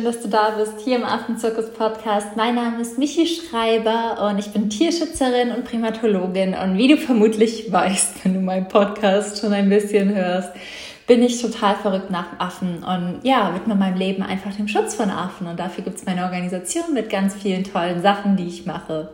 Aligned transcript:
schön, 0.00 0.04
dass 0.04 0.22
du 0.22 0.28
da 0.28 0.50
bist, 0.50 0.80
hier 0.82 0.96
im 0.96 1.04
Affenzirkus 1.04 1.70
Podcast. 1.72 2.28
Mein 2.34 2.54
Name 2.54 2.80
ist 2.80 2.96
Michi 2.96 3.26
Schreiber 3.26 4.28
und 4.30 4.38
ich 4.38 4.50
bin 4.50 4.70
Tierschützerin 4.70 5.50
und 5.50 5.64
Primatologin. 5.64 6.54
Und 6.54 6.78
wie 6.78 6.88
du 6.88 6.96
vermutlich 6.96 7.70
weißt, 7.70 8.24
wenn 8.24 8.34
du 8.34 8.40
meinen 8.40 8.68
Podcast 8.68 9.40
schon 9.40 9.52
ein 9.52 9.68
bisschen 9.68 10.14
hörst, 10.14 10.52
bin 11.06 11.22
ich 11.22 11.42
total 11.42 11.74
verrückt 11.74 12.10
nach 12.10 12.38
Affen 12.38 12.82
und 12.82 13.20
ja, 13.24 13.52
widme 13.54 13.74
meinem 13.74 13.98
Leben 13.98 14.22
einfach 14.22 14.54
dem 14.54 14.68
Schutz 14.68 14.94
von 14.94 15.10
Affen. 15.10 15.46
Und 15.46 15.58
dafür 15.58 15.84
gibt 15.84 15.98
es 15.98 16.06
meine 16.06 16.22
Organisation 16.24 16.94
mit 16.94 17.10
ganz 17.10 17.34
vielen 17.34 17.64
tollen 17.64 18.00
Sachen, 18.00 18.36
die 18.36 18.46
ich 18.46 18.64
mache. 18.64 19.10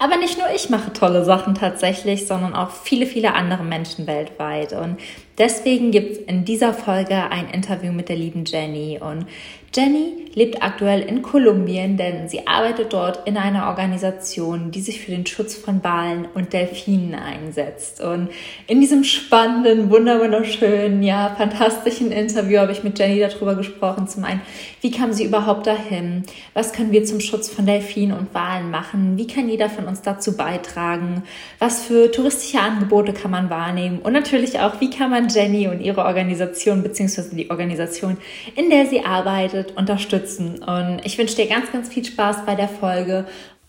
Aber 0.00 0.16
nicht 0.16 0.38
nur 0.38 0.46
ich 0.54 0.70
mache 0.70 0.92
tolle 0.92 1.24
Sachen 1.24 1.54
tatsächlich, 1.54 2.26
sondern 2.26 2.54
auch 2.54 2.70
viele, 2.70 3.06
viele 3.06 3.34
andere 3.34 3.64
Menschen 3.64 4.06
weltweit. 4.06 4.72
Und 4.72 4.98
deswegen 5.38 5.90
gibt 5.90 6.12
es 6.12 6.18
in 6.18 6.44
dieser 6.44 6.72
Folge 6.72 7.30
ein 7.30 7.48
Interview 7.48 7.92
mit 7.92 8.08
der 8.08 8.16
lieben 8.16 8.44
Jenny. 8.44 9.00
Und 9.00 9.26
Jenny 9.74 10.28
lebt 10.38 10.62
aktuell 10.62 11.02
in 11.02 11.20
Kolumbien, 11.20 11.96
denn 11.96 12.28
sie 12.28 12.46
arbeitet 12.46 12.92
dort 12.92 13.26
in 13.26 13.36
einer 13.36 13.68
Organisation, 13.68 14.70
die 14.70 14.80
sich 14.80 15.00
für 15.00 15.10
den 15.10 15.26
Schutz 15.26 15.56
von 15.56 15.82
Walen 15.82 16.26
und 16.32 16.52
Delfinen 16.52 17.14
einsetzt. 17.14 18.00
Und 18.00 18.28
in 18.68 18.80
diesem 18.80 19.02
spannenden, 19.02 19.90
wunderschönen, 19.90 21.02
ja, 21.02 21.34
fantastischen 21.36 22.12
Interview 22.12 22.58
habe 22.58 22.72
ich 22.72 22.84
mit 22.84 22.98
Jenny 22.98 23.18
darüber 23.18 23.56
gesprochen. 23.56 24.06
Zum 24.06 24.24
einen, 24.24 24.40
wie 24.80 24.92
kam 24.92 25.12
sie 25.12 25.24
überhaupt 25.24 25.66
dahin? 25.66 26.22
Was 26.54 26.72
können 26.72 26.92
wir 26.92 27.04
zum 27.04 27.20
Schutz 27.20 27.48
von 27.48 27.66
Delfinen 27.66 28.16
und 28.16 28.32
Walen 28.32 28.70
machen? 28.70 29.18
Wie 29.18 29.26
kann 29.26 29.48
jeder 29.48 29.68
von 29.68 29.86
uns 29.86 30.02
dazu 30.02 30.36
beitragen? 30.36 31.24
Was 31.58 31.84
für 31.84 32.12
touristische 32.12 32.60
Angebote 32.60 33.12
kann 33.12 33.32
man 33.32 33.50
wahrnehmen? 33.50 33.98
Und 33.98 34.12
natürlich 34.12 34.60
auch, 34.60 34.80
wie 34.80 34.90
kann 34.90 35.10
man 35.10 35.28
Jenny 35.28 35.66
und 35.66 35.80
ihre 35.80 36.04
Organisation 36.04 36.84
beziehungsweise 36.84 37.34
die 37.34 37.50
Organisation, 37.50 38.18
in 38.54 38.70
der 38.70 38.86
sie 38.86 39.04
arbeitet, 39.04 39.57
unterstützen? 39.76 40.62
Und 40.62 41.00
ich 41.04 41.18
wünsche 41.18 41.36
dir 41.36 41.46
ganz, 41.46 41.72
ganz 41.72 41.88
viel 41.88 42.04
Spaß 42.04 42.44
bei 42.46 42.54
der 42.54 42.68
Folge 42.68 43.26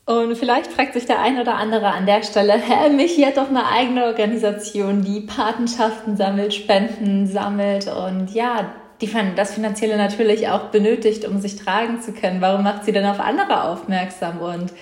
und 0.09 0.35
vielleicht 0.35 0.71
fragt 0.71 0.95
sich 0.95 1.05
der 1.05 1.21
ein 1.21 1.39
oder 1.39 1.53
andere 1.57 1.85
an 1.91 2.07
der 2.07 2.23
Stelle, 2.23 2.53
hä, 2.57 2.89
Michi 2.89 3.21
hat 3.21 3.37
doch 3.37 3.49
eine 3.49 3.67
eigene 3.67 4.05
Organisation, 4.05 5.03
die 5.03 5.21
Patenschaften 5.21 6.17
sammelt, 6.17 6.55
Spenden 6.55 7.27
sammelt 7.27 7.87
und 7.87 8.33
ja, 8.33 8.73
die 9.01 9.11
das 9.35 9.53
Finanzielle 9.53 9.97
natürlich 9.97 10.49
auch 10.49 10.71
benötigt, 10.71 11.27
um 11.27 11.39
sich 11.39 11.57
tragen 11.57 12.01
zu 12.01 12.11
können. 12.11 12.41
Warum 12.41 12.63
macht 12.63 12.85
sie 12.85 12.91
denn 12.91 13.05
auf 13.05 13.19
andere 13.19 13.65
aufmerksam? 13.65 14.39
Und 14.39 14.73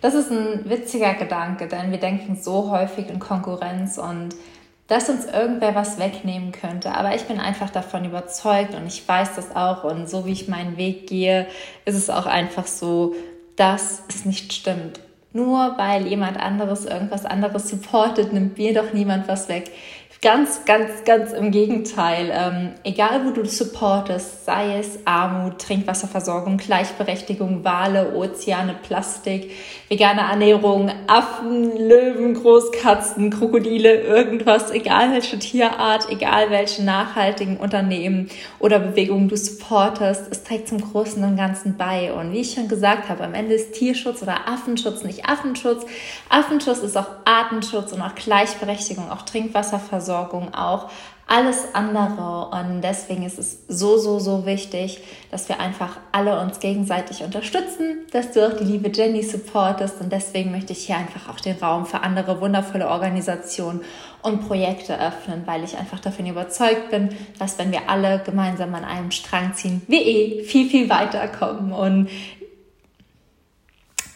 das 0.00 0.14
ist 0.14 0.32
ein 0.32 0.68
witziger 0.68 1.14
Gedanke, 1.14 1.68
denn 1.68 1.92
wir 1.92 1.98
denken 1.98 2.34
so 2.34 2.68
häufig 2.72 3.08
in 3.08 3.20
Konkurrenz 3.20 3.98
und 3.98 4.30
dass 4.92 5.08
uns 5.08 5.24
irgendwer 5.24 5.74
was 5.74 5.98
wegnehmen 5.98 6.52
könnte. 6.52 6.94
Aber 6.94 7.14
ich 7.14 7.22
bin 7.22 7.40
einfach 7.40 7.70
davon 7.70 8.04
überzeugt 8.04 8.74
und 8.74 8.86
ich 8.86 9.08
weiß 9.08 9.36
das 9.36 9.56
auch. 9.56 9.84
Und 9.84 10.06
so 10.06 10.26
wie 10.26 10.32
ich 10.32 10.48
meinen 10.48 10.76
Weg 10.76 11.06
gehe, 11.06 11.46
ist 11.86 11.94
es 11.94 12.10
auch 12.10 12.26
einfach 12.26 12.66
so, 12.66 13.14
dass 13.56 14.02
es 14.10 14.26
nicht 14.26 14.52
stimmt. 14.52 15.00
Nur 15.32 15.78
weil 15.78 16.06
jemand 16.06 16.38
anderes 16.38 16.84
irgendwas 16.84 17.24
anderes 17.24 17.70
supportet, 17.70 18.34
nimmt 18.34 18.58
mir 18.58 18.74
doch 18.74 18.92
niemand 18.92 19.28
was 19.28 19.48
weg. 19.48 19.70
Ganz, 20.22 20.64
ganz, 20.66 21.02
ganz 21.04 21.32
im 21.32 21.50
Gegenteil. 21.50 22.30
Ähm, 22.32 22.74
egal, 22.84 23.26
wo 23.26 23.32
du 23.32 23.44
supportest, 23.44 24.44
sei 24.44 24.78
es 24.78 25.00
Armut, 25.04 25.58
Trinkwasserversorgung, 25.58 26.58
Gleichberechtigung, 26.58 27.64
Wale, 27.64 28.14
Ozeane, 28.14 28.76
Plastik, 28.86 29.50
vegane 29.88 30.20
Ernährung, 30.20 30.92
Affen, 31.08 31.76
Löwen, 31.76 32.34
Großkatzen, 32.34 33.30
Krokodile, 33.30 34.02
irgendwas, 34.02 34.70
egal 34.70 35.10
welche 35.10 35.40
Tierart, 35.40 36.08
egal 36.08 36.50
welche 36.50 36.84
nachhaltigen 36.84 37.56
Unternehmen 37.56 38.28
oder 38.60 38.78
Bewegungen 38.78 39.28
du 39.28 39.36
supportest, 39.36 40.28
es 40.30 40.44
trägt 40.44 40.68
zum 40.68 40.80
Großen 40.80 41.24
und 41.24 41.36
Ganzen 41.36 41.76
bei. 41.76 42.12
Und 42.12 42.30
wie 42.30 42.42
ich 42.42 42.54
schon 42.54 42.68
gesagt 42.68 43.08
habe, 43.08 43.24
am 43.24 43.34
Ende 43.34 43.54
ist 43.54 43.72
Tierschutz 43.72 44.22
oder 44.22 44.46
Affenschutz 44.46 45.02
nicht 45.02 45.28
Affenschutz. 45.28 45.84
Affenschutz 46.28 46.78
ist 46.78 46.96
auch 46.96 47.08
Artenschutz 47.24 47.90
und 47.90 48.02
auch 48.02 48.14
Gleichberechtigung, 48.14 49.10
auch 49.10 49.22
Trinkwasserversorgung. 49.22 50.11
Versorgung 50.12 50.52
auch, 50.52 50.90
alles 51.26 51.74
andere. 51.74 52.50
Und 52.50 52.82
deswegen 52.82 53.22
ist 53.22 53.38
es 53.38 53.60
so, 53.68 53.96
so, 53.96 54.18
so 54.18 54.44
wichtig, 54.44 55.02
dass 55.30 55.48
wir 55.48 55.60
einfach 55.60 55.96
alle 56.10 56.38
uns 56.40 56.60
gegenseitig 56.60 57.22
unterstützen, 57.22 58.02
dass 58.12 58.32
du 58.32 58.46
auch 58.46 58.52
die 58.52 58.64
liebe 58.64 58.90
Jenny 58.92 59.22
supportest. 59.22 60.00
Und 60.00 60.12
deswegen 60.12 60.50
möchte 60.50 60.72
ich 60.72 60.86
hier 60.86 60.96
einfach 60.96 61.32
auch 61.32 61.40
den 61.40 61.56
Raum 61.56 61.86
für 61.86 62.02
andere 62.02 62.40
wundervolle 62.40 62.88
Organisationen 62.88 63.80
und 64.20 64.46
Projekte 64.46 65.00
öffnen, 65.00 65.42
weil 65.46 65.64
ich 65.64 65.78
einfach 65.78 66.00
davon 66.00 66.26
überzeugt 66.26 66.90
bin, 66.90 67.08
dass 67.38 67.58
wenn 67.58 67.72
wir 67.72 67.88
alle 67.88 68.20
gemeinsam 68.24 68.74
an 68.74 68.84
einem 68.84 69.10
Strang 69.10 69.54
ziehen, 69.54 69.80
wir 69.88 70.04
eh 70.04 70.44
viel, 70.44 70.68
viel 70.68 70.90
weiterkommen. 70.90 71.72
Und 71.72 72.08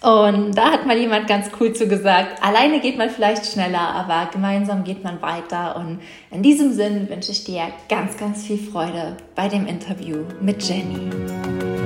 und 0.03 0.53
da 0.53 0.73
hat 0.73 0.87
mal 0.87 0.97
jemand 0.97 1.27
ganz 1.27 1.51
cool 1.59 1.73
zu 1.73 1.89
gesagt, 1.89 2.43
alleine 2.43 2.81
geht 2.81 2.99
man 2.99 3.09
vielleicht 3.09 3.47
schneller, 3.47 3.81
aber 3.81 4.29
gemeinsam 4.31 4.85
geht 4.85 5.03
man 5.03 5.23
weiter. 5.23 5.77
Und 5.77 6.01
in 6.31 6.43
diesem 6.43 6.73
Sinn 6.73 7.09
wünsche 7.09 7.33
ich 7.33 7.45
dir 7.45 7.69
ganz, 7.89 8.17
ganz 8.17 8.47
viel 8.47 8.59
Freude 8.59 9.17
bei 9.35 9.49
dem 9.49 9.67
Interview 9.67 10.19
mit 10.41 10.63
Jenny. 10.63 11.86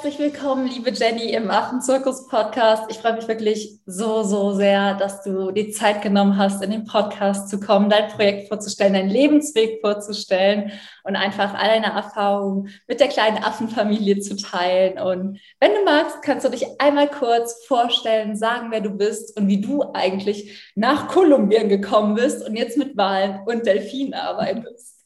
Herzlich 0.00 0.20
willkommen, 0.20 0.68
liebe 0.68 0.92
Jenny, 0.92 1.32
im 1.32 1.50
Affenzirkus-Podcast. 1.50 2.84
Ich 2.88 2.98
freue 2.98 3.14
mich 3.14 3.26
wirklich 3.26 3.80
so, 3.84 4.22
so 4.22 4.52
sehr, 4.52 4.94
dass 4.94 5.24
du 5.24 5.50
die 5.50 5.72
Zeit 5.72 6.02
genommen 6.02 6.36
hast, 6.36 6.62
in 6.62 6.70
den 6.70 6.84
Podcast 6.84 7.48
zu 7.48 7.58
kommen, 7.58 7.90
dein 7.90 8.06
Projekt 8.06 8.46
vorzustellen, 8.46 8.92
deinen 8.92 9.10
Lebensweg 9.10 9.80
vorzustellen 9.80 10.70
und 11.02 11.16
einfach 11.16 11.52
all 11.54 11.66
deine 11.66 11.92
Erfahrungen 11.92 12.68
mit 12.86 13.00
der 13.00 13.08
kleinen 13.08 13.38
Affenfamilie 13.38 14.20
zu 14.20 14.36
teilen. 14.36 15.00
Und 15.00 15.40
wenn 15.58 15.74
du 15.74 15.84
magst, 15.84 16.22
kannst 16.22 16.46
du 16.46 16.50
dich 16.50 16.64
einmal 16.80 17.10
kurz 17.10 17.66
vorstellen, 17.66 18.36
sagen, 18.36 18.68
wer 18.70 18.80
du 18.80 18.90
bist 18.90 19.36
und 19.36 19.48
wie 19.48 19.60
du 19.60 19.82
eigentlich 19.94 20.70
nach 20.76 21.08
Kolumbien 21.08 21.68
gekommen 21.68 22.14
bist 22.14 22.46
und 22.46 22.54
jetzt 22.54 22.78
mit 22.78 22.96
Walen 22.96 23.40
und 23.46 23.66
Delfinen 23.66 24.14
arbeitest. 24.14 24.97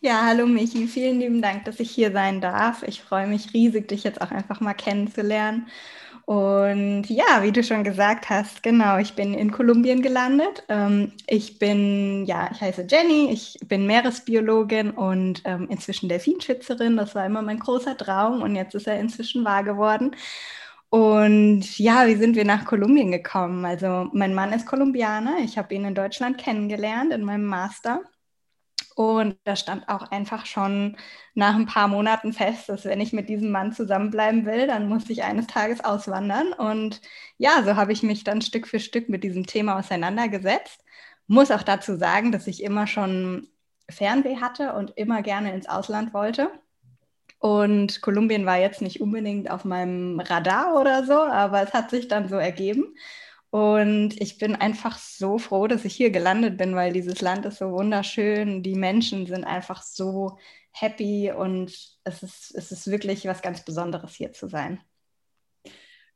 Ja, 0.00 0.24
hallo 0.24 0.46
Michi, 0.46 0.86
vielen 0.86 1.18
lieben 1.20 1.42
Dank, 1.42 1.64
dass 1.64 1.80
ich 1.80 1.90
hier 1.90 2.12
sein 2.12 2.40
darf. 2.40 2.82
Ich 2.84 3.02
freue 3.02 3.26
mich 3.26 3.52
riesig, 3.54 3.88
dich 3.88 4.04
jetzt 4.04 4.20
auch 4.20 4.30
einfach 4.30 4.60
mal 4.60 4.74
kennenzulernen. 4.74 5.66
Und 6.26 7.04
ja, 7.08 7.42
wie 7.42 7.52
du 7.52 7.62
schon 7.62 7.84
gesagt 7.84 8.28
hast, 8.30 8.62
genau, 8.62 8.98
ich 8.98 9.14
bin 9.14 9.34
in 9.34 9.52
Kolumbien 9.52 10.02
gelandet. 10.02 10.64
Ähm, 10.68 11.12
ich 11.28 11.58
bin, 11.58 12.24
ja, 12.26 12.50
ich 12.52 12.60
heiße 12.60 12.86
Jenny, 12.90 13.30
ich 13.32 13.58
bin 13.66 13.86
Meeresbiologin 13.86 14.90
und 14.90 15.42
ähm, 15.44 15.68
inzwischen 15.70 16.08
Delfinschützerin. 16.08 16.96
Das 16.96 17.14
war 17.14 17.26
immer 17.26 17.42
mein 17.42 17.58
großer 17.60 17.96
Traum 17.96 18.42
und 18.42 18.56
jetzt 18.56 18.74
ist 18.74 18.86
er 18.88 18.98
inzwischen 19.00 19.44
wahr 19.44 19.64
geworden. 19.64 20.16
Und 20.90 21.78
ja, 21.78 22.06
wie 22.08 22.16
sind 22.16 22.36
wir 22.36 22.44
nach 22.44 22.64
Kolumbien 22.66 23.12
gekommen? 23.12 23.64
Also 23.64 24.08
mein 24.12 24.34
Mann 24.34 24.52
ist 24.52 24.66
Kolumbianer. 24.66 25.38
Ich 25.44 25.58
habe 25.58 25.74
ihn 25.74 25.84
in 25.84 25.94
Deutschland 25.94 26.38
kennengelernt 26.38 27.12
in 27.12 27.24
meinem 27.24 27.46
Master. 27.46 28.00
Und 28.96 29.36
da 29.44 29.56
stand 29.56 29.90
auch 29.90 30.10
einfach 30.10 30.46
schon 30.46 30.96
nach 31.34 31.54
ein 31.54 31.66
paar 31.66 31.86
Monaten 31.86 32.32
fest, 32.32 32.70
dass 32.70 32.86
wenn 32.86 33.00
ich 33.02 33.12
mit 33.12 33.28
diesem 33.28 33.50
Mann 33.50 33.72
zusammenbleiben 33.72 34.46
will, 34.46 34.66
dann 34.66 34.88
muss 34.88 35.10
ich 35.10 35.22
eines 35.22 35.46
Tages 35.46 35.84
auswandern. 35.84 36.54
Und 36.54 37.02
ja, 37.36 37.62
so 37.62 37.76
habe 37.76 37.92
ich 37.92 38.02
mich 38.02 38.24
dann 38.24 38.40
Stück 38.40 38.66
für 38.66 38.80
Stück 38.80 39.10
mit 39.10 39.22
diesem 39.22 39.46
Thema 39.46 39.78
auseinandergesetzt. 39.78 40.82
Muss 41.26 41.50
auch 41.50 41.62
dazu 41.62 41.96
sagen, 41.96 42.32
dass 42.32 42.46
ich 42.46 42.62
immer 42.62 42.86
schon 42.86 43.48
Fernweh 43.90 44.38
hatte 44.40 44.72
und 44.72 44.92
immer 44.96 45.20
gerne 45.22 45.52
ins 45.52 45.68
Ausland 45.68 46.14
wollte. 46.14 46.50
Und 47.38 48.00
Kolumbien 48.00 48.46
war 48.46 48.56
jetzt 48.58 48.80
nicht 48.80 49.02
unbedingt 49.02 49.50
auf 49.50 49.66
meinem 49.66 50.20
Radar 50.20 50.80
oder 50.80 51.04
so, 51.04 51.12
aber 51.14 51.62
es 51.62 51.74
hat 51.74 51.90
sich 51.90 52.08
dann 52.08 52.28
so 52.30 52.36
ergeben. 52.36 52.96
Und 53.56 54.20
ich 54.20 54.36
bin 54.36 54.54
einfach 54.54 54.98
so 54.98 55.38
froh, 55.38 55.66
dass 55.66 55.86
ich 55.86 55.94
hier 55.94 56.10
gelandet 56.10 56.58
bin, 56.58 56.76
weil 56.76 56.92
dieses 56.92 57.22
Land 57.22 57.46
ist 57.46 57.56
so 57.56 57.70
wunderschön. 57.72 58.62
Die 58.62 58.74
Menschen 58.74 59.24
sind 59.24 59.44
einfach 59.44 59.82
so 59.82 60.36
happy 60.72 61.32
und 61.32 61.72
es 62.04 62.22
ist, 62.22 62.54
es 62.54 62.70
ist 62.70 62.90
wirklich 62.90 63.24
was 63.24 63.40
ganz 63.40 63.64
Besonderes 63.64 64.12
hier 64.12 64.34
zu 64.34 64.46
sein. 64.48 64.82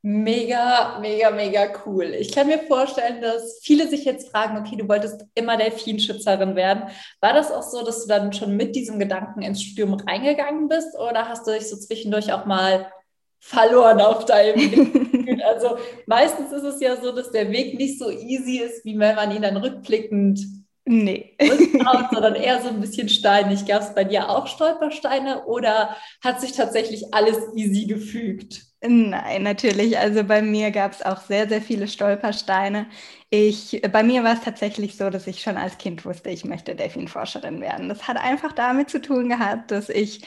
Mega, 0.02 0.98
mega, 1.00 1.30
mega 1.30 1.72
cool. 1.86 2.12
Ich 2.12 2.30
kann 2.30 2.46
mir 2.46 2.58
vorstellen, 2.58 3.22
dass 3.22 3.60
viele 3.62 3.88
sich 3.88 4.04
jetzt 4.04 4.28
fragen, 4.28 4.58
okay, 4.58 4.76
du 4.76 4.86
wolltest 4.86 5.24
immer 5.34 5.56
Delfinschützerin 5.56 6.56
werden. 6.56 6.90
War 7.22 7.32
das 7.32 7.50
auch 7.50 7.62
so, 7.62 7.82
dass 7.82 8.02
du 8.02 8.08
dann 8.08 8.34
schon 8.34 8.54
mit 8.54 8.76
diesem 8.76 8.98
Gedanken 8.98 9.40
ins 9.40 9.62
Studium 9.62 9.94
reingegangen 9.94 10.68
bist 10.68 10.94
oder 10.98 11.26
hast 11.26 11.46
du 11.46 11.52
dich 11.52 11.70
so 11.70 11.78
zwischendurch 11.78 12.34
auch 12.34 12.44
mal 12.44 12.92
verloren 13.38 14.02
auf 14.02 14.26
deinem 14.26 14.56
Weg. 14.92 15.09
Also 15.42 15.78
meistens 16.06 16.52
ist 16.52 16.64
es 16.64 16.80
ja 16.80 17.00
so, 17.00 17.12
dass 17.12 17.30
der 17.30 17.50
Weg 17.50 17.78
nicht 17.78 17.98
so 17.98 18.10
easy 18.10 18.58
ist, 18.58 18.84
wie 18.84 18.98
wenn 18.98 19.16
man 19.16 19.34
ihn 19.34 19.42
dann 19.42 19.56
rückblickend 19.56 20.40
nee. 20.84 21.36
rückbaut, 21.40 22.06
sondern 22.12 22.34
eher 22.34 22.60
so 22.62 22.68
ein 22.68 22.80
bisschen 22.80 23.08
steinig. 23.08 23.66
Gab 23.66 23.82
es 23.82 23.94
bei 23.94 24.04
dir 24.04 24.28
auch 24.28 24.46
Stolpersteine 24.46 25.44
oder 25.44 25.96
hat 26.22 26.40
sich 26.40 26.52
tatsächlich 26.52 27.12
alles 27.12 27.38
easy 27.54 27.86
gefügt? 27.86 28.69
Nein, 28.82 29.42
natürlich. 29.42 29.98
Also 29.98 30.24
bei 30.24 30.40
mir 30.40 30.70
gab 30.70 30.92
es 30.92 31.02
auch 31.02 31.20
sehr, 31.20 31.46
sehr 31.48 31.60
viele 31.60 31.86
Stolpersteine. 31.86 32.86
Ich, 33.28 33.82
bei 33.92 34.02
mir 34.02 34.24
war 34.24 34.32
es 34.34 34.40
tatsächlich 34.40 34.96
so, 34.96 35.10
dass 35.10 35.26
ich 35.26 35.42
schon 35.42 35.58
als 35.58 35.76
Kind 35.76 36.06
wusste, 36.06 36.30
ich 36.30 36.46
möchte 36.46 36.74
Delfinforscherin 36.74 37.60
werden. 37.60 37.90
Das 37.90 38.08
hat 38.08 38.16
einfach 38.16 38.52
damit 38.52 38.88
zu 38.88 39.00
tun 39.02 39.28
gehabt, 39.28 39.70
dass 39.70 39.90
ich, 39.90 40.22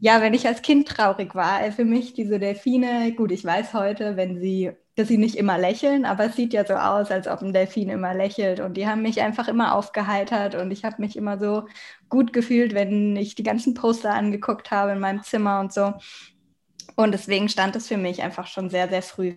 ja, 0.00 0.22
wenn 0.22 0.32
ich 0.32 0.46
als 0.46 0.62
Kind 0.62 0.88
traurig 0.88 1.34
war, 1.34 1.70
für 1.72 1.84
mich 1.84 2.14
diese 2.14 2.38
Delfine, 2.38 3.12
gut, 3.12 3.30
ich 3.30 3.44
weiß 3.44 3.74
heute, 3.74 4.16
wenn 4.16 4.40
sie, 4.40 4.70
dass 4.96 5.08
sie 5.08 5.18
nicht 5.18 5.34
immer 5.36 5.58
lächeln, 5.58 6.06
aber 6.06 6.24
es 6.26 6.36
sieht 6.36 6.54
ja 6.54 6.64
so 6.64 6.74
aus, 6.74 7.10
als 7.10 7.28
ob 7.28 7.42
ein 7.42 7.52
Delfin 7.52 7.90
immer 7.90 8.14
lächelt. 8.14 8.60
Und 8.60 8.74
die 8.78 8.86
haben 8.88 9.02
mich 9.02 9.20
einfach 9.20 9.48
immer 9.48 9.74
aufgeheitert 9.74 10.54
und 10.54 10.70
ich 10.70 10.82
habe 10.84 10.96
mich 11.02 11.14
immer 11.16 11.38
so 11.38 11.66
gut 12.08 12.32
gefühlt, 12.32 12.72
wenn 12.74 13.16
ich 13.16 13.34
die 13.34 13.42
ganzen 13.42 13.74
Poster 13.74 14.14
angeguckt 14.14 14.70
habe 14.70 14.92
in 14.92 14.98
meinem 15.00 15.22
Zimmer 15.22 15.60
und 15.60 15.72
so. 15.74 15.92
Und 16.98 17.12
deswegen 17.12 17.48
stand 17.48 17.76
es 17.76 17.86
für 17.86 17.96
mich 17.96 18.22
einfach 18.24 18.48
schon 18.48 18.70
sehr, 18.70 18.88
sehr 18.88 19.02
früh 19.02 19.36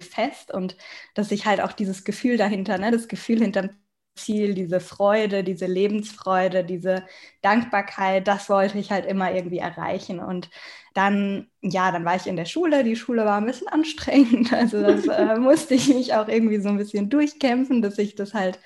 fest 0.00 0.52
und 0.52 0.76
dass 1.14 1.32
ich 1.32 1.46
halt 1.46 1.62
auch 1.62 1.72
dieses 1.72 2.04
Gefühl 2.04 2.36
dahinter, 2.36 2.76
ne, 2.76 2.90
das 2.90 3.08
Gefühl 3.08 3.40
hinterm 3.40 3.70
Ziel, 4.16 4.52
diese 4.52 4.78
Freude, 4.78 5.42
diese 5.44 5.64
Lebensfreude, 5.64 6.64
diese 6.64 7.06
Dankbarkeit, 7.40 8.28
das 8.28 8.50
wollte 8.50 8.76
ich 8.78 8.90
halt 8.90 9.06
immer 9.06 9.32
irgendwie 9.32 9.58
erreichen. 9.58 10.20
Und 10.20 10.50
dann, 10.92 11.48
ja, 11.62 11.90
dann 11.90 12.04
war 12.04 12.16
ich 12.16 12.26
in 12.26 12.36
der 12.36 12.44
Schule. 12.44 12.84
Die 12.84 12.96
Schule 12.96 13.24
war 13.24 13.38
ein 13.38 13.46
bisschen 13.46 13.68
anstrengend. 13.68 14.52
Also 14.52 14.82
das 14.82 15.06
äh, 15.06 15.36
musste 15.38 15.74
ich 15.74 15.88
mich 15.88 16.12
auch 16.14 16.28
irgendwie 16.28 16.60
so 16.60 16.68
ein 16.68 16.76
bisschen 16.76 17.08
durchkämpfen, 17.08 17.80
dass 17.80 17.96
ich 17.96 18.14
das 18.14 18.34
halt 18.34 18.58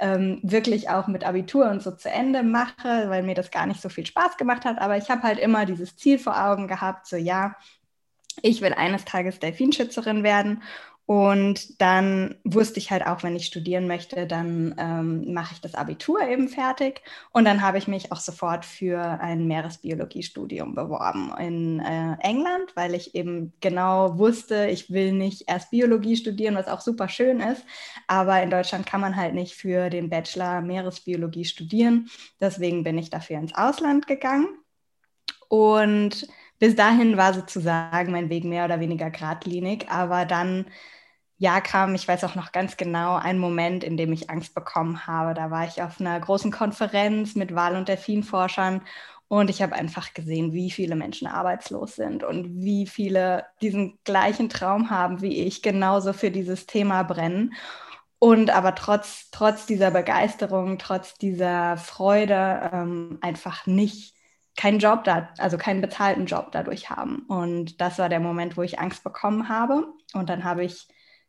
ähm, 0.00 0.40
wirklich 0.42 0.88
auch 0.88 1.06
mit 1.06 1.24
Abitur 1.24 1.70
und 1.70 1.82
so 1.82 1.90
zu 1.92 2.10
Ende 2.10 2.42
mache, 2.42 3.08
weil 3.08 3.22
mir 3.22 3.34
das 3.34 3.50
gar 3.50 3.66
nicht 3.66 3.80
so 3.80 3.88
viel 3.88 4.06
Spaß 4.06 4.36
gemacht 4.36 4.64
hat. 4.64 4.78
Aber 4.78 4.96
ich 4.96 5.10
habe 5.10 5.22
halt 5.22 5.38
immer 5.38 5.66
dieses 5.66 5.96
Ziel 5.96 6.18
vor 6.18 6.42
Augen 6.42 6.68
gehabt, 6.68 7.06
so 7.06 7.16
ja, 7.16 7.54
ich 8.42 8.62
will 8.62 8.72
eines 8.72 9.04
Tages 9.04 9.38
Delfinschützerin 9.38 10.22
werden 10.22 10.62
und 11.10 11.80
dann 11.80 12.36
wusste 12.44 12.78
ich 12.78 12.92
halt 12.92 13.04
auch, 13.04 13.24
wenn 13.24 13.34
ich 13.34 13.46
studieren 13.46 13.88
möchte, 13.88 14.28
dann 14.28 14.76
ähm, 14.78 15.34
mache 15.34 15.54
ich 15.54 15.60
das 15.60 15.74
Abitur 15.74 16.22
eben 16.22 16.48
fertig. 16.48 17.02
Und 17.32 17.46
dann 17.46 17.62
habe 17.62 17.78
ich 17.78 17.88
mich 17.88 18.12
auch 18.12 18.20
sofort 18.20 18.64
für 18.64 19.00
ein 19.00 19.48
Meeresbiologiestudium 19.48 20.76
beworben 20.76 21.32
in 21.36 21.80
äh, 21.80 22.14
England, 22.20 22.76
weil 22.76 22.94
ich 22.94 23.16
eben 23.16 23.52
genau 23.58 24.18
wusste, 24.18 24.68
ich 24.68 24.92
will 24.92 25.10
nicht 25.10 25.48
erst 25.48 25.72
Biologie 25.72 26.14
studieren, 26.14 26.54
was 26.54 26.68
auch 26.68 26.80
super 26.80 27.08
schön 27.08 27.40
ist. 27.40 27.64
Aber 28.06 28.40
in 28.40 28.50
Deutschland 28.50 28.86
kann 28.86 29.00
man 29.00 29.16
halt 29.16 29.34
nicht 29.34 29.56
für 29.56 29.90
den 29.90 30.10
Bachelor 30.10 30.60
Meeresbiologie 30.60 31.44
studieren. 31.44 32.08
Deswegen 32.38 32.84
bin 32.84 32.96
ich 32.98 33.10
dafür 33.10 33.38
ins 33.38 33.56
Ausland 33.56 34.06
gegangen. 34.06 34.46
Und 35.48 36.28
bis 36.60 36.76
dahin 36.76 37.16
war 37.16 37.34
sozusagen 37.34 38.12
mein 38.12 38.30
Weg 38.30 38.44
mehr 38.44 38.64
oder 38.64 38.78
weniger 38.78 39.10
geradlinig. 39.10 39.90
Aber 39.90 40.24
dann 40.24 40.66
ja, 41.40 41.62
kam, 41.62 41.94
ich 41.94 42.06
weiß 42.06 42.24
auch 42.24 42.34
noch 42.34 42.52
ganz 42.52 42.76
genau, 42.76 43.16
ein 43.16 43.38
Moment, 43.38 43.82
in 43.82 43.96
dem 43.96 44.12
ich 44.12 44.28
Angst 44.28 44.54
bekommen 44.54 45.06
habe. 45.06 45.32
Da 45.32 45.50
war 45.50 45.66
ich 45.66 45.80
auf 45.82 45.98
einer 45.98 46.20
großen 46.20 46.52
Konferenz 46.52 47.34
mit 47.34 47.54
Wal- 47.54 47.76
und 47.76 47.88
Delfinforschern 47.88 48.82
und 49.28 49.48
ich 49.48 49.62
habe 49.62 49.74
einfach 49.74 50.12
gesehen, 50.12 50.52
wie 50.52 50.70
viele 50.70 50.96
Menschen 50.96 51.26
arbeitslos 51.28 51.96
sind 51.96 52.24
und 52.24 52.62
wie 52.62 52.86
viele 52.86 53.46
diesen 53.62 53.98
gleichen 54.04 54.50
Traum 54.50 54.90
haben 54.90 55.22
wie 55.22 55.46
ich, 55.46 55.62
genauso 55.62 56.12
für 56.12 56.30
dieses 56.30 56.66
Thema 56.66 57.04
brennen. 57.04 57.54
Und 58.18 58.50
aber 58.50 58.74
trotz, 58.74 59.30
trotz 59.30 59.64
dieser 59.64 59.90
Begeisterung, 59.92 60.78
trotz 60.78 61.14
dieser 61.14 61.78
Freude 61.78 62.70
ähm, 62.72 63.18
einfach 63.22 63.66
nicht 63.66 64.14
keinen 64.56 64.78
Job 64.78 65.04
da, 65.04 65.30
also 65.38 65.56
keinen 65.56 65.80
bezahlten 65.80 66.26
Job 66.26 66.52
dadurch 66.52 66.90
haben. 66.90 67.20
Und 67.28 67.80
das 67.80 67.98
war 67.98 68.10
der 68.10 68.20
Moment, 68.20 68.58
wo 68.58 68.62
ich 68.62 68.78
Angst 68.78 69.04
bekommen 69.04 69.48
habe. 69.48 69.86
Und 70.12 70.28
dann 70.28 70.44
habe 70.44 70.64
ich 70.64 70.86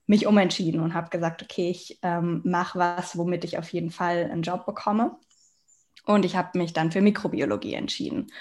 mich 0.07 0.27
umentschieden 0.27 0.81
und 0.81 0.93
habe 0.93 1.09
gesagt, 1.09 1.43
okay, 1.43 1.69
ich 1.69 1.99
ähm, 2.01 2.41
mache 2.43 2.79
was, 2.79 3.17
womit 3.17 3.43
ich 3.43 3.57
auf 3.57 3.71
jeden 3.71 3.91
Fall 3.91 4.29
einen 4.31 4.41
Job 4.41 4.65
bekomme. 4.65 5.17
Und 6.05 6.25
ich 6.25 6.35
habe 6.35 6.57
mich 6.57 6.73
dann 6.73 6.91
für 6.91 7.01
Mikrobiologie 7.01 7.75
entschieden. 7.75 8.31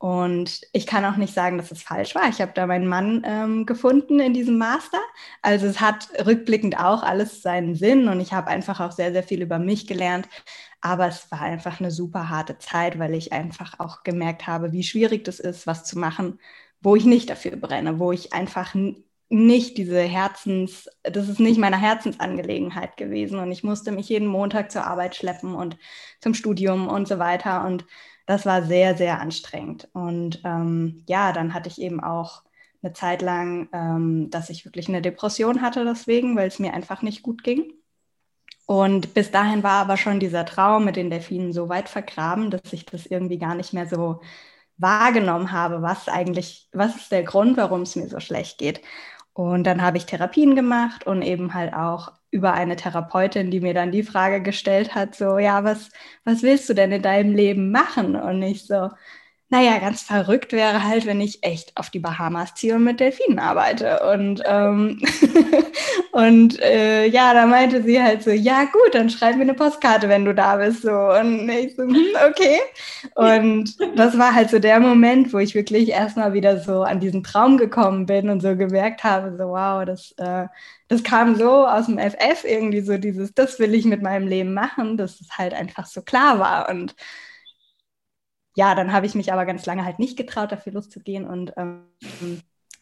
Und 0.00 0.62
ich 0.72 0.86
kann 0.86 1.04
auch 1.04 1.18
nicht 1.18 1.34
sagen, 1.34 1.58
dass 1.58 1.70
es 1.70 1.82
falsch 1.82 2.14
war. 2.14 2.26
Ich 2.30 2.40
habe 2.40 2.52
da 2.54 2.66
meinen 2.66 2.88
Mann 2.88 3.22
ähm, 3.26 3.66
gefunden 3.66 4.18
in 4.18 4.32
diesem 4.32 4.56
Master. 4.56 4.98
Also 5.42 5.66
es 5.66 5.78
hat 5.78 6.08
rückblickend 6.24 6.78
auch 6.78 7.02
alles 7.02 7.42
seinen 7.42 7.74
Sinn 7.74 8.08
und 8.08 8.18
ich 8.18 8.32
habe 8.32 8.48
einfach 8.48 8.80
auch 8.80 8.92
sehr, 8.92 9.12
sehr 9.12 9.22
viel 9.22 9.42
über 9.42 9.58
mich 9.58 9.86
gelernt. 9.86 10.26
Aber 10.80 11.06
es 11.08 11.30
war 11.30 11.42
einfach 11.42 11.80
eine 11.80 11.90
super 11.90 12.30
harte 12.30 12.56
Zeit, 12.56 12.98
weil 12.98 13.12
ich 13.14 13.34
einfach 13.34 13.78
auch 13.78 14.02
gemerkt 14.02 14.46
habe, 14.46 14.72
wie 14.72 14.84
schwierig 14.84 15.24
das 15.24 15.38
ist, 15.38 15.66
was 15.66 15.84
zu 15.84 15.98
machen, 15.98 16.40
wo 16.80 16.96
ich 16.96 17.04
nicht 17.04 17.28
dafür 17.28 17.56
brenne, 17.56 17.98
wo 17.98 18.10
ich 18.10 18.32
einfach 18.32 18.74
nicht 19.30 19.78
diese 19.78 20.00
Herzens, 20.00 20.90
das 21.04 21.28
ist 21.28 21.38
nicht 21.38 21.58
meine 21.58 21.80
Herzensangelegenheit 21.80 22.96
gewesen 22.96 23.38
und 23.38 23.52
ich 23.52 23.62
musste 23.62 23.92
mich 23.92 24.08
jeden 24.08 24.26
Montag 24.26 24.72
zur 24.72 24.86
Arbeit 24.86 25.14
schleppen 25.14 25.54
und 25.54 25.78
zum 26.20 26.34
Studium 26.34 26.88
und 26.88 27.08
so 27.08 27.18
weiter 27.18 27.64
und 27.64 27.86
das 28.26 28.44
war 28.44 28.62
sehr, 28.64 28.96
sehr 28.96 29.20
anstrengend. 29.20 29.88
Und 29.92 30.40
ähm, 30.44 31.04
ja, 31.08 31.32
dann 31.32 31.54
hatte 31.54 31.68
ich 31.68 31.80
eben 31.80 32.00
auch 32.00 32.42
eine 32.82 32.92
Zeit 32.92 33.22
lang, 33.22 33.68
ähm, 33.72 34.30
dass 34.30 34.50
ich 34.50 34.64
wirklich 34.64 34.88
eine 34.88 35.02
Depression 35.02 35.62
hatte 35.62 35.84
deswegen, 35.84 36.36
weil 36.36 36.48
es 36.48 36.58
mir 36.58 36.74
einfach 36.74 37.02
nicht 37.02 37.22
gut 37.22 37.42
ging. 37.44 37.72
Und 38.66 39.14
bis 39.14 39.32
dahin 39.32 39.64
war 39.64 39.82
aber 39.82 39.96
schon 39.96 40.20
dieser 40.20 40.44
Traum 40.44 40.84
mit 40.84 40.94
den 40.96 41.10
Delfinen 41.10 41.52
so 41.52 41.68
weit 41.68 41.88
vergraben, 41.88 42.50
dass 42.50 42.72
ich 42.72 42.86
das 42.86 43.06
irgendwie 43.06 43.38
gar 43.38 43.56
nicht 43.56 43.72
mehr 43.72 43.88
so 43.88 44.20
wahrgenommen 44.76 45.52
habe, 45.52 45.82
was 45.82 46.08
eigentlich, 46.08 46.68
was 46.72 46.96
ist 46.96 47.12
der 47.12 47.24
Grund, 47.24 47.56
warum 47.56 47.82
es 47.82 47.96
mir 47.96 48.08
so 48.08 48.20
schlecht 48.20 48.58
geht. 48.58 48.80
Und 49.40 49.64
dann 49.64 49.80
habe 49.80 49.96
ich 49.96 50.04
Therapien 50.06 50.54
gemacht 50.54 51.06
und 51.06 51.22
eben 51.22 51.54
halt 51.54 51.72
auch 51.72 52.12
über 52.30 52.52
eine 52.52 52.76
Therapeutin, 52.76 53.50
die 53.50 53.60
mir 53.60 53.72
dann 53.74 53.90
die 53.90 54.02
Frage 54.02 54.42
gestellt 54.42 54.94
hat, 54.94 55.14
so, 55.14 55.38
ja, 55.38 55.64
was, 55.64 55.90
was 56.24 56.42
willst 56.42 56.68
du 56.68 56.74
denn 56.74 56.92
in 56.92 57.02
deinem 57.02 57.34
Leben 57.34 57.70
machen? 57.70 58.16
Und 58.16 58.42
ich 58.42 58.66
so, 58.66 58.90
naja, 59.52 59.78
ganz 59.80 60.02
verrückt 60.02 60.52
wäre 60.52 60.84
halt, 60.84 61.06
wenn 61.06 61.20
ich 61.20 61.42
echt 61.42 61.76
auf 61.76 61.90
die 61.90 61.98
Bahamas 61.98 62.54
ziehe 62.54 62.76
und 62.76 62.84
mit 62.84 63.00
Delfinen 63.00 63.40
arbeite. 63.40 63.98
Und, 64.12 64.40
ähm, 64.46 65.02
und 66.12 66.60
äh, 66.62 67.06
ja, 67.06 67.34
da 67.34 67.46
meinte 67.46 67.82
sie 67.82 68.00
halt 68.00 68.22
so, 68.22 68.30
ja 68.30 68.62
gut, 68.66 68.94
dann 68.94 69.10
schreib 69.10 69.34
mir 69.34 69.42
eine 69.42 69.54
Postkarte, 69.54 70.08
wenn 70.08 70.24
du 70.24 70.34
da 70.36 70.56
bist. 70.56 70.82
So. 70.82 70.92
Und 70.92 71.48
ich 71.48 71.74
so, 71.74 71.82
hm, 71.82 72.06
okay. 72.28 72.60
Und 73.16 73.76
das 73.96 74.16
war 74.16 74.32
halt 74.36 74.50
so 74.50 74.60
der 74.60 74.78
Moment, 74.78 75.32
wo 75.32 75.38
ich 75.38 75.56
wirklich 75.56 75.88
erstmal 75.88 76.32
wieder 76.32 76.60
so 76.60 76.84
an 76.84 77.00
diesen 77.00 77.24
Traum 77.24 77.58
gekommen 77.58 78.06
bin 78.06 78.30
und 78.30 78.40
so 78.42 78.54
gemerkt 78.54 79.02
habe, 79.02 79.36
so 79.36 79.48
wow, 79.48 79.84
das, 79.84 80.14
äh, 80.18 80.46
das 80.86 81.02
kam 81.02 81.34
so 81.34 81.66
aus 81.66 81.86
dem 81.86 81.98
FF 81.98 82.44
irgendwie 82.44 82.82
so 82.82 82.98
dieses, 82.98 83.34
das 83.34 83.58
will 83.58 83.74
ich 83.74 83.84
mit 83.84 84.00
meinem 84.00 84.28
Leben 84.28 84.54
machen, 84.54 84.96
dass 84.96 85.20
es 85.20 85.38
halt 85.38 85.54
einfach 85.54 85.86
so 85.86 86.02
klar 86.02 86.38
war. 86.38 86.68
Und 86.68 86.94
ja, 88.60 88.74
dann 88.74 88.92
habe 88.92 89.06
ich 89.06 89.14
mich 89.14 89.32
aber 89.32 89.46
ganz 89.46 89.64
lange 89.64 89.86
halt 89.86 89.98
nicht 89.98 90.18
getraut, 90.18 90.52
dafür 90.52 90.74
loszugehen 90.74 91.26
und 91.26 91.54
ähm, 91.56 91.86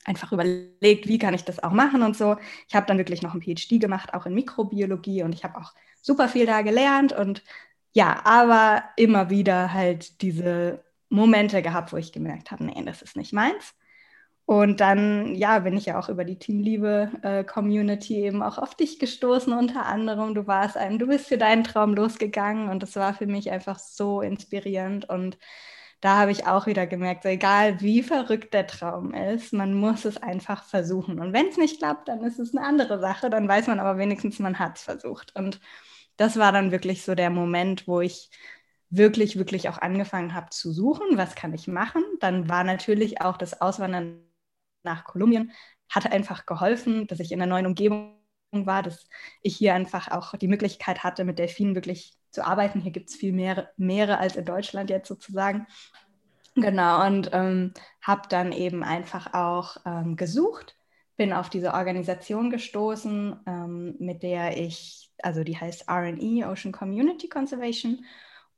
einfach 0.04 0.32
überlegt, 0.32 1.06
wie 1.06 1.18
kann 1.18 1.34
ich 1.34 1.44
das 1.44 1.62
auch 1.62 1.70
machen 1.70 2.02
und 2.02 2.16
so. 2.16 2.36
Ich 2.66 2.74
habe 2.74 2.86
dann 2.86 2.98
wirklich 2.98 3.22
noch 3.22 3.32
ein 3.32 3.40
PhD 3.40 3.78
gemacht, 3.78 4.12
auch 4.12 4.26
in 4.26 4.34
Mikrobiologie 4.34 5.22
und 5.22 5.32
ich 5.36 5.44
habe 5.44 5.56
auch 5.56 5.72
super 6.02 6.28
viel 6.28 6.46
da 6.46 6.62
gelernt 6.62 7.12
und 7.12 7.44
ja, 7.92 8.22
aber 8.24 8.82
immer 8.96 9.30
wieder 9.30 9.72
halt 9.72 10.20
diese 10.20 10.82
Momente 11.10 11.62
gehabt, 11.62 11.92
wo 11.92 11.96
ich 11.96 12.10
gemerkt 12.10 12.50
habe, 12.50 12.64
nee, 12.64 12.82
das 12.84 13.00
ist 13.00 13.16
nicht 13.16 13.32
meins. 13.32 13.72
Und 14.48 14.80
dann, 14.80 15.34
ja, 15.34 15.58
bin 15.58 15.76
ich 15.76 15.84
ja 15.84 15.98
auch 15.98 16.08
über 16.08 16.24
die 16.24 16.38
Teamliebe-Community 16.38 18.14
äh, 18.14 18.28
eben 18.28 18.42
auch 18.42 18.56
auf 18.56 18.74
dich 18.74 18.98
gestoßen, 18.98 19.52
unter 19.52 19.84
anderem. 19.84 20.34
Du 20.34 20.46
warst 20.46 20.78
ein, 20.78 20.98
du 20.98 21.06
bist 21.06 21.26
für 21.26 21.36
deinen 21.36 21.64
Traum 21.64 21.92
losgegangen 21.94 22.70
und 22.70 22.82
das 22.82 22.96
war 22.96 23.12
für 23.12 23.26
mich 23.26 23.50
einfach 23.50 23.78
so 23.78 24.22
inspirierend. 24.22 25.06
Und 25.06 25.36
da 26.00 26.16
habe 26.16 26.30
ich 26.30 26.46
auch 26.46 26.64
wieder 26.66 26.86
gemerkt, 26.86 27.24
so 27.24 27.28
egal 27.28 27.82
wie 27.82 28.02
verrückt 28.02 28.54
der 28.54 28.66
Traum 28.66 29.12
ist, 29.12 29.52
man 29.52 29.74
muss 29.74 30.06
es 30.06 30.16
einfach 30.16 30.64
versuchen. 30.64 31.20
Und 31.20 31.34
wenn 31.34 31.48
es 31.48 31.58
nicht 31.58 31.80
klappt, 31.80 32.08
dann 32.08 32.24
ist 32.24 32.38
es 32.38 32.56
eine 32.56 32.66
andere 32.66 33.00
Sache. 33.00 33.28
Dann 33.28 33.48
weiß 33.48 33.66
man 33.66 33.80
aber 33.80 33.98
wenigstens, 33.98 34.38
man 34.38 34.58
hat 34.58 34.78
es 34.78 34.82
versucht. 34.84 35.36
Und 35.36 35.60
das 36.16 36.38
war 36.38 36.52
dann 36.52 36.70
wirklich 36.70 37.02
so 37.02 37.14
der 37.14 37.28
Moment, 37.28 37.86
wo 37.86 38.00
ich 38.00 38.30
wirklich, 38.88 39.36
wirklich 39.36 39.68
auch 39.68 39.76
angefangen 39.76 40.32
habe 40.32 40.48
zu 40.48 40.72
suchen, 40.72 41.18
was 41.18 41.34
kann 41.34 41.52
ich 41.52 41.68
machen. 41.68 42.02
Dann 42.20 42.48
war 42.48 42.64
natürlich 42.64 43.20
auch 43.20 43.36
das 43.36 43.60
Auswandern 43.60 44.22
nach 44.82 45.04
Kolumbien, 45.04 45.52
hat 45.88 46.10
einfach 46.10 46.46
geholfen, 46.46 47.06
dass 47.06 47.20
ich 47.20 47.32
in 47.32 47.40
einer 47.40 47.50
neuen 47.50 47.66
Umgebung 47.66 48.18
war, 48.52 48.82
dass 48.82 49.08
ich 49.42 49.56
hier 49.56 49.74
einfach 49.74 50.08
auch 50.10 50.36
die 50.36 50.48
Möglichkeit 50.48 51.04
hatte, 51.04 51.24
mit 51.24 51.38
Delfinen 51.38 51.74
wirklich 51.74 52.14
zu 52.30 52.46
arbeiten. 52.46 52.80
Hier 52.80 52.92
gibt 52.92 53.10
es 53.10 53.16
viel 53.16 53.32
mehr 53.32 53.70
Meere 53.76 54.18
als 54.18 54.36
in 54.36 54.44
Deutschland 54.44 54.90
jetzt 54.90 55.08
sozusagen. 55.08 55.66
Genau, 56.54 57.06
und 57.06 57.30
ähm, 57.32 57.72
habe 58.02 58.22
dann 58.28 58.52
eben 58.52 58.82
einfach 58.82 59.32
auch 59.32 59.76
ähm, 59.86 60.16
gesucht, 60.16 60.76
bin 61.16 61.32
auf 61.32 61.50
diese 61.50 61.72
Organisation 61.74 62.50
gestoßen, 62.50 63.40
ähm, 63.46 63.94
mit 63.98 64.22
der 64.22 64.56
ich, 64.56 65.10
also 65.22 65.44
die 65.44 65.56
heißt 65.56 65.88
RNE, 65.88 66.48
Ocean 66.48 66.72
Community 66.72 67.28
Conservation, 67.28 68.04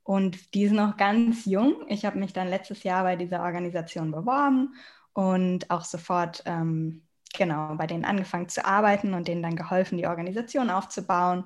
und 0.03 0.55
die 0.55 0.63
ist 0.63 0.71
noch 0.71 0.97
ganz 0.97 1.45
jung. 1.45 1.85
Ich 1.87 2.05
habe 2.05 2.17
mich 2.17 2.33
dann 2.33 2.49
letztes 2.49 2.81
Jahr 2.81 3.03
bei 3.03 3.15
dieser 3.15 3.43
Organisation 3.43 4.11
beworben 4.11 4.73
und 5.13 5.69
auch 5.69 5.83
sofort 5.83 6.43
ähm, 6.45 7.03
genau 7.33 7.75
bei 7.75 7.87
denen 7.87 8.05
angefangen 8.05 8.49
zu 8.49 8.65
arbeiten 8.65 9.13
und 9.13 9.27
denen 9.27 9.43
dann 9.43 9.55
geholfen, 9.55 9.97
die 9.97 10.07
Organisation 10.07 10.69
aufzubauen. 10.69 11.45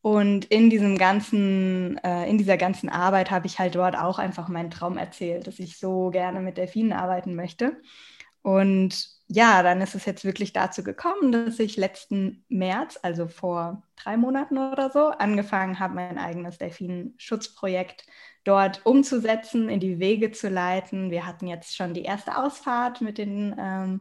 Und 0.00 0.46
in 0.46 0.68
diesem 0.68 0.98
ganzen, 0.98 1.96
äh, 1.98 2.28
in 2.28 2.36
dieser 2.36 2.56
ganzen 2.56 2.88
Arbeit 2.88 3.30
habe 3.30 3.46
ich 3.46 3.58
halt 3.58 3.76
dort 3.76 3.96
auch 3.96 4.18
einfach 4.18 4.48
meinen 4.48 4.70
Traum 4.70 4.98
erzählt, 4.98 5.46
dass 5.46 5.60
ich 5.60 5.78
so 5.78 6.10
gerne 6.10 6.40
mit 6.40 6.56
Delfinen 6.56 6.92
arbeiten 6.92 7.36
möchte. 7.36 7.80
Und 8.42 9.08
ja, 9.28 9.62
dann 9.62 9.80
ist 9.80 9.94
es 9.94 10.04
jetzt 10.04 10.24
wirklich 10.24 10.52
dazu 10.52 10.82
gekommen, 10.82 11.30
dass 11.30 11.60
ich 11.60 11.76
letzten 11.76 12.44
März, 12.48 12.98
also 13.02 13.28
vor 13.28 13.84
drei 13.96 14.16
Monaten 14.16 14.58
oder 14.58 14.90
so, 14.90 15.06
angefangen 15.08 15.78
habe, 15.78 15.94
mein 15.94 16.18
eigenes 16.18 16.58
Delfinschutzprojekt 16.58 18.04
dort 18.44 18.84
umzusetzen, 18.84 19.68
in 19.68 19.80
die 19.80 19.98
Wege 19.98 20.32
zu 20.32 20.48
leiten. 20.48 21.10
Wir 21.10 21.26
hatten 21.26 21.46
jetzt 21.46 21.76
schon 21.76 21.94
die 21.94 22.02
erste 22.02 22.36
Ausfahrt 22.36 23.00
mit 23.00 23.18
den 23.18 23.54
ähm, 23.58 24.00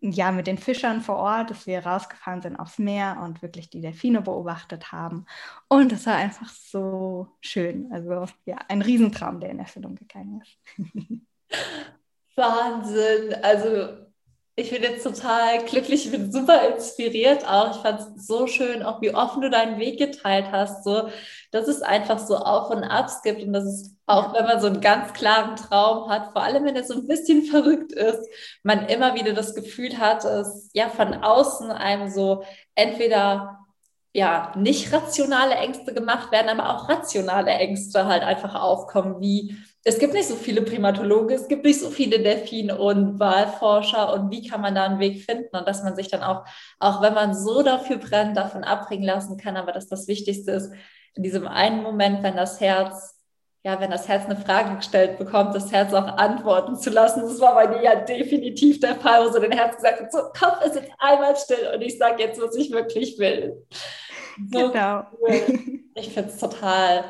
ja, 0.00 0.32
mit 0.32 0.46
den 0.46 0.58
Fischern 0.58 1.00
vor 1.00 1.16
Ort, 1.16 1.50
dass 1.50 1.66
wir 1.66 1.84
rausgefahren 1.84 2.42
sind 2.42 2.56
aufs 2.56 2.78
Meer 2.78 3.20
und 3.22 3.42
wirklich 3.42 3.70
die 3.70 3.80
Delfine 3.80 4.22
beobachtet 4.22 4.92
haben. 4.92 5.26
Und 5.68 5.92
es 5.92 6.06
war 6.06 6.16
einfach 6.16 6.48
so 6.48 7.28
schön. 7.40 7.92
Also 7.92 8.26
ja, 8.46 8.56
ein 8.68 8.82
Riesentraum, 8.82 9.40
der 9.40 9.50
in 9.50 9.58
Erfüllung 9.58 9.96
gegangen 9.96 10.40
ist. 10.40 10.58
Wahnsinn. 12.36 13.34
Also 13.42 14.09
ich 14.56 14.70
bin 14.70 14.82
jetzt 14.82 15.04
total 15.04 15.64
glücklich, 15.64 16.06
ich 16.06 16.12
bin 16.12 16.30
super 16.30 16.68
inspiriert 16.68 17.46
auch. 17.46 17.74
Ich 17.74 17.82
fand 17.82 18.00
es 18.00 18.26
so 18.26 18.46
schön, 18.46 18.82
auch 18.82 19.00
wie 19.00 19.14
offen 19.14 19.42
du 19.42 19.50
deinen 19.50 19.78
Weg 19.78 19.98
geteilt 19.98 20.46
hast, 20.52 20.84
so, 20.84 21.08
dass 21.50 21.68
es 21.68 21.82
einfach 21.82 22.18
so 22.18 22.36
Auf 22.36 22.70
und 22.70 22.84
Abs 22.84 23.22
gibt 23.22 23.42
und 23.42 23.52
dass 23.52 23.64
es 23.64 23.96
auch, 24.06 24.34
wenn 24.34 24.44
man 24.44 24.60
so 24.60 24.66
einen 24.66 24.80
ganz 24.80 25.12
klaren 25.12 25.56
Traum 25.56 26.10
hat, 26.10 26.32
vor 26.32 26.42
allem 26.42 26.64
wenn 26.64 26.76
er 26.76 26.84
so 26.84 26.94
ein 26.94 27.06
bisschen 27.06 27.42
verrückt 27.50 27.92
ist, 27.92 28.28
man 28.62 28.86
immer 28.86 29.14
wieder 29.14 29.32
das 29.32 29.54
Gefühl 29.54 29.98
hat, 29.98 30.24
dass 30.24 30.70
ja 30.74 30.88
von 30.88 31.14
außen 31.14 31.70
einem 31.70 32.10
so 32.10 32.44
entweder 32.74 33.60
ja, 34.12 34.52
nicht 34.56 34.92
rationale 34.92 35.54
Ängste 35.54 35.94
gemacht 35.94 36.32
werden, 36.32 36.48
aber 36.48 36.74
auch 36.74 36.88
rationale 36.88 37.52
Ängste 37.52 38.06
halt 38.06 38.24
einfach 38.24 38.54
aufkommen, 38.56 39.20
wie 39.20 39.56
es 39.84 39.98
gibt 39.98 40.12
nicht 40.12 40.28
so 40.28 40.34
viele 40.34 40.62
Primatologen, 40.62 41.34
es 41.34 41.48
gibt 41.48 41.64
nicht 41.64 41.80
so 41.80 41.90
viele 41.90 42.18
Delfin- 42.18 42.70
und 42.70 43.18
Wahlforscher 43.18 44.12
und 44.12 44.30
wie 44.30 44.46
kann 44.46 44.60
man 44.60 44.74
da 44.74 44.84
einen 44.84 44.98
Weg 44.98 45.24
finden 45.24 45.56
und 45.56 45.66
dass 45.66 45.82
man 45.82 45.96
sich 45.96 46.08
dann 46.08 46.22
auch, 46.22 46.44
auch 46.78 47.00
wenn 47.00 47.14
man 47.14 47.34
so 47.34 47.62
dafür 47.62 47.96
brennt, 47.96 48.36
davon 48.36 48.62
abbringen 48.62 49.04
lassen 49.04 49.38
kann, 49.38 49.56
aber 49.56 49.72
dass 49.72 49.88
das 49.88 50.06
Wichtigste 50.06 50.52
ist, 50.52 50.72
in 51.14 51.22
diesem 51.22 51.48
einen 51.48 51.82
Moment, 51.82 52.22
wenn 52.22 52.36
das 52.36 52.60
Herz, 52.60 53.16
ja, 53.62 53.80
wenn 53.80 53.90
das 53.90 54.06
Herz 54.06 54.26
eine 54.26 54.36
Frage 54.36 54.76
gestellt 54.76 55.18
bekommt, 55.18 55.54
das 55.54 55.72
Herz 55.72 55.92
auch 55.92 56.06
antworten 56.16 56.76
zu 56.76 56.90
lassen. 56.90 57.22
Das 57.22 57.40
war 57.40 57.54
bei 57.54 57.68
mir 57.68 57.82
ja 57.82 57.94
definitiv 57.96 58.80
der 58.80 58.94
Fall, 58.96 59.26
wo 59.26 59.32
so 59.32 59.38
dein 59.38 59.52
Herz 59.52 59.76
gesagt 59.76 60.00
hat, 60.00 60.12
so, 60.12 60.18
Kopf 60.38 60.64
ist 60.64 60.76
jetzt 60.76 60.90
einmal 60.98 61.36
still 61.36 61.70
und 61.74 61.82
ich 61.82 61.98
sage 61.98 62.22
jetzt, 62.22 62.40
was 62.40 62.54
ich 62.54 62.70
wirklich 62.70 63.18
will. 63.18 63.66
So 64.50 64.70
genau. 64.70 65.04
Cool. 65.20 65.42
Ich 65.94 66.14
finde 66.14 66.30
es 66.30 66.38
total, 66.38 67.04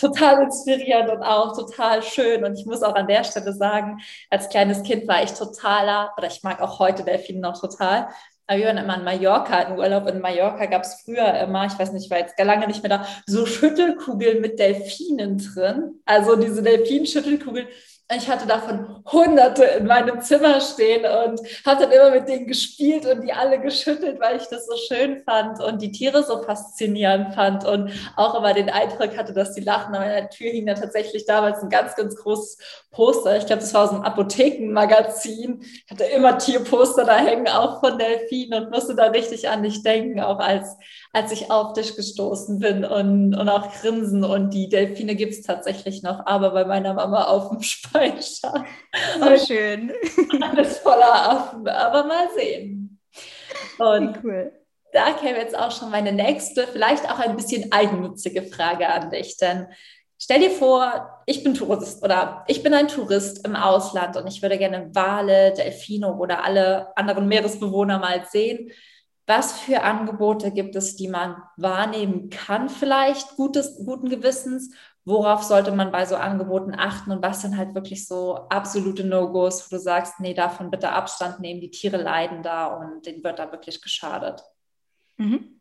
total 0.00 0.42
inspirierend 0.42 1.10
und 1.10 1.22
auch 1.22 1.56
total 1.56 2.02
schön. 2.02 2.44
Und 2.44 2.58
ich 2.58 2.66
muss 2.66 2.82
auch 2.82 2.94
an 2.94 3.06
der 3.06 3.24
Stelle 3.24 3.52
sagen, 3.52 4.00
als 4.30 4.48
kleines 4.48 4.82
Kind 4.82 5.06
war 5.08 5.22
ich 5.22 5.32
totaler, 5.32 6.12
oder 6.16 6.26
ich 6.28 6.42
mag 6.42 6.60
auch 6.60 6.78
heute 6.78 7.04
Delfine 7.04 7.40
noch 7.40 7.60
total. 7.60 8.08
Aber 8.46 8.58
wir 8.58 8.66
waren 8.66 8.78
immer 8.78 8.96
in 8.96 9.04
Mallorca, 9.04 9.60
in 9.60 9.78
Urlaub 9.78 10.08
in 10.08 10.20
Mallorca 10.20 10.66
gab 10.66 10.82
es 10.82 11.02
früher 11.04 11.34
immer, 11.38 11.66
ich 11.66 11.78
weiß 11.78 11.92
nicht, 11.92 12.06
ich 12.06 12.10
war 12.10 12.18
jetzt 12.18 12.36
gar 12.36 12.46
lange 12.46 12.66
nicht 12.66 12.82
mehr 12.82 12.98
da, 12.98 13.06
so 13.26 13.46
Schüttelkugeln 13.46 14.40
mit 14.40 14.58
Delfinen 14.58 15.38
drin. 15.38 16.00
Also 16.04 16.34
diese 16.34 16.60
Delfinschüttelkugeln, 16.60 17.68
ich 18.16 18.28
hatte 18.28 18.46
davon 18.46 19.04
hunderte 19.10 19.64
in 19.64 19.86
meinem 19.86 20.20
Zimmer 20.20 20.60
stehen 20.60 21.02
und 21.02 21.40
habe 21.64 21.82
dann 21.82 21.92
immer 21.92 22.10
mit 22.10 22.28
denen 22.28 22.46
gespielt 22.46 23.06
und 23.06 23.22
die 23.22 23.32
alle 23.32 23.60
geschüttelt, 23.60 24.20
weil 24.20 24.36
ich 24.36 24.46
das 24.48 24.66
so 24.66 24.76
schön 24.76 25.22
fand 25.24 25.60
und 25.62 25.80
die 25.80 25.92
Tiere 25.92 26.24
so 26.24 26.42
faszinierend 26.42 27.34
fand 27.34 27.64
und 27.64 27.92
auch 28.16 28.34
immer 28.34 28.52
den 28.52 28.68
Eindruck 28.68 29.16
hatte, 29.16 29.32
dass 29.32 29.54
die 29.54 29.60
lachen. 29.60 29.94
An 29.94 30.00
meiner 30.00 30.28
Tür 30.28 30.50
hing 30.50 30.66
da 30.66 30.74
tatsächlich 30.74 31.24
damals 31.24 31.62
ein 31.62 31.70
ganz, 31.70 31.94
ganz 31.94 32.16
großes 32.16 32.58
Poster. 32.90 33.36
Ich 33.36 33.46
glaube, 33.46 33.62
das 33.62 33.72
war 33.74 33.84
aus 33.84 33.90
einem 33.90 34.02
Apothekenmagazin. 34.02 35.60
Ich 35.62 35.90
hatte 35.90 36.04
immer 36.04 36.36
Tierposter 36.36 37.04
da 37.04 37.16
hängen, 37.16 37.46
auch 37.46 37.78
von 37.78 37.96
Delfinen 37.96 38.64
und 38.64 38.70
musste 38.72 38.96
da 38.96 39.04
richtig 39.04 39.48
an 39.48 39.62
dich 39.62 39.84
denken, 39.84 40.20
auch 40.20 40.40
als, 40.40 40.76
als 41.12 41.32
ich 41.32 41.50
auf 41.50 41.72
dich 41.72 41.96
gestoßen 41.96 42.60
bin 42.60 42.84
und, 42.84 43.34
und 43.34 43.48
auch 43.48 43.72
grinsen. 43.80 44.24
Und 44.24 44.50
die 44.50 44.68
Delfine 44.68 45.16
gibt 45.16 45.32
es 45.32 45.42
tatsächlich 45.42 46.02
noch, 46.02 46.24
aber 46.26 46.50
bei 46.50 46.64
meiner 46.64 46.94
Mama 46.94 47.24
auf 47.24 47.48
dem 47.48 47.62
Speicher. 47.62 48.64
So 49.18 49.36
schön. 49.46 49.92
Alles 50.40 50.78
voller 50.78 51.30
Affen, 51.30 51.66
aber 51.66 52.04
mal 52.04 52.28
sehen. 52.36 53.00
Und 53.78 54.20
cool. 54.22 54.52
da 54.92 55.12
käme 55.12 55.38
jetzt 55.38 55.58
auch 55.58 55.72
schon 55.72 55.90
meine 55.90 56.12
nächste, 56.12 56.66
vielleicht 56.66 57.10
auch 57.10 57.18
ein 57.18 57.36
bisschen 57.36 57.72
eigennützige 57.72 58.42
Frage 58.42 58.88
an 58.88 59.10
dich, 59.10 59.36
denn 59.36 59.66
Stell 60.22 60.40
dir 60.40 60.50
vor, 60.50 61.22
ich 61.24 61.42
bin 61.42 61.54
Tourist 61.54 62.04
oder 62.04 62.44
ich 62.46 62.62
bin 62.62 62.74
ein 62.74 62.88
Tourist 62.88 63.46
im 63.46 63.56
Ausland 63.56 64.18
und 64.18 64.26
ich 64.26 64.42
würde 64.42 64.58
gerne 64.58 64.90
Wale, 64.94 65.54
Delfine 65.54 66.14
oder 66.14 66.44
alle 66.44 66.94
anderen 66.94 67.26
Meeresbewohner 67.26 67.98
mal 67.98 68.26
sehen. 68.28 68.70
Was 69.30 69.60
für 69.60 69.84
Angebote 69.84 70.50
gibt 70.50 70.74
es, 70.74 70.96
die 70.96 71.06
man 71.06 71.40
wahrnehmen 71.56 72.30
kann, 72.30 72.68
vielleicht 72.68 73.36
gutes, 73.36 73.76
guten 73.76 74.08
Gewissens? 74.08 74.74
Worauf 75.04 75.44
sollte 75.44 75.70
man 75.70 75.92
bei 75.92 76.04
so 76.04 76.16
Angeboten 76.16 76.74
achten 76.76 77.12
und 77.12 77.22
was 77.22 77.42
sind 77.42 77.56
halt 77.56 77.76
wirklich 77.76 78.08
so 78.08 78.48
absolute 78.48 79.04
No-Gos, 79.04 79.70
wo 79.70 79.76
du 79.76 79.80
sagst, 79.80 80.18
nee, 80.18 80.34
davon 80.34 80.72
bitte 80.72 80.90
Abstand 80.90 81.38
nehmen, 81.38 81.60
die 81.60 81.70
Tiere 81.70 81.98
leiden 81.98 82.42
da 82.42 82.74
und 82.74 83.06
denen 83.06 83.22
wird 83.22 83.38
da 83.38 83.52
wirklich 83.52 83.80
geschadet? 83.80 84.42
Mhm. 85.16 85.60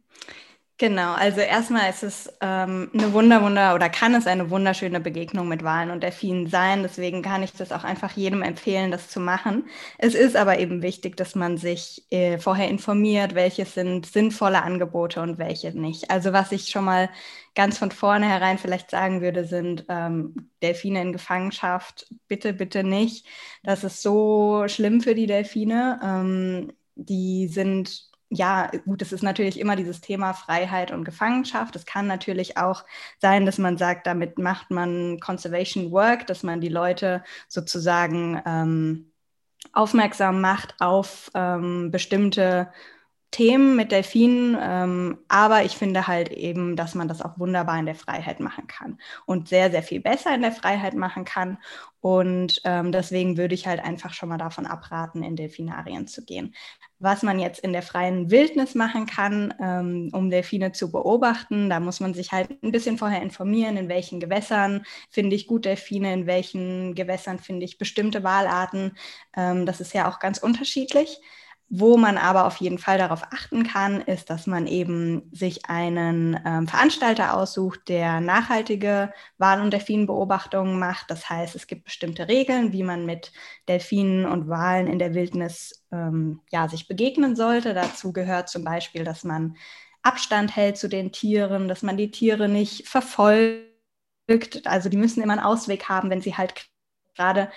Genau, 0.81 1.11
also 1.13 1.41
erstmal 1.41 1.89
ist 1.89 2.03
es 2.03 2.33
ähm, 2.39 2.89
eine 2.93 3.11
wunder, 3.11 3.41
wunder 3.43 3.75
oder 3.75 3.89
kann 3.89 4.15
es 4.15 4.27
eine 4.27 4.49
wunderschöne 4.49 5.01
Begegnung 5.01 5.49
mit 5.49 5.61
Walen 5.61 5.91
und 5.91 6.01
Delfinen 6.03 6.47
sein. 6.47 6.83
Deswegen 6.83 7.21
kann 7.21 7.43
ich 7.43 7.51
das 7.51 7.73
auch 7.73 7.83
einfach 7.83 8.13
jedem 8.15 8.41
empfehlen, 8.43 8.89
das 8.89 9.09
zu 9.09 9.19
machen. 9.19 9.67
Es 9.97 10.15
ist 10.15 10.37
aber 10.37 10.57
eben 10.59 10.81
wichtig, 10.81 11.17
dass 11.17 11.35
man 11.35 11.57
sich 11.57 12.05
äh, 12.11 12.37
vorher 12.37 12.69
informiert, 12.69 13.35
welche 13.35 13.65
sind 13.65 14.05
sinnvolle 14.05 14.63
Angebote 14.63 15.21
und 15.21 15.37
welche 15.37 15.77
nicht. 15.77 16.09
Also 16.11 16.31
was 16.31 16.53
ich 16.53 16.69
schon 16.69 16.85
mal 16.85 17.09
ganz 17.55 17.77
von 17.77 17.91
vornherein 17.91 18.57
vielleicht 18.57 18.89
sagen 18.89 19.19
würde, 19.21 19.43
sind 19.43 19.83
ähm, 19.89 20.49
Delfine 20.63 21.01
in 21.01 21.11
Gefangenschaft. 21.11 22.07
Bitte, 22.29 22.53
bitte 22.53 22.85
nicht. 22.85 23.25
Das 23.63 23.83
ist 23.83 24.01
so 24.01 24.63
schlimm 24.69 25.01
für 25.01 25.13
die 25.13 25.27
Delfine. 25.27 25.99
Ähm, 26.01 26.71
die 26.95 27.47
sind 27.49 28.08
ja, 28.29 28.69
gut, 28.85 29.01
es 29.01 29.11
ist 29.11 29.23
natürlich 29.23 29.59
immer 29.59 29.75
dieses 29.75 30.01
Thema 30.01 30.33
Freiheit 30.33 30.91
und 30.91 31.03
Gefangenschaft. 31.03 31.75
Es 31.75 31.85
kann 31.85 32.05
natürlich 32.05 32.57
auch 32.57 32.85
sein, 33.19 33.45
dass 33.45 33.57
man 33.57 33.77
sagt, 33.77 34.05
damit 34.05 34.37
macht 34.37 34.69
man 34.69 35.19
Conservation 35.19 35.91
Work, 35.91 36.27
dass 36.27 36.43
man 36.43 36.61
die 36.61 36.69
Leute 36.69 37.23
sozusagen 37.47 38.41
ähm, 38.45 39.11
aufmerksam 39.73 40.41
macht 40.41 40.75
auf 40.79 41.31
ähm, 41.33 41.91
bestimmte 41.91 42.71
Themen 43.31 43.75
mit 43.75 43.91
Delfinen, 43.91 44.57
ähm, 44.59 45.19
aber 45.27 45.63
ich 45.63 45.77
finde 45.77 46.07
halt 46.07 46.31
eben, 46.31 46.75
dass 46.75 46.95
man 46.95 47.07
das 47.07 47.21
auch 47.21 47.37
wunderbar 47.37 47.77
in 47.79 47.85
der 47.85 47.95
Freiheit 47.95 48.39
machen 48.39 48.67
kann 48.67 48.97
und 49.25 49.47
sehr, 49.47 49.69
sehr 49.69 49.83
viel 49.83 49.99
besser 50.01 50.33
in 50.33 50.41
der 50.41 50.51
Freiheit 50.51 50.95
machen 50.95 51.25
kann. 51.25 51.59
Und 52.01 52.61
ähm, 52.63 52.91
deswegen 52.91 53.37
würde 53.37 53.53
ich 53.53 53.67
halt 53.67 53.83
einfach 53.83 54.13
schon 54.13 54.29
mal 54.29 54.37
davon 54.37 54.65
abraten, 54.65 55.21
in 55.21 55.35
Delfinarien 55.35 56.07
zu 56.07 56.23
gehen. 56.25 56.55
Was 56.97 57.23
man 57.23 57.39
jetzt 57.39 57.59
in 57.59 57.71
der 57.71 57.81
freien 57.81 58.31
Wildnis 58.31 58.73
machen 58.75 59.05
kann, 59.05 59.53
ähm, 59.61 60.09
um 60.13 60.29
Delfine 60.29 60.71
zu 60.71 60.91
beobachten, 60.91 61.69
da 61.69 61.79
muss 61.79 61.99
man 61.99 62.13
sich 62.13 62.31
halt 62.31 62.61
ein 62.63 62.71
bisschen 62.71 62.97
vorher 62.97 63.21
informieren, 63.21 63.77
in 63.77 63.89
welchen 63.89 64.19
Gewässern 64.19 64.83
finde 65.09 65.35
ich 65.35 65.45
gut 65.47 65.65
Delfine, 65.65 66.13
in 66.13 66.25
welchen 66.27 66.95
Gewässern 66.95 67.39
finde 67.39 67.65
ich 67.65 67.77
bestimmte 67.77 68.23
Walarten. 68.23 68.97
Ähm, 69.35 69.65
das 69.65 69.79
ist 69.81 69.93
ja 69.93 70.09
auch 70.09 70.19
ganz 70.19 70.39
unterschiedlich. 70.39 71.19
Wo 71.71 71.97
man 71.97 72.17
aber 72.17 72.47
auf 72.47 72.57
jeden 72.57 72.79
Fall 72.79 72.97
darauf 72.97 73.21
achten 73.31 73.63
kann, 73.63 74.01
ist, 74.01 74.31
dass 74.31 74.47
man 74.47 74.65
eben 74.65 75.29
sich 75.31 75.67
einen 75.67 76.39
ähm, 76.43 76.67
Veranstalter 76.67 77.35
aussucht, 77.37 77.81
der 77.89 78.21
nachhaltige 78.21 79.13
Wal- 79.37 79.61
und 79.61 79.71
Delfinbeobachtungen 79.71 80.79
macht. 80.79 81.11
Das 81.11 81.29
heißt, 81.29 81.55
es 81.55 81.67
gibt 81.67 81.83
bestimmte 81.83 82.27
Regeln, 82.27 82.73
wie 82.73 82.81
man 82.81 83.05
mit 83.05 83.31
Delfinen 83.67 84.25
und 84.25 84.49
Walen 84.49 84.87
in 84.87 84.97
der 84.97 85.13
Wildnis 85.13 85.85
ähm, 85.91 86.41
ja, 86.49 86.67
sich 86.67 86.87
begegnen 86.87 87.35
sollte. 87.35 87.75
Dazu 87.75 88.13
gehört 88.13 88.49
zum 88.49 88.63
Beispiel, 88.63 89.03
dass 89.03 89.23
man 89.23 89.55
Abstand 90.01 90.55
hält 90.55 90.77
zu 90.77 90.89
den 90.89 91.11
Tieren, 91.11 91.67
dass 91.67 91.83
man 91.83 91.97
die 91.97 92.09
Tiere 92.09 92.49
nicht 92.49 92.87
verfolgt. 92.87 93.67
Also 94.65 94.89
die 94.89 94.97
müssen 94.97 95.21
immer 95.21 95.33
einen 95.33 95.43
Ausweg 95.43 95.87
haben, 95.87 96.09
wenn 96.09 96.21
sie 96.21 96.35
halt 96.35 96.67
gerade 97.15 97.51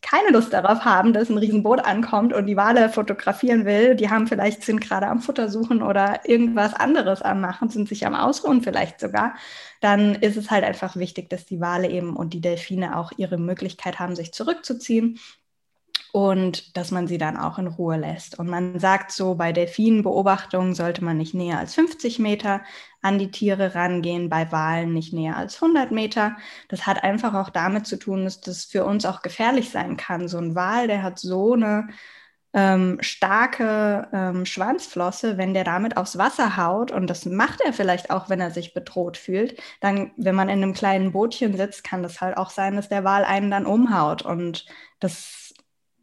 keine 0.00 0.30
Lust 0.30 0.52
darauf 0.52 0.84
haben, 0.84 1.12
dass 1.12 1.28
ein 1.28 1.38
Riesenboot 1.38 1.84
ankommt 1.84 2.32
und 2.32 2.46
die 2.46 2.56
Wale 2.56 2.88
fotografieren 2.88 3.64
will, 3.64 3.96
die 3.96 4.10
haben 4.10 4.26
vielleicht, 4.26 4.62
sind 4.62 4.80
gerade 4.80 5.08
am 5.08 5.20
Futter 5.20 5.48
suchen 5.48 5.82
oder 5.82 6.20
irgendwas 6.24 6.74
anderes 6.74 7.20
am 7.22 7.40
machen, 7.40 7.68
sind 7.68 7.88
sich 7.88 8.06
am 8.06 8.14
Ausruhen 8.14 8.62
vielleicht 8.62 9.00
sogar, 9.00 9.34
dann 9.80 10.14
ist 10.14 10.36
es 10.36 10.50
halt 10.50 10.64
einfach 10.64 10.96
wichtig, 10.96 11.28
dass 11.30 11.46
die 11.46 11.60
Wale 11.60 11.88
eben 11.90 12.16
und 12.16 12.32
die 12.32 12.40
Delfine 12.40 12.96
auch 12.96 13.12
ihre 13.16 13.38
Möglichkeit 13.38 13.98
haben, 13.98 14.14
sich 14.16 14.32
zurückzuziehen 14.32 15.18
und 16.18 16.76
dass 16.76 16.90
man 16.90 17.06
sie 17.06 17.16
dann 17.16 17.36
auch 17.36 17.58
in 17.58 17.68
Ruhe 17.68 17.96
lässt. 17.96 18.40
Und 18.40 18.48
man 18.48 18.80
sagt 18.80 19.12
so, 19.12 19.36
bei 19.36 19.52
Delfinenbeobachtungen 19.52 20.74
sollte 20.74 21.04
man 21.04 21.16
nicht 21.16 21.32
näher 21.32 21.60
als 21.60 21.76
50 21.76 22.18
Meter 22.18 22.62
an 23.02 23.20
die 23.20 23.30
Tiere 23.30 23.76
rangehen, 23.76 24.28
bei 24.28 24.50
Walen 24.50 24.92
nicht 24.92 25.12
näher 25.12 25.36
als 25.36 25.62
100 25.62 25.92
Meter. 25.92 26.36
Das 26.68 26.88
hat 26.88 27.04
einfach 27.04 27.34
auch 27.34 27.50
damit 27.50 27.86
zu 27.86 27.96
tun, 28.00 28.24
dass 28.24 28.40
das 28.40 28.64
für 28.64 28.84
uns 28.84 29.06
auch 29.06 29.22
gefährlich 29.22 29.70
sein 29.70 29.96
kann. 29.96 30.26
So 30.26 30.38
ein 30.38 30.56
Wal, 30.56 30.88
der 30.88 31.04
hat 31.04 31.20
so 31.20 31.52
eine 31.52 31.86
ähm, 32.52 32.98
starke 33.00 34.08
ähm, 34.12 34.44
Schwanzflosse, 34.44 35.38
wenn 35.38 35.54
der 35.54 35.62
damit 35.62 35.96
aufs 35.96 36.18
Wasser 36.18 36.56
haut, 36.56 36.90
und 36.90 37.08
das 37.08 37.26
macht 37.26 37.60
er 37.60 37.72
vielleicht 37.72 38.10
auch, 38.10 38.28
wenn 38.28 38.40
er 38.40 38.50
sich 38.50 38.74
bedroht 38.74 39.16
fühlt, 39.16 39.60
dann, 39.80 40.10
wenn 40.16 40.34
man 40.34 40.48
in 40.48 40.64
einem 40.64 40.72
kleinen 40.72 41.12
Bootchen 41.12 41.56
sitzt, 41.56 41.84
kann 41.84 42.02
das 42.02 42.20
halt 42.20 42.36
auch 42.36 42.50
sein, 42.50 42.74
dass 42.74 42.88
der 42.88 43.04
Wal 43.04 43.24
einen 43.24 43.52
dann 43.52 43.66
umhaut. 43.66 44.22
Und 44.22 44.66
das 44.98 45.47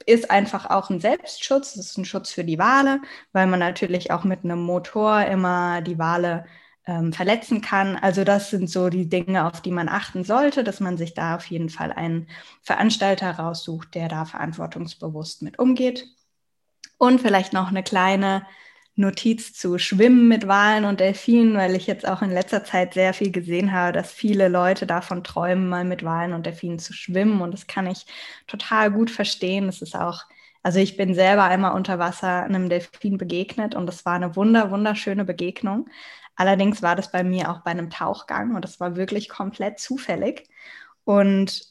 ist 0.05 0.29
einfach 0.31 0.69
auch 0.69 0.89
ein 0.89 0.99
Selbstschutz, 0.99 1.73
das 1.73 1.87
ist 1.87 1.97
ein 1.97 2.05
Schutz 2.05 2.31
für 2.31 2.43
die 2.43 2.59
Wale, 2.59 3.01
weil 3.31 3.47
man 3.47 3.59
natürlich 3.59 4.11
auch 4.11 4.23
mit 4.23 4.43
einem 4.43 4.61
Motor 4.61 5.25
immer 5.25 5.81
die 5.81 5.97
Wale 5.97 6.45
ähm, 6.85 7.13
verletzen 7.13 7.61
kann. 7.61 7.95
Also 7.95 8.23
das 8.23 8.49
sind 8.49 8.69
so 8.69 8.89
die 8.89 9.09
Dinge, 9.09 9.45
auf 9.45 9.61
die 9.61 9.71
man 9.71 9.89
achten 9.89 10.23
sollte, 10.23 10.63
dass 10.63 10.79
man 10.79 10.97
sich 10.97 11.13
da 11.13 11.35
auf 11.35 11.45
jeden 11.47 11.69
Fall 11.69 11.91
einen 11.91 12.27
Veranstalter 12.61 13.31
raussucht, 13.31 13.95
der 13.95 14.07
da 14.07 14.25
verantwortungsbewusst 14.25 15.41
mit 15.41 15.59
umgeht. 15.59 16.07
Und 16.97 17.19
vielleicht 17.21 17.53
noch 17.53 17.69
eine 17.69 17.83
kleine 17.83 18.45
Notiz 18.97 19.53
zu 19.53 19.77
Schwimmen 19.77 20.27
mit 20.27 20.47
Walen 20.47 20.85
und 20.85 21.01
Delfinen, 21.01 21.55
weil 21.57 21.75
ich 21.75 21.85
jetzt 21.85 22.07
auch 22.07 22.21
in 22.21 22.31
letzter 22.31 22.63
Zeit 22.63 22.93
sehr 22.93 23.13
viel 23.13 23.31
gesehen 23.31 23.73
habe, 23.73 23.91
dass 23.91 24.11
viele 24.13 24.47
Leute 24.47 24.87
davon 24.87 25.23
träumen, 25.23 25.67
mal 25.67 25.83
mit 25.83 26.03
Walen 26.03 26.33
und 26.33 26.45
Delfinen 26.45 26.79
zu 26.79 26.93
schwimmen. 26.93 27.41
Und 27.41 27.51
das 27.51 27.67
kann 27.67 27.87
ich 27.87 28.05
total 28.47 28.91
gut 28.91 29.11
verstehen. 29.11 29.65
Das 29.65 29.81
ist 29.81 29.95
auch, 29.95 30.23
also 30.63 30.79
ich 30.79 30.95
bin 30.97 31.13
selber 31.13 31.43
einmal 31.43 31.73
unter 31.73 31.99
Wasser 31.99 32.43
einem 32.43 32.69
Delfin 32.69 33.17
begegnet 33.17 33.75
und 33.75 33.85
das 33.87 34.05
war 34.05 34.13
eine 34.13 34.35
wunder, 34.37 34.71
wunderschöne 34.71 35.25
Begegnung. 35.25 35.89
Allerdings 36.37 36.81
war 36.81 36.95
das 36.95 37.11
bei 37.11 37.23
mir 37.23 37.51
auch 37.51 37.61
bei 37.61 37.71
einem 37.71 37.89
Tauchgang 37.89 38.55
und 38.55 38.63
das 38.63 38.79
war 38.79 38.95
wirklich 38.95 39.29
komplett 39.29 39.79
zufällig. 39.79 40.47
Und 41.03 41.63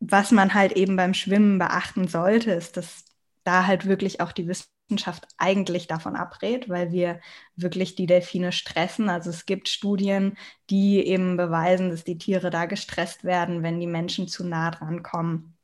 was 0.00 0.30
man 0.32 0.54
halt 0.54 0.72
eben 0.72 0.96
beim 0.96 1.14
Schwimmen 1.14 1.58
beachten 1.58 2.08
sollte, 2.08 2.52
ist, 2.52 2.76
dass 2.76 3.04
da 3.44 3.66
halt 3.66 3.86
wirklich 3.86 4.20
auch 4.20 4.32
die 4.32 4.46
Wissenschaft 4.48 4.77
Wissenschaft 4.88 5.28
eigentlich 5.36 5.86
davon 5.86 6.16
abrät, 6.16 6.68
weil 6.68 6.92
wir 6.92 7.20
wirklich 7.56 7.94
die 7.94 8.06
Delfine 8.06 8.52
stressen. 8.52 9.08
Also 9.10 9.30
es 9.30 9.44
gibt 9.46 9.68
Studien, 9.68 10.36
die 10.70 11.06
eben 11.06 11.36
beweisen, 11.36 11.90
dass 11.90 12.04
die 12.04 12.18
Tiere 12.18 12.50
da 12.50 12.66
gestresst 12.66 13.24
werden, 13.24 13.62
wenn 13.62 13.80
die 13.80 13.86
Menschen 13.86 14.28
zu 14.28 14.44
nah 14.44 14.70
dran 14.70 15.02
kommen. 15.02 15.54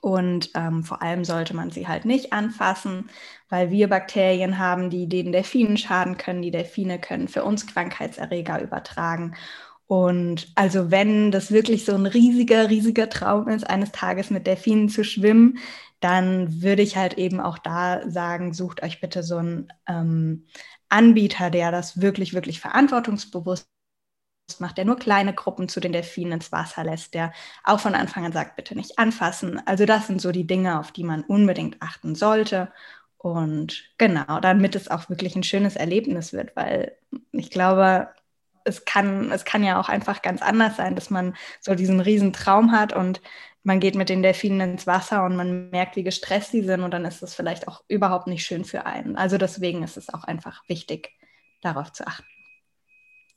Und 0.00 0.50
ähm, 0.54 0.84
vor 0.84 1.02
allem 1.02 1.24
sollte 1.24 1.56
man 1.56 1.70
sie 1.70 1.88
halt 1.88 2.04
nicht 2.04 2.32
anfassen, 2.32 3.10
weil 3.48 3.70
wir 3.70 3.88
Bakterien 3.88 4.58
haben, 4.58 4.90
die 4.90 5.08
den 5.08 5.32
Delfinen 5.32 5.76
schaden 5.76 6.16
können. 6.18 6.42
Die 6.42 6.50
Delfine 6.50 7.00
können 7.00 7.26
für 7.26 7.42
uns 7.42 7.66
Krankheitserreger 7.66 8.60
übertragen. 8.62 9.34
Und 9.88 10.52
also 10.56 10.92
wenn 10.92 11.32
das 11.32 11.52
wirklich 11.52 11.86
so 11.86 11.94
ein 11.94 12.06
riesiger, 12.06 12.70
riesiger 12.70 13.10
Traum 13.10 13.48
ist, 13.48 13.68
eines 13.68 13.92
Tages 13.92 14.30
mit 14.30 14.46
Delfinen 14.46 14.90
zu 14.90 15.04
schwimmen, 15.04 15.58
dann 16.00 16.62
würde 16.62 16.82
ich 16.82 16.96
halt 16.96 17.14
eben 17.18 17.40
auch 17.40 17.58
da 17.58 18.08
sagen, 18.10 18.54
sucht 18.54 18.82
euch 18.84 19.00
bitte 19.00 19.22
so 19.24 19.38
einen 19.38 19.72
ähm, 19.88 20.46
Anbieter, 20.90 21.50
der 21.50 21.72
das 21.72 22.00
wirklich, 22.02 22.34
wirklich 22.34 22.60
verantwortungsbewusst 22.60 23.68
macht, 24.60 24.78
der 24.78 24.84
nur 24.84 24.96
kleine 24.98 25.34
Gruppen 25.34 25.68
zu 25.68 25.80
den 25.80 25.92
Delfinen 25.92 26.34
ins 26.34 26.52
Wasser 26.52 26.84
lässt, 26.84 27.14
der 27.14 27.32
auch 27.64 27.80
von 27.80 27.94
Anfang 27.94 28.24
an 28.26 28.32
sagt, 28.32 28.56
bitte 28.56 28.74
nicht 28.74 28.98
anfassen. 28.98 29.60
Also 29.66 29.86
das 29.86 30.06
sind 30.06 30.20
so 30.20 30.32
die 30.32 30.46
Dinge, 30.46 30.80
auf 30.80 30.92
die 30.92 31.04
man 31.04 31.22
unbedingt 31.24 31.80
achten 31.82 32.14
sollte. 32.14 32.72
Und 33.18 33.84
genau, 33.98 34.40
damit 34.40 34.76
es 34.76 34.88
auch 34.88 35.08
wirklich 35.10 35.36
ein 35.36 35.42
schönes 35.42 35.76
Erlebnis 35.76 36.32
wird, 36.32 36.56
weil 36.56 36.96
ich 37.32 37.50
glaube, 37.50 38.08
es 38.68 38.84
kann, 38.84 39.32
es 39.32 39.44
kann 39.44 39.64
ja 39.64 39.80
auch 39.80 39.88
einfach 39.88 40.22
ganz 40.22 40.42
anders 40.42 40.76
sein, 40.76 40.94
dass 40.94 41.10
man 41.10 41.34
so 41.60 41.74
diesen 41.74 42.00
riesen 42.00 42.32
Traum 42.32 42.72
hat 42.72 42.92
und 42.92 43.20
man 43.64 43.80
geht 43.80 43.96
mit 43.96 44.08
den 44.08 44.22
Delfinen 44.22 44.72
ins 44.72 44.86
Wasser 44.86 45.24
und 45.24 45.36
man 45.36 45.70
merkt, 45.70 45.96
wie 45.96 46.02
gestresst 46.02 46.52
die 46.52 46.62
sind 46.62 46.82
und 46.82 46.92
dann 46.92 47.04
ist 47.04 47.22
es 47.22 47.34
vielleicht 47.34 47.68
auch 47.68 47.82
überhaupt 47.88 48.26
nicht 48.26 48.44
schön 48.44 48.64
für 48.64 48.86
einen. 48.86 49.16
Also 49.16 49.36
deswegen 49.36 49.82
ist 49.82 49.96
es 49.96 50.12
auch 50.12 50.24
einfach 50.24 50.62
wichtig, 50.68 51.10
darauf 51.60 51.92
zu 51.92 52.06
achten. 52.06 52.24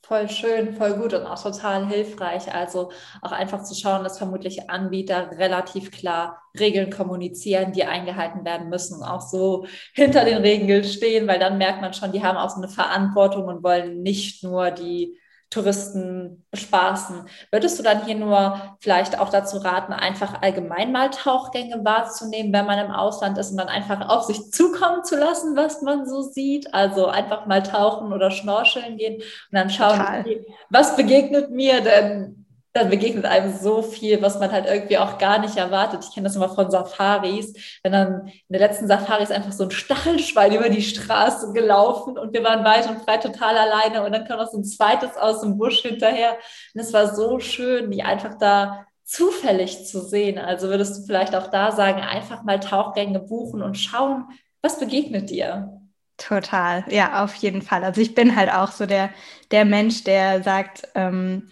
Voll 0.04 0.28
schön, 0.30 0.74
voll 0.74 0.96
gut 0.96 1.14
und 1.14 1.26
auch 1.26 1.42
total 1.42 1.88
hilfreich. 1.88 2.54
Also 2.54 2.92
auch 3.22 3.32
einfach 3.32 3.64
zu 3.64 3.76
schauen, 3.76 4.04
dass 4.04 4.18
vermutlich 4.18 4.70
Anbieter 4.70 5.32
relativ 5.38 5.92
klar 5.92 6.42
Regeln 6.60 6.90
kommunizieren, 6.90 7.72
die 7.72 7.86
eingehalten 7.86 8.44
werden 8.44 8.68
müssen, 8.68 9.04
auch 9.04 9.22
so 9.22 9.66
hinter 9.94 10.26
den 10.26 10.40
Regeln 10.40 10.84
stehen, 10.84 11.28
weil 11.28 11.40
dann 11.40 11.58
merkt 11.58 11.82
man 11.82 11.94
schon, 11.94 12.12
die 12.12 12.24
haben 12.24 12.38
auch 12.38 12.50
so 12.50 12.58
eine 12.58 12.68
Verantwortung 12.68 13.46
und 13.46 13.64
wollen 13.64 14.02
nicht 14.02 14.44
nur 14.44 14.72
die 14.72 15.18
Touristen 15.52 16.46
bespaßen. 16.50 17.26
Würdest 17.52 17.78
du 17.78 17.84
dann 17.84 18.06
hier 18.06 18.16
nur 18.16 18.78
vielleicht 18.80 19.20
auch 19.20 19.30
dazu 19.30 19.58
raten, 19.58 19.92
einfach 19.92 20.42
allgemein 20.42 20.94
mal 20.94 21.10
Tauchgänge 21.10 21.84
wahrzunehmen, 21.84 22.54
wenn 22.54 22.66
man 22.66 22.80
im 22.80 22.92
Ausland 22.92 23.38
ist 23.38 23.52
und 23.52 23.58
dann 23.58 23.68
einfach 23.68 24.08
auf 24.10 24.24
sich 24.24 24.50
zukommen 24.52 25.04
zu 25.04 25.18
lassen, 25.18 25.58
was 25.58 25.82
man 25.82 26.08
so 26.08 26.22
sieht? 26.22 26.74
Also 26.74 27.08
einfach 27.08 27.46
mal 27.48 27.62
tauchen 27.62 28.14
oder 28.14 28.32
schnorcheln 28.32 28.96
gehen 28.96 29.16
und 29.18 29.24
dann 29.52 29.70
schauen, 29.70 30.00
okay, 30.00 30.46
was 30.70 30.96
begegnet 30.96 31.52
mir 31.52 31.82
denn 31.82 32.41
dann 32.74 32.90
begegnet 32.90 33.26
einem 33.26 33.54
so 33.58 33.82
viel, 33.82 34.22
was 34.22 34.40
man 34.40 34.52
halt 34.52 34.66
irgendwie 34.66 34.98
auch 34.98 35.18
gar 35.18 35.40
nicht 35.40 35.58
erwartet. 35.58 36.06
Ich 36.06 36.14
kenne 36.14 36.28
das 36.28 36.36
immer 36.36 36.50
von 36.50 36.72
Safaris, 36.72 37.54
wenn 37.84 37.92
dann 37.92 38.28
in 38.28 38.58
der 38.58 38.62
letzten 38.62 38.88
Safari 38.88 39.24
ist 39.24 39.32
einfach 39.32 39.52
so 39.52 39.66
ein 39.66 39.72
Stachelschwein 39.72 40.54
über 40.54 40.70
die 40.70 40.82
Straße 40.82 41.52
gelaufen 41.52 42.18
und 42.18 42.34
wir 42.34 42.44
waren 42.44 42.64
weit 42.64 42.90
und 42.90 43.02
frei 43.02 43.18
total 43.18 43.58
alleine 43.58 44.04
und 44.04 44.14
dann 44.14 44.26
kam 44.26 44.40
noch 44.40 44.50
so 44.50 44.58
ein 44.58 44.64
zweites 44.64 45.18
aus 45.18 45.42
dem 45.42 45.58
Busch 45.58 45.82
hinterher 45.82 46.38
und 46.74 46.82
es 46.82 46.94
war 46.94 47.14
so 47.14 47.40
schön, 47.40 47.92
die 47.92 48.04
einfach 48.04 48.36
da 48.38 48.86
zufällig 49.04 49.86
zu 49.86 50.00
sehen. 50.02 50.38
Also 50.38 50.70
würdest 50.70 50.98
du 50.98 51.06
vielleicht 51.06 51.36
auch 51.36 51.48
da 51.48 51.74
sagen, 51.74 52.00
einfach 52.00 52.44
mal 52.44 52.62
Tauchgänge 52.62 53.20
buchen 53.20 53.62
und 53.62 53.78
schauen, 53.78 54.26
was 54.62 54.80
begegnet 54.80 55.30
dir? 55.30 55.78
Total, 56.16 56.86
ja, 56.88 57.24
auf 57.24 57.34
jeden 57.36 57.62
Fall. 57.62 57.84
Also 57.84 58.00
ich 58.00 58.16
bin 58.16 58.36
halt 58.36 58.54
auch 58.54 58.72
so 58.72 58.86
der, 58.86 59.10
der 59.50 59.66
Mensch, 59.66 60.04
der 60.04 60.44
sagt, 60.44 60.88
ähm, 60.96 61.50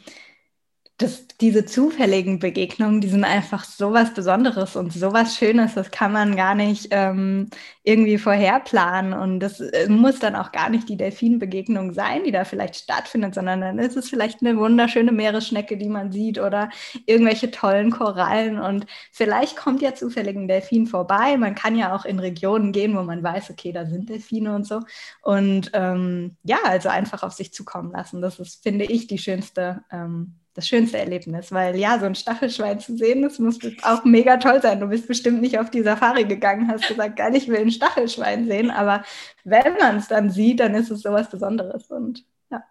das, 0.99 1.27
diese 1.39 1.65
zufälligen 1.65 2.39
Begegnungen, 2.39 2.99
die 2.99 3.07
sind 3.07 3.23
einfach 3.23 3.63
so 3.63 3.93
was 3.93 4.13
Besonderes 4.13 4.75
und 4.75 4.91
so 4.91 5.13
was 5.13 5.37
Schönes, 5.37 5.73
das 5.73 5.91
kann 5.91 6.11
man 6.11 6.35
gar 6.35 6.55
nicht 6.55 6.89
ähm, 6.91 7.49
irgendwie 7.83 8.17
vorherplanen. 8.17 9.13
Und 9.13 9.39
das 9.39 9.61
äh, 9.61 9.87
muss 9.87 10.19
dann 10.19 10.35
auch 10.35 10.51
gar 10.51 10.69
nicht 10.69 10.89
die 10.89 10.97
Delfinbegegnung 10.97 11.93
sein, 11.93 12.25
die 12.25 12.33
da 12.33 12.43
vielleicht 12.43 12.75
stattfindet, 12.75 13.33
sondern 13.33 13.61
dann 13.61 13.79
ist 13.79 13.95
es 13.95 14.09
vielleicht 14.09 14.41
eine 14.41 14.57
wunderschöne 14.57 15.13
Meeresschnecke, 15.13 15.77
die 15.77 15.87
man 15.87 16.11
sieht 16.11 16.37
oder 16.37 16.69
irgendwelche 17.05 17.49
tollen 17.49 17.91
Korallen. 17.91 18.59
Und 18.59 18.85
vielleicht 19.13 19.55
kommt 19.55 19.81
ja 19.81 19.95
zufällig 19.95 20.35
ein 20.35 20.49
Delfin 20.49 20.85
vorbei. 20.85 21.37
Man 21.37 21.55
kann 21.55 21.77
ja 21.77 21.95
auch 21.95 22.03
in 22.03 22.19
Regionen 22.19 22.73
gehen, 22.73 22.97
wo 22.97 23.03
man 23.03 23.23
weiß, 23.23 23.51
okay, 23.51 23.71
da 23.71 23.85
sind 23.85 24.09
Delfine 24.09 24.53
und 24.53 24.67
so. 24.67 24.81
Und 25.21 25.71
ähm, 25.73 26.35
ja, 26.43 26.57
also 26.65 26.89
einfach 26.89 27.23
auf 27.23 27.31
sich 27.31 27.53
zukommen 27.53 27.93
lassen. 27.93 28.21
Das 28.21 28.37
ist, 28.37 28.61
finde 28.63 28.83
ich, 28.83 29.07
die 29.07 29.17
schönste. 29.17 29.85
Ähm, 29.93 30.38
das 30.59 30.67
schönste 30.67 30.97
Erlebnis, 30.97 31.53
weil 31.53 31.77
ja, 31.77 31.97
so 31.99 32.05
ein 32.05 32.15
Stachelschwein 32.15 32.81
zu 32.81 32.97
sehen, 32.97 33.21
das 33.21 33.39
muss 33.39 33.59
auch 33.83 34.03
mega 34.03 34.35
toll 34.37 34.61
sein. 34.61 34.81
Du 34.81 34.87
bist 34.87 35.07
bestimmt 35.07 35.41
nicht 35.41 35.57
auf 35.57 35.69
die 35.69 35.83
Safari 35.83 36.25
gegangen, 36.25 36.69
hast 36.69 36.85
gesagt, 36.85 37.15
geil, 37.15 37.33
ich 37.33 37.47
will 37.47 37.59
ein 37.59 37.71
Stachelschwein 37.71 38.45
sehen, 38.45 38.69
aber 38.69 39.03
wenn 39.45 39.77
man 39.77 39.97
es 39.97 40.09
dann 40.09 40.29
sieht, 40.29 40.59
dann 40.59 40.75
ist 40.75 40.91
es 40.91 41.01
sowas 41.01 41.29
Besonderes 41.29 41.89
und 41.89 42.25
ja. 42.51 42.61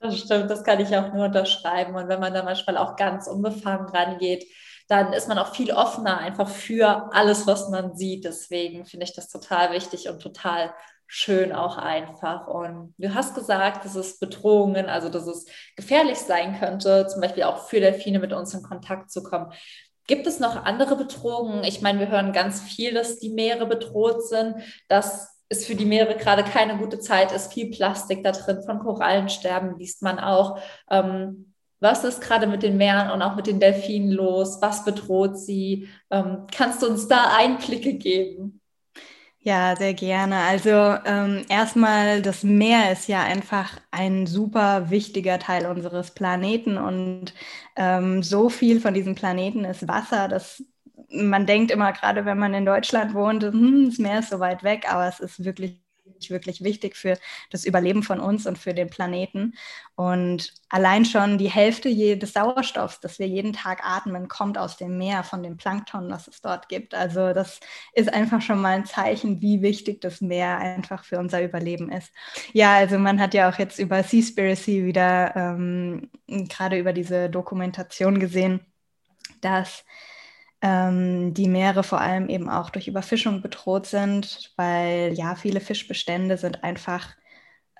Das 0.00 0.18
stimmt, 0.18 0.50
das 0.50 0.64
kann 0.64 0.80
ich 0.80 0.96
auch 0.96 1.14
nur 1.14 1.26
unterschreiben. 1.26 1.94
Und 1.94 2.08
wenn 2.08 2.20
man 2.20 2.34
da 2.34 2.42
manchmal 2.42 2.76
auch 2.76 2.96
ganz 2.96 3.28
unbefangen 3.28 3.88
rangeht, 3.88 4.44
dann 4.88 5.12
ist 5.12 5.28
man 5.28 5.38
auch 5.38 5.54
viel 5.54 5.70
offener 5.70 6.18
einfach 6.18 6.48
für 6.48 7.10
alles, 7.12 7.46
was 7.46 7.68
man 7.68 7.94
sieht. 7.94 8.24
Deswegen 8.24 8.86
finde 8.86 9.04
ich 9.04 9.14
das 9.14 9.28
total 9.28 9.72
wichtig 9.72 10.08
und 10.08 10.20
total 10.20 10.74
schön 11.08 11.52
auch 11.52 11.78
einfach. 11.78 12.46
Und 12.46 12.94
du 12.98 13.14
hast 13.14 13.34
gesagt, 13.34 13.84
dass 13.84 13.96
es 13.96 14.18
Bedrohungen, 14.20 14.86
also 14.86 15.08
dass 15.08 15.26
es 15.26 15.46
gefährlich 15.74 16.18
sein 16.18 16.60
könnte, 16.60 17.06
zum 17.08 17.20
Beispiel 17.20 17.44
auch 17.44 17.66
für 17.66 17.80
Delfine 17.80 18.20
mit 18.20 18.32
uns 18.32 18.54
in 18.54 18.62
Kontakt 18.62 19.10
zu 19.10 19.22
kommen. 19.22 19.50
Gibt 20.06 20.26
es 20.26 20.38
noch 20.38 20.64
andere 20.64 20.96
Bedrohungen? 20.96 21.64
Ich 21.64 21.80
meine, 21.80 21.98
wir 21.98 22.08
hören 22.08 22.32
ganz 22.32 22.60
viel, 22.60 22.94
dass 22.94 23.18
die 23.18 23.30
Meere 23.30 23.66
bedroht 23.66 24.22
sind, 24.22 24.56
dass 24.88 25.42
es 25.48 25.64
für 25.64 25.74
die 25.74 25.86
Meere 25.86 26.14
gerade 26.14 26.44
keine 26.44 26.76
gute 26.76 26.98
Zeit 26.98 27.32
ist, 27.32 27.52
viel 27.52 27.70
Plastik 27.70 28.22
da 28.22 28.32
drin, 28.32 28.62
von 28.62 28.78
Korallensterben 28.78 29.78
liest 29.78 30.02
man 30.02 30.18
auch. 30.18 30.60
Ähm, 30.90 31.54
was 31.80 32.04
ist 32.04 32.20
gerade 32.20 32.46
mit 32.46 32.62
den 32.62 32.76
Meeren 32.76 33.10
und 33.10 33.22
auch 33.22 33.34
mit 33.34 33.46
den 33.46 33.60
Delfinen 33.60 34.10
los? 34.10 34.58
Was 34.60 34.84
bedroht 34.84 35.38
sie? 35.38 35.88
Ähm, 36.10 36.46
kannst 36.52 36.82
du 36.82 36.86
uns 36.86 37.08
da 37.08 37.34
Einblicke 37.36 37.94
geben? 37.94 38.60
Ja, 39.48 39.74
sehr 39.76 39.94
gerne. 39.94 40.36
Also 40.42 40.70
ähm, 41.06 41.44
erstmal, 41.48 42.20
das 42.20 42.42
Meer 42.42 42.92
ist 42.92 43.08
ja 43.08 43.22
einfach 43.22 43.80
ein 43.90 44.26
super 44.26 44.90
wichtiger 44.90 45.38
Teil 45.38 45.64
unseres 45.66 46.10
Planeten 46.10 46.76
und 46.76 47.32
ähm, 47.76 48.22
so 48.22 48.50
viel 48.50 48.80
von 48.80 48.92
diesem 48.94 49.14
Planeten 49.14 49.64
ist 49.64 49.88
Wasser, 49.88 50.28
dass 50.28 50.62
man 51.10 51.46
denkt 51.46 51.70
immer, 51.70 51.92
gerade 51.92 52.26
wenn 52.26 52.38
man 52.38 52.52
in 52.52 52.66
Deutschland 52.66 53.14
wohnt, 53.14 53.42
hm, 53.44 53.86
das 53.88 53.98
Meer 53.98 54.18
ist 54.18 54.30
so 54.30 54.40
weit 54.40 54.62
weg, 54.64 54.84
aber 54.92 55.08
es 55.08 55.20
ist 55.20 55.42
wirklich 55.44 55.80
wirklich 56.30 56.62
wichtig 56.62 56.96
für 56.96 57.18
das 57.50 57.64
Überleben 57.64 58.02
von 58.02 58.20
uns 58.20 58.46
und 58.46 58.58
für 58.58 58.74
den 58.74 58.90
Planeten. 58.90 59.54
Und 59.94 60.52
allein 60.68 61.04
schon 61.04 61.38
die 61.38 61.50
Hälfte 61.50 61.94
des 62.16 62.32
Sauerstoffs, 62.32 63.00
das 63.00 63.18
wir 63.18 63.26
jeden 63.26 63.52
Tag 63.52 63.80
atmen, 63.84 64.28
kommt 64.28 64.58
aus 64.58 64.76
dem 64.76 64.98
Meer, 64.98 65.24
von 65.24 65.42
dem 65.42 65.56
Plankton, 65.56 66.10
was 66.10 66.28
es 66.28 66.40
dort 66.40 66.68
gibt. 66.68 66.94
Also 66.94 67.32
das 67.32 67.60
ist 67.94 68.12
einfach 68.12 68.42
schon 68.42 68.60
mal 68.60 68.76
ein 68.76 68.86
Zeichen, 68.86 69.40
wie 69.40 69.62
wichtig 69.62 70.00
das 70.00 70.20
Meer 70.20 70.58
einfach 70.58 71.04
für 71.04 71.18
unser 71.18 71.42
Überleben 71.42 71.90
ist. 71.90 72.12
Ja, 72.52 72.76
also 72.76 72.98
man 72.98 73.20
hat 73.20 73.34
ja 73.34 73.48
auch 73.48 73.58
jetzt 73.58 73.78
über 73.78 74.02
Seaspiracy 74.02 74.84
wieder 74.84 75.34
ähm, 75.36 76.10
gerade 76.26 76.78
über 76.78 76.92
diese 76.92 77.30
Dokumentation 77.30 78.18
gesehen, 78.18 78.60
dass 79.40 79.84
ähm, 80.62 81.34
die 81.34 81.48
Meere 81.48 81.82
vor 81.84 82.00
allem 82.00 82.28
eben 82.28 82.48
auch 82.50 82.70
durch 82.70 82.88
Überfischung 82.88 83.42
bedroht 83.42 83.86
sind, 83.86 84.52
weil 84.56 85.12
ja, 85.14 85.34
viele 85.36 85.60
Fischbestände 85.60 86.36
sind 86.38 86.64
einfach 86.64 87.16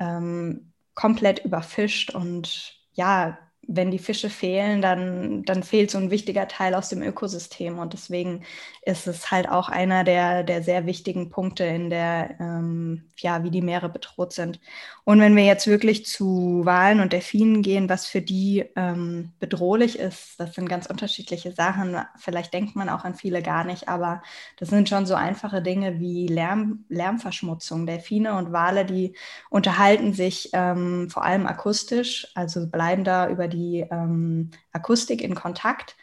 ähm, 0.00 0.72
komplett 0.94 1.44
überfischt 1.44 2.14
und 2.14 2.74
ja, 2.92 3.38
wenn 3.70 3.90
die 3.90 3.98
Fische 3.98 4.30
fehlen, 4.30 4.80
dann, 4.80 5.44
dann 5.44 5.62
fehlt 5.62 5.90
so 5.90 5.98
ein 5.98 6.10
wichtiger 6.10 6.48
Teil 6.48 6.74
aus 6.74 6.88
dem 6.88 7.02
Ökosystem. 7.02 7.78
Und 7.78 7.92
deswegen 7.92 8.44
ist 8.80 9.06
es 9.06 9.30
halt 9.30 9.46
auch 9.46 9.68
einer 9.68 10.04
der, 10.04 10.42
der 10.42 10.62
sehr 10.62 10.86
wichtigen 10.86 11.28
Punkte 11.28 11.64
in 11.64 11.90
der, 11.90 12.40
ähm, 12.40 13.04
ja, 13.18 13.44
wie 13.44 13.50
die 13.50 13.60
Meere 13.60 13.90
bedroht 13.90 14.32
sind. 14.32 14.58
Und 15.04 15.20
wenn 15.20 15.36
wir 15.36 15.44
jetzt 15.44 15.66
wirklich 15.66 16.06
zu 16.06 16.62
Walen 16.64 17.00
und 17.00 17.12
Delfinen 17.12 17.60
gehen, 17.60 17.90
was 17.90 18.06
für 18.06 18.22
die 18.22 18.64
ähm, 18.74 19.32
bedrohlich 19.38 19.98
ist, 19.98 20.40
das 20.40 20.54
sind 20.54 20.68
ganz 20.68 20.86
unterschiedliche 20.86 21.52
Sachen. 21.52 21.98
Vielleicht 22.16 22.54
denkt 22.54 22.74
man 22.74 22.88
auch 22.88 23.04
an 23.04 23.14
viele 23.14 23.42
gar 23.42 23.64
nicht, 23.64 23.88
aber 23.88 24.22
das 24.58 24.70
sind 24.70 24.88
schon 24.88 25.04
so 25.04 25.14
einfache 25.14 25.60
Dinge 25.60 26.00
wie 26.00 26.26
Lärm, 26.26 26.84
Lärmverschmutzung. 26.88 27.86
Delfine 27.86 28.34
und 28.34 28.50
Wale, 28.52 28.86
die 28.86 29.14
unterhalten 29.50 30.14
sich 30.14 30.50
ähm, 30.54 31.10
vor 31.10 31.24
allem 31.24 31.46
akustisch, 31.46 32.28
also 32.34 32.66
bleiben 32.66 33.04
da 33.04 33.28
über 33.28 33.46
die 33.46 33.57
die 33.58 33.86
ähm, 33.90 34.50
Akustik 34.72 35.22
in 35.22 35.34
Kontakt. 35.34 35.96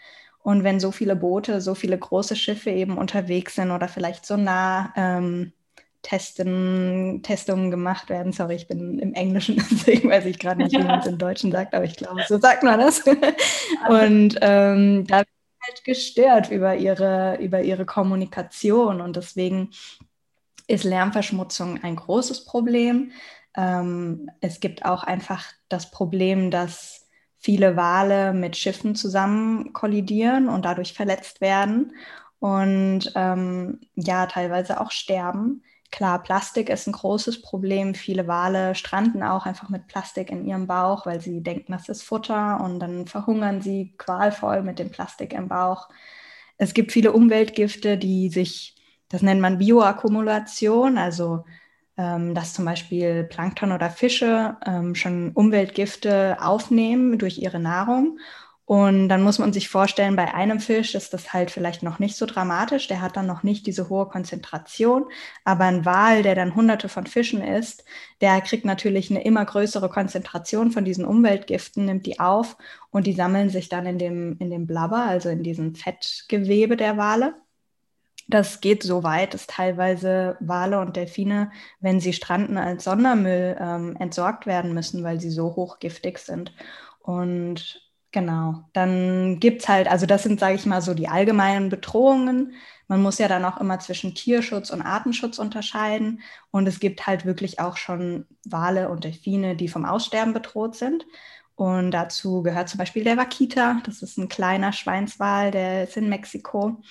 Und 0.44 0.64
wenn 0.64 0.80
so 0.80 0.92
viele 0.92 1.16
Boote, 1.16 1.62
so 1.62 1.74
viele 1.74 1.98
große 1.98 2.36
Schiffe 2.36 2.70
eben 2.70 2.98
unterwegs 2.98 3.56
sind 3.56 3.72
oder 3.72 3.88
vielleicht 3.88 4.26
so 4.26 4.38
nah 4.38 4.94
ähm, 4.96 5.54
Testen, 6.04 7.22
Testungen 7.24 7.72
gemacht 7.72 8.10
werden. 8.10 8.32
Sorry, 8.32 8.56
ich 8.56 8.68
bin 8.68 9.00
im 9.00 9.14
Englischen, 9.16 9.56
deswegen 9.72 10.10
weiß 10.10 10.26
ich 10.26 10.38
gerade 10.38 10.62
nicht, 10.62 10.74
wie 10.74 10.84
man 10.84 11.00
es 11.00 11.08
im 11.08 11.18
Deutschen 11.18 11.52
sagt, 11.52 11.74
aber 11.74 11.86
ich 11.86 11.96
glaube, 11.96 12.22
so 12.28 12.38
sagt 12.38 12.62
man 12.62 12.80
das. 12.80 13.04
Und 13.90 14.38
ähm, 14.42 15.08
da 15.08 15.18
wird 15.18 15.28
halt 15.68 15.84
gestört 15.84 16.52
über 16.52 16.76
ihre, 16.76 17.38
über 17.42 17.64
ihre 17.64 17.86
Kommunikation 17.86 19.02
und 19.02 19.16
deswegen 19.16 19.72
ist 20.68 20.84
Lärmverschmutzung 20.84 21.84
ein 21.84 21.96
großes 21.96 22.46
Problem. 22.46 23.12
Ähm, 23.58 24.30
es 24.42 24.60
gibt 24.60 24.86
auch 24.86 25.04
einfach 25.04 25.44
das 25.70 25.90
Problem, 25.90 26.52
dass 26.52 26.95
viele 27.46 27.76
Wale 27.76 28.34
mit 28.34 28.58
Schiffen 28.58 28.96
zusammen 28.96 29.72
kollidieren 29.72 30.50
und 30.50 30.66
dadurch 30.66 30.94
verletzt 30.94 31.42
werden 31.42 31.94
und 32.40 33.12
ähm, 33.14 33.82
ja, 33.94 34.26
teilweise 34.26 34.82
auch 34.82 34.90
sterben. 34.90 35.62
Klar, 35.92 36.24
Plastik 36.24 36.70
ist 36.70 36.88
ein 36.88 36.94
großes 36.94 37.44
Problem. 37.44 37.94
Viele 37.94 38.28
Wale 38.28 38.74
stranden 38.74 39.22
auch 39.22 39.46
einfach 39.46 39.70
mit 39.70 39.86
Plastik 39.86 40.32
in 40.32 40.44
ihrem 40.44 40.66
Bauch, 40.66 41.06
weil 41.06 41.22
sie 41.22 41.44
denken, 41.44 41.72
das 41.72 41.88
ist 41.88 42.02
Futter 42.02 42.62
und 42.62 42.80
dann 42.80 43.06
verhungern 43.06 43.62
sie 43.62 43.94
qualvoll 44.00 44.64
mit 44.64 44.80
dem 44.80 44.90
Plastik 44.90 45.32
im 45.32 45.48
Bauch. 45.48 45.88
Es 46.58 46.74
gibt 46.74 46.92
viele 46.92 47.12
Umweltgifte, 47.12 48.00
die 48.00 48.30
sich, 48.30 48.76
das 49.10 49.22
nennt 49.22 49.40
man 49.40 49.60
Bioakkumulation, 49.60 50.98
also 50.98 51.46
dass 51.96 52.54
zum 52.54 52.66
Beispiel 52.66 53.24
Plankton 53.24 53.72
oder 53.72 53.90
Fische 53.90 54.58
ähm, 54.66 54.96
schon 54.96 55.32
Umweltgifte 55.32 56.38
aufnehmen 56.42 57.18
durch 57.18 57.38
ihre 57.38 57.60
Nahrung. 57.60 58.20
Und 58.66 59.10
dann 59.10 59.22
muss 59.22 59.38
man 59.38 59.54
sich 59.54 59.70
vorstellen, 59.70 60.16
bei 60.16 60.34
einem 60.34 60.60
Fisch 60.60 60.96
ist 60.96 61.14
das 61.14 61.34
halt 61.34 61.52
vielleicht 61.52 61.84
noch 61.84 62.00
nicht 62.00 62.16
so 62.18 62.26
dramatisch, 62.26 62.88
der 62.88 63.00
hat 63.00 63.16
dann 63.16 63.28
noch 63.28 63.44
nicht 63.44 63.68
diese 63.68 63.90
hohe 63.90 64.08
Konzentration. 64.08 65.06
Aber 65.44 65.66
ein 65.66 65.86
Wal, 65.86 66.24
der 66.24 66.34
dann 66.34 66.56
hunderte 66.56 66.90
von 66.90 67.06
Fischen 67.06 67.44
isst, 67.44 67.86
der 68.22 68.42
kriegt 68.42 68.66
natürlich 68.66 69.12
eine 69.12 69.24
immer 69.24 69.46
größere 69.46 69.88
Konzentration 69.88 70.72
von 70.72 70.84
diesen 70.84 71.06
Umweltgiften, 71.06 71.86
nimmt 71.86 72.08
die 72.08 72.20
auf 72.20 72.58
und 72.90 73.06
die 73.06 73.14
sammeln 73.14 73.52
sich 73.52 73.70
dann 73.70 73.86
in 73.86 74.00
dem, 74.00 74.38
in 74.40 74.50
dem 74.50 74.66
Blubber, 74.66 75.06
also 75.06 75.30
in 75.30 75.44
diesem 75.44 75.76
Fettgewebe 75.76 76.76
der 76.76 76.98
Wale. 76.98 77.36
Das 78.28 78.60
geht 78.60 78.82
so 78.82 79.04
weit, 79.04 79.34
dass 79.36 79.46
teilweise 79.46 80.36
Wale 80.40 80.80
und 80.80 80.96
Delfine, 80.96 81.52
wenn 81.80 82.00
sie 82.00 82.14
stranden, 82.14 82.58
als 82.58 82.86
Sondermüll 82.86 83.56
ähm, 83.60 83.96
entsorgt 84.00 84.48
werden 84.48 84.74
müssen, 84.74 85.04
weil 85.04 85.20
sie 85.20 85.30
so 85.30 85.56
hochgiftig 85.56 86.18
sind. 86.18 86.54
Und 87.02 87.82
genau, 88.12 88.64
dann 88.74 89.40
gibt 89.40 89.62
es 89.62 89.70
halt, 89.70 89.88
also 89.88 90.08
das 90.08 90.24
sind, 90.24 90.40
sage 90.40 90.56
ich 90.56 90.66
mal, 90.66 90.82
so 90.82 90.96
die 90.96 91.08
allgemeinen 91.08 91.70
Bedrohungen. 91.70 92.54
Man 92.88 93.02
muss 93.02 93.20
ja 93.20 93.28
dann 93.28 93.46
auch 93.46 93.60
immer 93.62 93.80
zwischen 93.80 94.16
Tierschutz 94.16 94.72
und 94.72 94.82
Artenschutz 94.82 95.38
unterscheiden. 95.38 96.22
Und 96.50 96.68
es 96.68 96.80
gibt 96.80 97.06
halt 97.06 97.26
wirklich 97.26 97.60
auch 97.60 97.78
schon 97.78 98.26
Wale 98.44 98.90
und 98.90 99.04
Delfine, 99.04 99.56
die 99.56 99.68
vom 99.68 99.86
Aussterben 99.86 100.34
bedroht 100.34 100.76
sind. 100.76 101.06
Und 101.56 101.92
dazu 101.92 102.44
gehört 102.44 102.70
zum 102.70 102.80
Beispiel 102.80 103.04
der 103.04 103.18
Vaquita. 103.18 103.82
Das 103.86 104.02
ist 104.02 104.18
ein 104.18 104.30
kleiner 104.30 104.74
Schweinswal, 104.74 105.52
der 105.52 105.84
ist 105.86 105.96
in 105.96 106.10
Mexiko. 106.10 106.82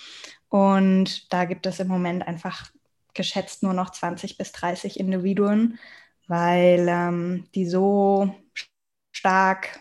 Und 0.54 1.32
da 1.32 1.46
gibt 1.46 1.66
es 1.66 1.80
im 1.80 1.88
Moment 1.88 2.28
einfach 2.28 2.70
geschätzt 3.12 3.64
nur 3.64 3.74
noch 3.74 3.90
20 3.90 4.38
bis 4.38 4.52
30 4.52 5.00
Individuen, 5.00 5.80
weil 6.28 6.86
ähm, 6.88 7.48
die 7.56 7.66
so 7.66 8.32
stark 9.10 9.80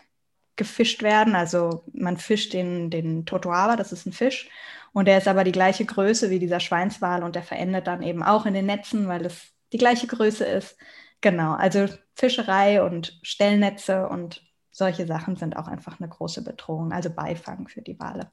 gefischt 0.56 1.04
werden. 1.04 1.36
Also 1.36 1.84
man 1.92 2.16
fischt 2.16 2.54
den, 2.54 2.90
den 2.90 3.24
Totoaba, 3.24 3.76
das 3.76 3.92
ist 3.92 4.04
ein 4.06 4.12
Fisch, 4.12 4.50
und 4.92 5.06
der 5.06 5.18
ist 5.18 5.28
aber 5.28 5.44
die 5.44 5.52
gleiche 5.52 5.84
Größe 5.84 6.28
wie 6.30 6.40
dieser 6.40 6.58
Schweinswal 6.58 7.22
und 7.22 7.36
der 7.36 7.44
verendet 7.44 7.86
dann 7.86 8.02
eben 8.02 8.24
auch 8.24 8.44
in 8.44 8.54
den 8.54 8.66
Netzen, 8.66 9.06
weil 9.06 9.24
es 9.26 9.52
die 9.72 9.78
gleiche 9.78 10.08
Größe 10.08 10.44
ist. 10.44 10.76
Genau, 11.20 11.52
also 11.54 11.86
Fischerei 12.16 12.82
und 12.82 13.20
Stellnetze 13.22 14.08
und 14.08 14.42
solche 14.72 15.06
Sachen 15.06 15.36
sind 15.36 15.56
auch 15.56 15.68
einfach 15.68 16.00
eine 16.00 16.08
große 16.08 16.42
Bedrohung, 16.42 16.90
also 16.90 17.10
Beifang 17.10 17.68
für 17.68 17.82
die 17.82 18.00
Wale. 18.00 18.32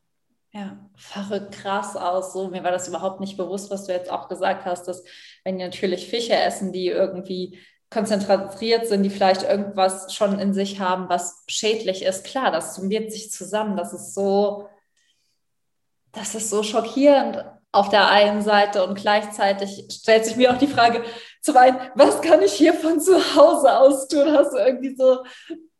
Ja, 0.53 0.77
verrückt 0.95 1.53
krass 1.53 1.95
aus. 1.95 2.33
So, 2.33 2.49
mir 2.49 2.63
war 2.63 2.71
das 2.71 2.87
überhaupt 2.87 3.21
nicht 3.21 3.37
bewusst, 3.37 3.71
was 3.71 3.85
du 3.85 3.93
jetzt 3.93 4.11
auch 4.11 4.27
gesagt 4.27 4.65
hast, 4.65 4.87
dass 4.87 5.03
wenn 5.45 5.57
die 5.57 5.63
natürlich 5.63 6.09
Fische 6.09 6.35
essen, 6.35 6.73
die 6.73 6.87
irgendwie 6.87 7.57
konzentriert 7.89 8.87
sind, 8.87 9.03
die 9.03 9.09
vielleicht 9.09 9.43
irgendwas 9.43 10.13
schon 10.13 10.39
in 10.39 10.53
sich 10.53 10.79
haben, 10.79 11.09
was 11.09 11.43
schädlich 11.47 12.03
ist. 12.03 12.25
Klar, 12.25 12.51
das 12.51 12.75
summiert 12.75 13.11
sich 13.11 13.31
zusammen. 13.31 13.77
Das 13.77 13.93
ist 13.93 14.13
so, 14.13 14.67
das 16.11 16.35
ist 16.35 16.49
so 16.49 16.63
schockierend 16.63 17.45
auf 17.73 17.87
der 17.87 18.09
einen 18.09 18.41
Seite 18.41 18.85
und 18.85 18.95
gleichzeitig 18.95 19.87
stellt 19.89 20.25
sich 20.25 20.35
mir 20.35 20.53
auch 20.53 20.57
die 20.57 20.67
Frage, 20.67 21.03
zum 21.41 21.55
einen, 21.55 21.77
was 21.95 22.21
kann 22.21 22.41
ich 22.41 22.51
hier 22.53 22.73
von 22.73 22.99
zu 22.99 23.13
Hause 23.35 23.77
aus 23.77 24.07
tun? 24.09 24.31
Hast 24.31 24.53
du 24.53 24.57
irgendwie 24.57 24.95
so 24.95 25.23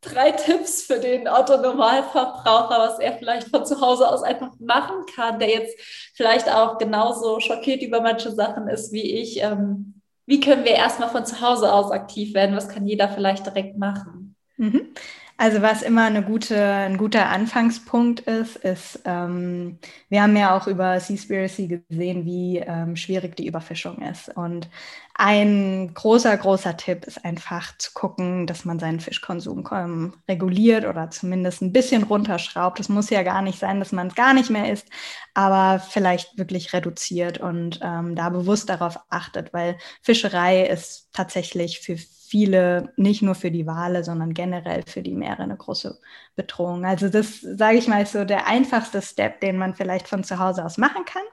drei 0.02 0.32
Tipps 0.32 0.82
für 0.84 1.00
den 1.00 1.28
Otto-Normalverbraucher, 1.28 2.80
was 2.80 3.00
er 3.00 3.14
vielleicht 3.14 3.50
von 3.50 3.66
zu 3.66 3.80
Hause 3.82 4.10
aus 4.10 4.24
einfach 4.24 4.52
machen 4.60 5.06
kann, 5.16 5.40
der 5.40 5.50
jetzt 5.50 5.80
vielleicht 6.16 6.50
auch 6.50 6.78
genauso 6.78 7.40
schockiert 7.40 7.84
über 7.84 8.02
manche 8.02 8.32
Sachen 8.32 8.68
ist 8.68 8.92
wie 8.92 9.20
ich. 9.22 9.42
Ähm, 9.42 10.02
wie 10.26 10.40
können 10.40 10.66
wir 10.66 10.74
erstmal 10.74 11.10
von 11.10 11.26
zu 11.26 11.42
Hause 11.42 11.72
aus 11.72 11.92
aktiv 11.92 12.34
werden? 12.34 12.56
Was 12.56 12.70
kann 12.70 12.88
jeder 12.88 13.10
vielleicht 13.10 13.46
direkt 13.46 13.78
machen? 13.78 14.36
Mhm. 14.58 14.94
Also 15.42 15.64
was 15.64 15.82
immer 15.82 16.06
eine 16.06 16.22
gute, 16.22 16.64
ein 16.64 16.98
guter 16.98 17.30
Anfangspunkt 17.30 18.20
ist, 18.20 18.58
ist, 18.58 19.00
ähm, 19.06 19.80
wir 20.08 20.22
haben 20.22 20.38
ja 20.38 20.56
auch 20.56 20.68
über 20.68 21.00
Seaspiracy 21.00 21.82
gesehen, 21.90 22.26
wie 22.26 22.60
ähm, 22.60 22.96
schwierig 22.96 23.38
die 23.38 23.48
Überfischung 23.48 24.04
ist. 24.04 24.30
Und 24.38 24.70
ein 25.16 25.96
großer, 25.96 26.38
großer 26.38 26.78
Tipp 26.78 27.06
ist 27.06 27.26
einfach 27.26 27.76
zu 27.80 27.90
gucken, 27.96 28.46
dass 28.46 28.66
man 28.66 28.78
seinen 28.78 29.00
Fischkonsum 29.00 29.68
ähm, 29.72 30.14
reguliert 30.30 30.86
oder 30.86 31.10
zumindest 31.10 31.64
ein 31.64 31.74
bisschen 31.74 32.04
runterschraubt. 32.04 32.80
Es 32.80 32.88
muss 32.90 33.10
ja 33.10 33.24
gar 33.24 33.42
nicht 33.42 33.58
sein, 33.58 33.80
dass 33.80 33.92
man 33.92 34.10
es 34.10 34.16
gar 34.16 34.36
nicht 34.36 34.52
mehr 34.52 34.72
isst, 34.72 34.86
aber 35.34 35.80
vielleicht 35.80 36.38
wirklich 36.38 36.72
reduziert 36.72 37.40
und 37.40 37.80
ähm, 37.82 38.16
da 38.16 38.30
bewusst 38.30 38.70
darauf 38.70 39.00
achtet, 39.10 39.54
weil 39.54 39.80
Fischerei 40.04 40.68
ist 40.68 41.10
tatsächlich 41.14 41.80
für 41.80 41.98
viele, 42.32 42.94
nicht 42.96 43.22
nur 43.22 43.36
für 43.36 43.52
die 43.52 43.68
Wale, 43.68 44.06
sondern 44.06 44.34
generell 44.34 44.84
für 44.88 45.02
die 45.02 45.14
Meere 45.14 45.44
eine 45.44 45.58
große 45.58 46.00
Bedrohung. 46.38 46.86
Also 46.86 47.10
das, 47.10 47.42
sage 47.42 47.78
ich 47.78 47.90
mal, 47.90 48.04
ist 48.04 48.14
so 48.14 48.24
der 48.24 48.48
einfachste 48.48 49.02
Step, 49.02 49.42
den 49.42 49.58
man 49.58 49.76
vielleicht 49.76 50.08
von 50.08 50.24
zu 50.24 50.40
Hause 50.40 50.64
aus 50.64 50.78
machen 50.78 51.04
kann, 51.04 51.24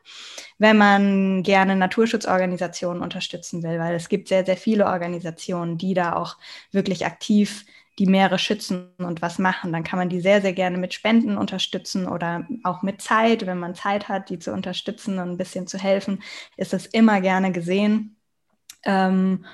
wenn 0.59 0.77
man 0.77 1.45
gerne 1.45 1.77
Naturschutzorganisationen 1.77 3.01
unterstützen 3.01 3.63
will, 3.63 3.79
weil 3.79 3.95
es 3.95 4.09
gibt 4.09 4.27
sehr, 4.27 4.45
sehr 4.45 4.57
viele 4.57 4.87
Organisationen, 4.87 5.79
die 5.79 5.95
da 5.95 6.17
auch 6.17 6.37
wirklich 6.73 7.07
aktiv 7.07 7.65
die 8.01 8.07
Meere 8.07 8.41
schützen 8.41 8.91
und 8.99 9.23
was 9.23 9.39
machen, 9.39 9.73
dann 9.73 9.85
kann 9.85 10.01
man 10.01 10.09
die 10.09 10.21
sehr, 10.21 10.41
sehr 10.41 10.53
gerne 10.53 10.79
mit 10.79 10.95
Spenden 10.95 11.39
unterstützen 11.39 12.09
oder 12.09 12.45
auch 12.65 12.83
mit 12.83 13.03
Zeit, 13.03 13.47
wenn 13.47 13.61
man 13.61 13.77
Zeit 13.77 14.09
hat, 14.09 14.31
die 14.31 14.41
zu 14.41 14.53
unterstützen 14.53 15.21
und 15.21 15.31
ein 15.31 15.37
bisschen 15.37 15.69
zu 15.69 15.79
helfen, 15.79 16.23
ist 16.57 16.73
das 16.73 16.87
immer 16.87 17.21
gerne 17.21 17.53
gesehen. 17.53 18.17
Ähm, 18.85 19.45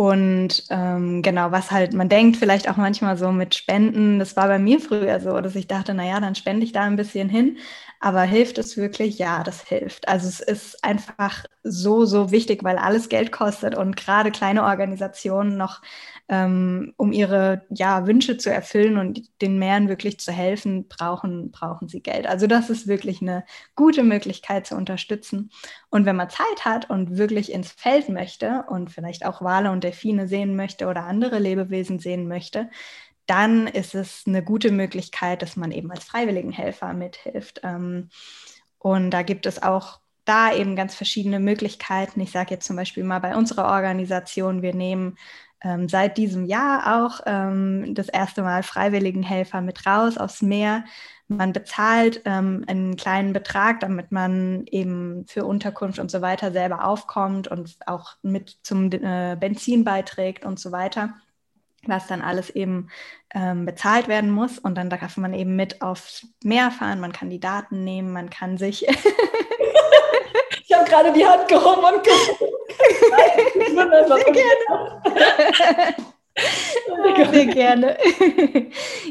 und 0.00 0.64
ähm, 0.70 1.20
genau, 1.20 1.50
was 1.52 1.70
halt, 1.70 1.92
man 1.92 2.08
denkt 2.08 2.38
vielleicht 2.38 2.70
auch 2.70 2.78
manchmal 2.78 3.18
so 3.18 3.32
mit 3.32 3.54
Spenden, 3.54 4.18
das 4.18 4.34
war 4.34 4.48
bei 4.48 4.58
mir 4.58 4.80
früher 4.80 5.20
so, 5.20 5.38
dass 5.42 5.54
ich 5.56 5.66
dachte, 5.66 5.92
naja, 5.92 6.20
dann 6.20 6.34
spende 6.34 6.64
ich 6.64 6.72
da 6.72 6.82
ein 6.84 6.96
bisschen 6.96 7.28
hin. 7.28 7.58
Aber 8.02 8.22
hilft 8.22 8.56
es 8.56 8.78
wirklich? 8.78 9.18
Ja, 9.18 9.42
das 9.42 9.62
hilft. 9.62 10.08
Also 10.08 10.26
es 10.26 10.40
ist 10.40 10.82
einfach 10.82 11.44
so, 11.62 12.06
so 12.06 12.30
wichtig, 12.30 12.64
weil 12.64 12.78
alles 12.78 13.10
Geld 13.10 13.30
kostet 13.30 13.74
und 13.76 13.94
gerade 13.94 14.30
kleine 14.30 14.64
Organisationen 14.64 15.58
noch, 15.58 15.82
ähm, 16.30 16.94
um 16.96 17.12
ihre 17.12 17.66
ja, 17.68 18.06
Wünsche 18.06 18.38
zu 18.38 18.50
erfüllen 18.50 18.96
und 18.96 19.20
den 19.42 19.58
Meeren 19.58 19.88
wirklich 19.90 20.18
zu 20.18 20.32
helfen, 20.32 20.88
brauchen, 20.88 21.50
brauchen 21.50 21.88
sie 21.88 22.00
Geld. 22.02 22.26
Also 22.26 22.46
das 22.46 22.70
ist 22.70 22.86
wirklich 22.86 23.20
eine 23.20 23.44
gute 23.76 24.02
Möglichkeit 24.02 24.66
zu 24.66 24.76
unterstützen. 24.76 25.50
Und 25.90 26.06
wenn 26.06 26.16
man 26.16 26.30
Zeit 26.30 26.64
hat 26.64 26.88
und 26.88 27.18
wirklich 27.18 27.52
ins 27.52 27.70
Feld 27.70 28.08
möchte 28.08 28.64
und 28.68 28.90
vielleicht 28.90 29.26
auch 29.26 29.42
Wale 29.42 29.70
und 29.72 29.84
Delfine 29.84 30.26
sehen 30.26 30.56
möchte 30.56 30.86
oder 30.86 31.04
andere 31.04 31.38
Lebewesen 31.38 31.98
sehen 31.98 32.28
möchte, 32.28 32.70
dann 33.30 33.68
ist 33.68 33.94
es 33.94 34.24
eine 34.26 34.42
gute 34.42 34.72
Möglichkeit, 34.72 35.42
dass 35.42 35.54
man 35.56 35.70
eben 35.70 35.92
als 35.92 36.02
Freiwilligenhelfer 36.02 36.92
mithilft. 36.94 37.60
Ähm, 37.62 38.08
und 38.78 39.12
da 39.12 39.22
gibt 39.22 39.46
es 39.46 39.62
auch 39.62 40.00
da 40.24 40.52
eben 40.52 40.74
ganz 40.74 40.96
verschiedene 40.96 41.38
Möglichkeiten. 41.38 42.20
Ich 42.20 42.32
sage 42.32 42.54
jetzt 42.54 42.66
zum 42.66 42.74
Beispiel 42.74 43.04
mal 43.04 43.20
bei 43.20 43.36
unserer 43.36 43.66
Organisation, 43.66 44.62
wir 44.62 44.74
nehmen 44.74 45.16
ähm, 45.62 45.88
seit 45.88 46.18
diesem 46.18 46.44
Jahr 46.44 47.04
auch 47.04 47.20
ähm, 47.24 47.94
das 47.94 48.08
erste 48.08 48.42
Mal 48.42 48.64
Freiwilligenhelfer 48.64 49.60
mit 49.60 49.86
raus 49.86 50.18
aufs 50.18 50.42
Meer. 50.42 50.84
Man 51.28 51.52
bezahlt 51.52 52.22
ähm, 52.24 52.64
einen 52.66 52.96
kleinen 52.96 53.32
Betrag, 53.32 53.78
damit 53.78 54.10
man 54.10 54.64
eben 54.66 55.24
für 55.28 55.44
Unterkunft 55.44 56.00
und 56.00 56.10
so 56.10 56.20
weiter 56.20 56.50
selber 56.50 56.84
aufkommt 56.84 57.46
und 57.46 57.76
auch 57.86 58.16
mit 58.22 58.58
zum 58.64 58.90
äh, 58.90 59.36
Benzin 59.38 59.84
beiträgt 59.84 60.44
und 60.44 60.58
so 60.58 60.72
weiter 60.72 61.14
was 61.86 62.06
dann 62.06 62.22
alles 62.22 62.50
eben 62.50 62.88
ähm, 63.34 63.64
bezahlt 63.66 64.08
werden 64.08 64.30
muss. 64.30 64.58
Und 64.58 64.76
dann 64.76 64.90
darf 64.90 65.16
man 65.16 65.34
eben 65.34 65.56
mit 65.56 65.82
aufs 65.82 66.26
Meer 66.42 66.70
fahren, 66.70 67.00
man 67.00 67.12
kann 67.12 67.30
die 67.30 67.40
Daten 67.40 67.84
nehmen, 67.84 68.12
man 68.12 68.30
kann 68.30 68.58
sich. 68.58 68.86
ich 70.64 70.76
habe 70.76 70.88
gerade 70.88 71.12
die 71.12 71.26
Hand 71.26 71.48
gehoben 71.48 71.84
und 71.84 72.04
geguckt. 72.04 72.60
Sehr 73.70 74.32
gerne. 74.32 74.66
Sehr 77.32 77.46
gerne. 77.54 77.96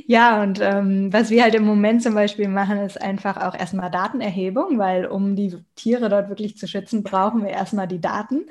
ja, 0.07 0.41
und 0.41 0.59
ähm, 0.61 1.11
was 1.11 1.29
wir 1.29 1.43
halt 1.43 1.55
im 1.55 1.65
Moment 1.65 2.01
zum 2.01 2.13
Beispiel 2.13 2.47
machen, 2.47 2.79
ist 2.79 3.01
einfach 3.01 3.37
auch 3.37 3.57
erstmal 3.57 3.91
Datenerhebung, 3.91 4.79
weil 4.79 5.05
um 5.05 5.35
die 5.35 5.57
Tiere 5.75 6.09
dort 6.09 6.29
wirklich 6.29 6.57
zu 6.57 6.67
schützen, 6.67 7.03
brauchen 7.03 7.43
wir 7.43 7.51
erstmal 7.51 7.87
die 7.87 8.01
Daten. 8.01 8.45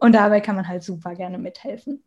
Und 0.00 0.14
dabei 0.14 0.40
kann 0.40 0.56
man 0.56 0.68
halt 0.68 0.82
super 0.82 1.14
gerne 1.14 1.38
mithelfen. 1.38 2.02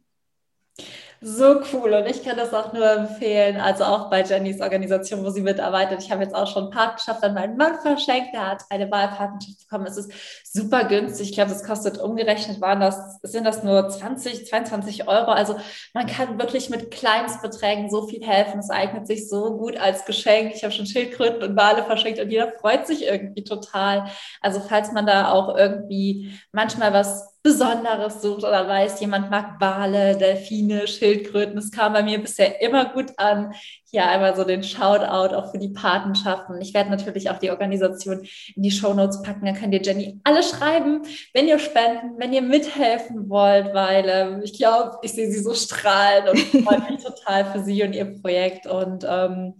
So 1.22 1.62
cool 1.74 1.94
und 1.96 2.06
ich 2.06 2.24
kann 2.24 2.38
das 2.38 2.54
auch 2.54 2.72
nur 2.72 2.90
empfehlen, 2.90 3.58
also 3.60 3.84
auch 3.84 4.10
bei 4.10 4.24
Jennys 4.24 4.62
Organisation, 4.62 5.22
wo 5.26 5.30
sie 5.30 5.42
mitarbeitet. 5.42 6.02
Ich 6.02 6.12
habe 6.12 6.24
jetzt 6.24 6.34
auch 6.34 6.48
schon 6.48 6.70
Partnerschaft 6.70 7.22
an 7.24 7.34
meinen 7.34 7.58
Mann 7.58 7.78
verschenkt, 7.82 8.34
der 8.34 8.48
hat 8.48 8.64
eine 8.70 8.90
Wahlpartnerschaft 8.90 9.60
bekommen. 9.60 9.86
Es 9.86 9.98
ist 9.98 10.14
super 10.46 10.86
günstig. 10.86 11.32
Ich 11.32 11.36
glaube, 11.36 11.52
das 11.52 11.66
kostet 11.66 11.98
umgerechnet, 11.98 12.62
waren 12.62 12.80
das, 12.80 13.20
sind 13.24 13.44
das 13.44 13.64
nur 13.64 13.90
20, 13.90 14.48
22 14.48 15.10
Euro. 15.10 15.32
Also 15.32 15.58
man 15.94 16.08
kann 16.08 16.40
wirklich 16.40 16.70
mit 16.70 16.90
Kleinstbeträgen 16.90 17.90
so 17.90 18.08
viel 18.08 18.26
helfen. 18.26 18.60
Es 18.60 18.70
eignet 18.70 19.06
sich 19.06 19.28
so 19.28 19.58
gut 19.58 19.76
als 19.76 20.06
Geschenk. 20.06 20.54
Ich 20.56 20.64
habe 20.64 20.72
schon 20.72 20.86
Schildkröten 20.86 21.44
und 21.44 21.58
Wale 21.58 21.84
verschenkt 21.84 22.22
und 22.22 22.30
jeder 22.30 22.54
freut 22.62 22.88
sich 22.88 23.06
irgendwie 23.06 23.44
total. 23.44 24.10
Also 24.40 24.62
falls 24.62 24.94
man 24.94 25.06
da 25.06 25.34
auch 25.34 25.58
irgendwie 25.58 26.40
manchmal 26.54 26.94
was 26.94 27.29
Besonderes 27.41 28.21
sucht 28.21 28.43
oder 28.43 28.67
weiß, 28.67 28.99
jemand 28.99 29.32
mag 29.32 29.62
Wale, 29.62 30.17
Delfine, 30.17 30.88
Schildkröten. 30.88 31.56
Das 31.56 31.71
kam 31.71 31.93
bei 31.93 32.04
mir 32.04 32.19
bisher 32.19 32.62
immer 32.62 32.86
gut 32.86 33.13
an. 33.15 33.54
Hier 33.89 34.06
einmal 34.08 34.36
so 34.36 34.43
den 34.43 34.62
Shoutout 34.62 35.34
auch 35.34 35.52
für 35.52 35.58
die 35.58 35.69
Patenschaften. 35.69 36.60
Ich 36.60 36.73
werde 36.73 36.89
natürlich 36.89 37.30
auch 37.30 37.38
die 37.38 37.49
Organisation 37.49 38.28
in 38.56 38.62
die 38.62 38.71
Show 38.71 38.93
Notes 38.93 39.21
packen. 39.21 39.45
Da 39.45 39.54
könnt 39.54 39.73
ihr 39.73 39.82
Jenny 39.82 40.19
alle 40.25 40.43
schreiben, 40.43 41.04
wenn 41.34 41.47
ihr 41.47 41.60
spenden, 41.60 42.19
wenn 42.19 42.34
ihr 42.34 42.41
mithelfen 42.41 43.30
wollt, 43.30 43.73
weil 43.73 44.06
ähm, 44.10 44.41
ich 44.43 44.58
glaube, 44.58 44.97
ich 45.02 45.13
sehe 45.13 45.32
sie 45.32 45.39
so 45.39 45.54
strahlen 45.54 46.28
und 46.28 46.39
freue 46.65 46.91
mich 46.91 47.04
total 47.04 47.45
für 47.45 47.63
sie 47.63 47.84
und 47.84 47.93
ihr 47.93 48.19
Projekt. 48.21 48.67
Und 48.67 49.06
ähm, 49.10 49.54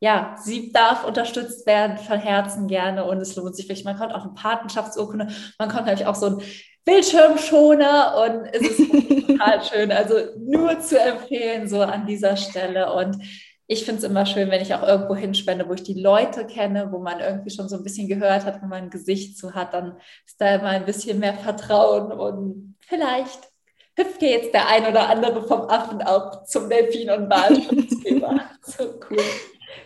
ja, 0.00 0.36
sie 0.38 0.72
darf 0.72 1.04
unterstützt 1.04 1.66
werden 1.66 1.96
von 1.98 2.18
Herzen 2.18 2.68
gerne 2.68 3.04
und 3.04 3.18
es 3.18 3.34
lohnt 3.36 3.56
sich 3.56 3.68
wirklich. 3.68 3.84
Man 3.84 3.96
kommt 3.96 4.14
auch 4.14 4.24
eine 4.24 4.34
Patenschaftsurkunde, 4.34 5.28
man 5.58 5.68
kommt 5.68 5.86
natürlich 5.86 6.06
auch 6.06 6.14
so 6.14 6.26
ein 6.26 6.42
Bildschirmschoner 6.84 8.14
und 8.24 8.46
es 8.52 8.78
ist 8.78 9.26
total 9.26 9.62
schön. 9.64 9.92
Also 9.92 10.14
nur 10.38 10.78
zu 10.80 11.00
empfehlen 11.00 11.68
so 11.68 11.80
an 11.80 12.06
dieser 12.06 12.36
Stelle. 12.36 12.92
Und 12.92 13.18
ich 13.66 13.84
finde 13.84 13.98
es 13.98 14.04
immer 14.04 14.24
schön, 14.24 14.50
wenn 14.50 14.62
ich 14.62 14.72
auch 14.74 14.86
irgendwo 14.86 15.16
hinspende, 15.16 15.68
wo 15.68 15.74
ich 15.74 15.82
die 15.82 16.00
Leute 16.00 16.46
kenne, 16.46 16.92
wo 16.92 16.98
man 16.98 17.18
irgendwie 17.18 17.50
schon 17.50 17.68
so 17.68 17.76
ein 17.76 17.82
bisschen 17.82 18.06
gehört 18.06 18.44
hat, 18.44 18.62
wo 18.62 18.66
man 18.66 18.84
ein 18.84 18.90
Gesicht 18.90 19.36
zu 19.36 19.54
hat, 19.54 19.74
dann 19.74 19.96
ist 20.24 20.40
da 20.40 20.54
immer 20.54 20.68
ein 20.68 20.84
bisschen 20.84 21.18
mehr 21.18 21.34
Vertrauen 21.34 22.12
und 22.12 22.76
vielleicht 22.80 23.50
hüpft 23.98 24.20
dir 24.20 24.30
jetzt 24.30 24.54
der 24.54 24.68
ein 24.68 24.86
oder 24.86 25.08
andere 25.08 25.42
vom 25.42 25.62
Affen 25.62 26.02
auch 26.02 26.44
zum 26.44 26.68
Delfin 26.68 27.10
und 27.10 27.30
Walschutzgeber. 27.30 28.40
so 28.62 28.84
cool. 29.10 29.24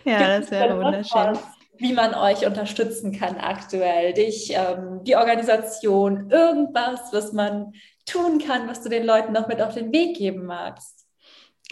Ja, 0.05 0.39
das 0.39 0.51
wäre 0.51 0.77
wunderschön 0.77 1.37
wie 1.81 1.93
man 1.93 2.13
euch 2.13 2.45
unterstützen 2.45 3.11
kann 3.11 3.37
aktuell, 3.37 4.13
dich, 4.13 4.53
ähm, 4.53 5.03
die 5.03 5.15
Organisation, 5.15 6.29
irgendwas, 6.29 7.11
was 7.11 7.33
man 7.33 7.73
tun 8.05 8.37
kann, 8.37 8.69
was 8.69 8.83
du 8.83 8.89
den 8.89 9.03
Leuten 9.03 9.33
noch 9.33 9.47
mit 9.47 9.61
auf 9.61 9.73
den 9.73 9.91
Weg 9.91 10.15
geben 10.15 10.45
magst. 10.45 11.00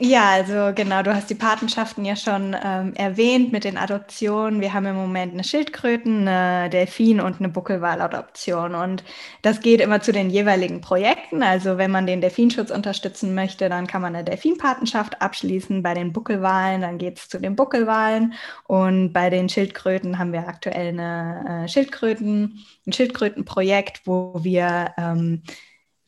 Ja, 0.01 0.29
also 0.31 0.73
genau, 0.73 1.03
du 1.03 1.13
hast 1.13 1.29
die 1.29 1.35
Patenschaften 1.35 2.05
ja 2.05 2.15
schon 2.15 2.55
ähm, 2.63 2.93
erwähnt 2.95 3.51
mit 3.51 3.65
den 3.65 3.77
Adoptionen. 3.77 4.62
Wir 4.62 4.71
haben 4.73 4.85
im 4.85 4.95
Moment 4.95 5.33
eine 5.33 5.43
Schildkröten, 5.43 6.25
eine 6.25 6.69
Delfin 6.69 7.19
und 7.19 7.39
eine 7.39 7.49
Buckelwaladoption. 7.49 8.75
Und 8.75 9.03
das 9.41 9.59
geht 9.59 9.81
immer 9.81 9.99
zu 10.01 10.13
den 10.13 10.29
jeweiligen 10.29 10.79
Projekten. 10.79 11.43
Also 11.43 11.77
wenn 11.77 11.91
man 11.91 12.07
den 12.07 12.21
Delfinschutz 12.21 12.71
unterstützen 12.71 13.35
möchte, 13.35 13.67
dann 13.67 13.88
kann 13.88 14.01
man 14.01 14.15
eine 14.15 14.23
Delfinpatenschaft 14.23 15.21
abschließen. 15.21 15.83
Bei 15.83 15.93
den 15.93 16.13
Buckelwalen, 16.13 16.79
dann 16.79 16.97
geht 16.97 17.17
es 17.19 17.27
zu 17.27 17.38
den 17.38 17.57
Buckelwalen. 17.57 18.35
Und 18.67 19.12
bei 19.12 19.29
den 19.29 19.49
Schildkröten 19.49 20.17
haben 20.17 20.31
wir 20.31 20.47
aktuell 20.47 20.97
eine 20.97 21.65
äh, 21.65 21.67
Schildkröten, 21.67 22.63
ein 22.88 22.93
Schildkrötenprojekt, 22.93 24.03
wo 24.05 24.39
wir 24.45 24.93
ähm, 24.97 25.43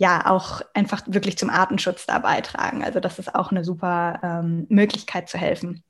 ja 0.02 0.26
auch 0.26 0.62
einfach 0.74 1.04
wirklich 1.06 1.38
zum 1.38 1.52
Artenschutz 1.52 2.08
da 2.08 2.18
beitragen. 2.18 2.84
Also 2.84 3.00
das 3.00 3.20
ist 3.20 3.36
auch 3.36 3.52
eine 3.52 3.64
super 3.64 4.20
ähm, 4.24 4.66
Möglichkeit 4.68 5.30
zu 5.30 5.38
helfen. 5.38 5.84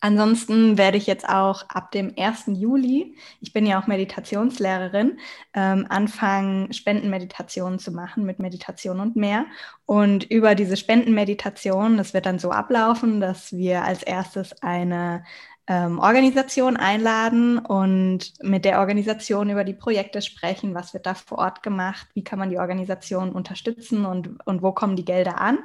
Ansonsten 0.00 0.76
werde 0.76 0.98
ich 0.98 1.06
jetzt 1.06 1.28
auch 1.28 1.62
ab 1.68 1.92
dem 1.92 2.12
1. 2.18 2.46
Juli, 2.48 3.16
ich 3.40 3.52
bin 3.52 3.64
ja 3.64 3.80
auch 3.80 3.86
Meditationslehrerin, 3.86 5.18
ähm, 5.54 5.86
anfangen, 5.88 6.72
Spendenmeditationen 6.72 7.78
zu 7.78 7.92
machen 7.92 8.24
mit 8.24 8.40
Meditation 8.40 8.98
und 8.98 9.14
mehr. 9.14 9.46
Und 9.86 10.24
über 10.24 10.56
diese 10.56 10.76
Spendenmeditation, 10.76 11.96
das 11.96 12.14
wird 12.14 12.26
dann 12.26 12.40
so 12.40 12.50
ablaufen, 12.50 13.20
dass 13.20 13.52
wir 13.52 13.84
als 13.84 14.02
erstes 14.02 14.60
eine 14.60 15.24
ähm, 15.68 15.98
Organisation 15.98 16.76
einladen 16.76 17.58
und 17.58 18.32
mit 18.40 18.64
der 18.64 18.78
Organisation 18.78 19.50
über 19.50 19.64
die 19.64 19.74
Projekte 19.74 20.22
sprechen, 20.22 20.74
was 20.74 20.94
wird 20.94 21.06
da 21.06 21.14
vor 21.14 21.38
Ort 21.38 21.64
gemacht, 21.64 22.06
wie 22.14 22.22
kann 22.22 22.38
man 22.38 22.50
die 22.50 22.58
Organisation 22.58 23.32
unterstützen 23.32 24.04
und, 24.04 24.46
und 24.46 24.62
wo 24.62 24.70
kommen 24.70 24.94
die 24.94 25.04
Gelder 25.04 25.40
an. 25.40 25.58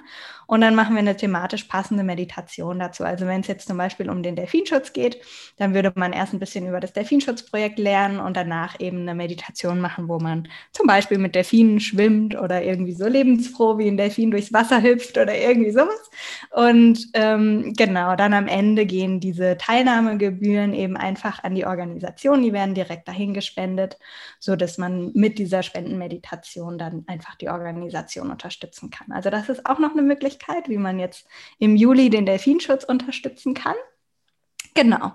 Und 0.48 0.62
dann 0.62 0.74
machen 0.76 0.96
wir 0.96 1.00
eine 1.00 1.16
thematisch 1.16 1.66
passende 1.66 2.04
Meditation 2.04 2.80
dazu. 2.80 3.04
Also 3.04 3.28
wenn 3.28 3.42
es 3.42 3.48
jetzt 3.48 3.68
zum 3.68 3.78
Beispiel 3.78 4.10
um 4.10 4.24
den 4.24 4.36
Delfinschutz 4.36 4.92
geht, 4.92 5.22
dann 5.58 5.76
würde 5.76 5.92
man 5.96 6.14
erst 6.14 6.34
ein 6.34 6.40
bisschen 6.40 6.68
über 6.68 6.80
das 6.80 6.94
Delfinschutzprojekt 6.94 7.78
lernen 7.78 8.20
und 8.20 8.36
danach 8.36 8.80
eben 8.80 9.02
eine 9.02 9.14
Meditation 9.14 9.80
machen, 9.80 10.08
wo 10.08 10.20
man 10.20 10.48
zum 10.72 10.88
Beispiel 10.88 11.20
mit 11.20 11.36
Delfinen 11.36 11.80
schwimmt 11.80 12.36
oder 12.36 12.64
irgendwie 12.64 12.94
so 12.94 13.08
lebensfroh 13.08 13.78
wie 13.78 13.88
ein 13.88 13.98
Delfin 13.98 14.32
durchs 14.32 14.52
Wasser 14.52 14.82
hüpft 14.82 15.18
oder 15.20 15.38
irgendwie 15.38 15.72
sowas. 15.72 16.10
Und 16.50 17.08
ähm, 17.14 17.74
genau, 17.78 18.16
dann 18.16 18.34
am 18.34 18.48
Ende 18.48 18.88
gehen 18.88 19.20
diese 19.20 19.58
Teilnehmer 19.58 19.91
Teilnahmegebühren 19.92 20.74
eben 20.74 20.98
einfach 20.98 21.44
an 21.44 21.56
die 21.56 21.66
Organisation, 21.66 22.42
die 22.42 22.54
werden 22.54 22.76
direkt 22.76 23.08
dahin 23.08 23.34
gespendet, 23.34 23.98
so 24.40 24.56
dass 24.56 24.78
man 24.78 25.12
mit 25.14 25.38
dieser 25.38 25.64
Spendenmeditation 25.64 26.78
dann 26.78 27.04
einfach 27.08 27.36
die 27.36 27.50
Organisation 27.50 28.32
unterstützen 28.32 28.90
kann. 28.90 29.12
Also 29.12 29.30
das 29.30 29.50
ist 29.50 29.66
auch 29.66 29.80
noch 29.80 29.92
eine 29.92 30.02
Möglichkeit, 30.02 30.70
wie 30.70 30.78
man 30.78 31.00
jetzt 31.00 31.28
im 31.60 31.76
Juli 31.76 32.10
den 32.10 32.26
Delfinschutz 32.26 32.84
unterstützen 32.84 33.54
kann. 33.54 33.76
Genau. 34.74 35.12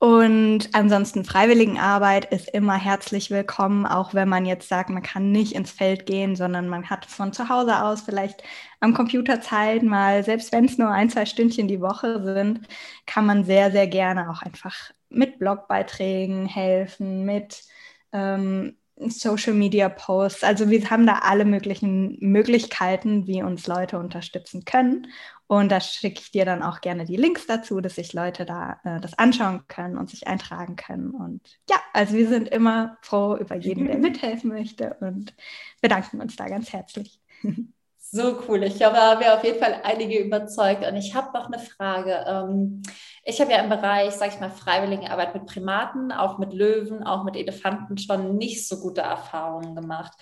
Und 0.00 0.68
ansonsten 0.74 1.24
Freiwilligenarbeit 1.24 2.26
ist 2.26 2.48
immer 2.50 2.76
herzlich 2.76 3.30
willkommen, 3.32 3.84
auch 3.84 4.14
wenn 4.14 4.28
man 4.28 4.46
jetzt 4.46 4.68
sagt, 4.68 4.90
man 4.90 5.02
kann 5.02 5.32
nicht 5.32 5.54
ins 5.54 5.72
Feld 5.72 6.06
gehen, 6.06 6.36
sondern 6.36 6.68
man 6.68 6.88
hat 6.88 7.04
von 7.06 7.32
zu 7.32 7.48
Hause 7.48 7.82
aus 7.82 8.02
vielleicht 8.02 8.44
am 8.78 8.94
Computer 8.94 9.40
Zeit 9.40 9.82
mal, 9.82 10.22
selbst 10.22 10.52
wenn 10.52 10.66
es 10.66 10.78
nur 10.78 10.90
ein, 10.90 11.10
zwei 11.10 11.26
Stündchen 11.26 11.66
die 11.66 11.80
Woche 11.80 12.22
sind, 12.22 12.60
kann 13.06 13.26
man 13.26 13.44
sehr, 13.44 13.72
sehr 13.72 13.88
gerne 13.88 14.30
auch 14.30 14.42
einfach 14.42 14.92
mit 15.08 15.40
Blogbeiträgen 15.40 16.46
helfen, 16.46 17.24
mit 17.24 17.64
ähm, 18.12 18.76
Social 19.06 19.54
Media 19.54 19.88
Posts. 19.88 20.44
Also 20.44 20.70
wir 20.70 20.90
haben 20.90 21.06
da 21.06 21.20
alle 21.22 21.44
möglichen 21.44 22.16
Möglichkeiten, 22.20 23.26
wie 23.26 23.42
uns 23.42 23.66
Leute 23.66 23.98
unterstützen 23.98 24.64
können. 24.64 25.06
Und 25.46 25.70
da 25.70 25.80
schicke 25.80 26.20
ich 26.20 26.30
dir 26.30 26.44
dann 26.44 26.62
auch 26.62 26.80
gerne 26.80 27.04
die 27.04 27.16
Links 27.16 27.46
dazu, 27.46 27.80
dass 27.80 27.94
sich 27.94 28.12
Leute 28.12 28.44
da 28.44 28.80
äh, 28.84 29.00
das 29.00 29.18
anschauen 29.18 29.62
können 29.68 29.96
und 29.96 30.10
sich 30.10 30.26
eintragen 30.26 30.76
können. 30.76 31.10
Und 31.10 31.40
ja, 31.70 31.76
also 31.94 32.14
wir 32.14 32.28
sind 32.28 32.48
immer 32.48 32.98
froh 33.00 33.36
über 33.36 33.56
jeden, 33.56 33.86
der 33.86 33.98
mithelfen 33.98 34.50
möchte 34.50 34.96
und 35.00 35.34
bedanken 35.80 36.20
uns 36.20 36.36
da 36.36 36.48
ganz 36.48 36.72
herzlich. 36.72 37.20
So 38.10 38.42
cool. 38.48 38.62
Ich 38.62 38.76
glaube, 38.76 38.96
da 38.96 39.10
haben 39.10 39.20
wir 39.20 39.34
auf 39.34 39.44
jeden 39.44 39.58
Fall 39.58 39.82
einige 39.84 40.18
überzeugt. 40.18 40.86
Und 40.86 40.96
ich 40.96 41.14
habe 41.14 41.36
noch 41.36 41.46
eine 41.46 41.58
Frage. 41.58 42.24
Ähm, 42.26 42.82
ich 43.22 43.38
habe 43.40 43.52
ja 43.52 43.58
im 43.58 43.68
Bereich, 43.68 44.12
sage 44.14 44.32
ich 44.32 44.40
mal, 44.40 44.50
Freiwilligenarbeit 44.50 45.34
mit 45.34 45.44
Primaten, 45.44 46.10
auch 46.10 46.38
mit 46.38 46.54
Löwen, 46.54 47.02
auch 47.02 47.24
mit 47.24 47.36
Elefanten 47.36 47.98
schon 47.98 48.38
nicht 48.38 48.66
so 48.66 48.80
gute 48.80 49.02
Erfahrungen 49.02 49.74
gemacht. 49.74 50.12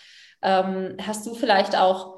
Ähm, 0.42 0.96
hast 1.00 1.26
du 1.26 1.34
vielleicht 1.34 1.76
auch 1.76 2.15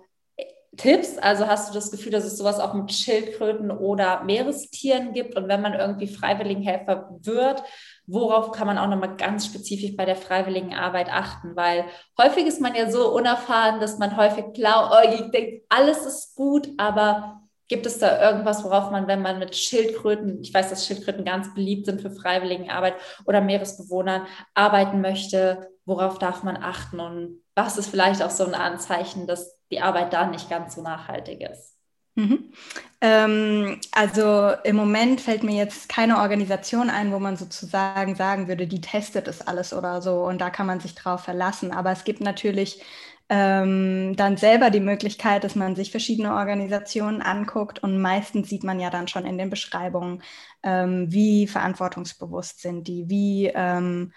Tipps? 0.77 1.19
Also 1.19 1.47
hast 1.47 1.71
du 1.71 1.75
das 1.75 1.91
Gefühl, 1.91 2.13
dass 2.13 2.25
es 2.25 2.37
sowas 2.37 2.61
auch 2.61 2.75
mit 2.75 2.93
Schildkröten 2.93 3.71
oder 3.71 4.23
Meerestieren 4.25 5.13
gibt? 5.13 5.37
Und 5.37 5.49
wenn 5.49 5.63
man 5.63 5.75
irgendwie 5.75 6.07
Freiwilligenhelfer 6.07 7.09
wird, 7.23 7.63
worauf 8.07 8.53
kann 8.53 8.67
man 8.67 8.79
auch 8.79 8.89
nochmal 8.89 9.17
ganz 9.17 9.47
spezifisch 9.47 9.97
bei 9.97 10.05
der 10.05 10.17
freiwilligen 10.17 10.75
Arbeit 10.75 11.11
achten? 11.11 11.57
Weil 11.57 11.85
häufig 12.21 12.47
ist 12.47 12.61
man 12.61 12.75
ja 12.75 12.91
so 12.91 13.13
unerfahren, 13.15 13.81
dass 13.81 13.99
man 13.99 14.17
häufig 14.17 14.45
blauäugig 14.53 15.31
denkt, 15.33 15.65
alles 15.69 16.05
ist 16.05 16.37
gut, 16.37 16.69
aber 16.77 17.41
gibt 17.69 17.87
es 17.87 17.99
da 17.99 18.31
irgendwas, 18.31 18.65
worauf 18.65 18.91
man, 18.91 19.07
wenn 19.07 19.23
man 19.23 19.39
mit 19.39 19.55
Schildkröten, 19.55 20.41
ich 20.43 20.53
weiß, 20.53 20.71
dass 20.71 20.87
Schildkröten 20.87 21.25
ganz 21.25 21.55
beliebt 21.55 21.87
sind 21.87 22.01
für 22.01 22.11
freiwillige 22.11 22.71
Arbeit 22.71 22.95
oder 23.27 23.41
Meeresbewohnern 23.41 24.27
arbeiten 24.55 25.01
möchte, 25.01 25.69
worauf 25.85 26.19
darf 26.19 26.43
man 26.43 26.57
achten 26.57 27.01
und 27.01 27.43
was 27.55 27.77
ist 27.77 27.89
vielleicht 27.89 28.23
auch 28.23 28.31
so 28.31 28.45
ein 28.45 28.55
Anzeichen, 28.55 29.27
dass 29.27 29.59
die 29.71 29.81
Arbeit 29.81 30.13
da 30.13 30.27
nicht 30.27 30.49
ganz 30.49 30.75
so 30.75 30.83
nachhaltig 30.83 31.41
ist? 31.41 31.79
Mhm. 32.15 32.53
Ähm, 33.01 33.81
also 33.93 34.53
im 34.65 34.75
Moment 34.75 35.21
fällt 35.21 35.45
mir 35.45 35.55
jetzt 35.55 35.89
keine 35.89 36.19
Organisation 36.19 36.91
ein, 36.91 37.13
wo 37.13 37.21
man 37.21 37.37
sozusagen 37.37 38.17
sagen 38.17 38.49
würde, 38.49 38.67
die 38.67 38.81
testet 38.81 39.29
es 39.29 39.41
alles 39.41 39.73
oder 39.73 40.03
so 40.03 40.25
und 40.25 40.41
da 40.41 40.51
kann 40.51 40.67
man 40.67 40.81
sich 40.81 40.97
drauf 40.97 41.23
verlassen. 41.23 41.71
Aber 41.71 41.93
es 41.93 42.03
gibt 42.03 42.21
natürlich 42.21 42.83
ähm, 43.29 44.17
dann 44.17 44.37
selber 44.37 44.71
die 44.71 44.81
Möglichkeit, 44.81 45.45
dass 45.45 45.55
man 45.55 45.77
sich 45.77 45.91
verschiedene 45.91 46.35
Organisationen 46.35 47.23
anguckt 47.23 47.83
und 47.83 48.01
meistens 48.01 48.49
sieht 48.49 48.65
man 48.65 48.81
ja 48.81 48.91
dann 48.91 49.09
schon 49.09 49.27
in 49.27 49.39
den 49.39 49.51
Beschreibungen, 49.51 50.23
ähm, 50.63 51.13
wie 51.13 51.47
verantwortungsbewusst 51.47 52.61
sind 52.63 52.89
die, 52.89 53.09
wie 53.09 53.53
ähm, 53.55 54.13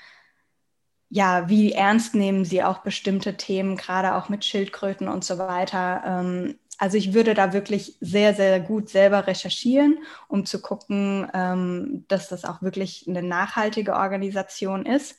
ja, 1.13 1.49
wie 1.49 1.73
ernst 1.73 2.15
nehmen 2.15 2.45
sie 2.45 2.63
auch 2.63 2.79
bestimmte 2.79 3.35
Themen, 3.35 3.75
gerade 3.75 4.15
auch 4.15 4.29
mit 4.29 4.45
Schildkröten 4.45 5.09
und 5.09 5.25
so 5.25 5.37
weiter. 5.37 6.01
Ähm, 6.05 6.57
also 6.77 6.97
ich 6.97 7.13
würde 7.13 7.33
da 7.33 7.51
wirklich 7.51 7.97
sehr, 7.99 8.33
sehr 8.33 8.61
gut 8.61 8.89
selber 8.89 9.27
recherchieren, 9.27 9.99
um 10.29 10.45
zu 10.45 10.61
gucken, 10.61 11.29
ähm, 11.33 12.05
dass 12.07 12.29
das 12.29 12.45
auch 12.45 12.61
wirklich 12.61 13.05
eine 13.09 13.21
nachhaltige 13.21 13.93
Organisation 13.93 14.85
ist. 14.85 15.17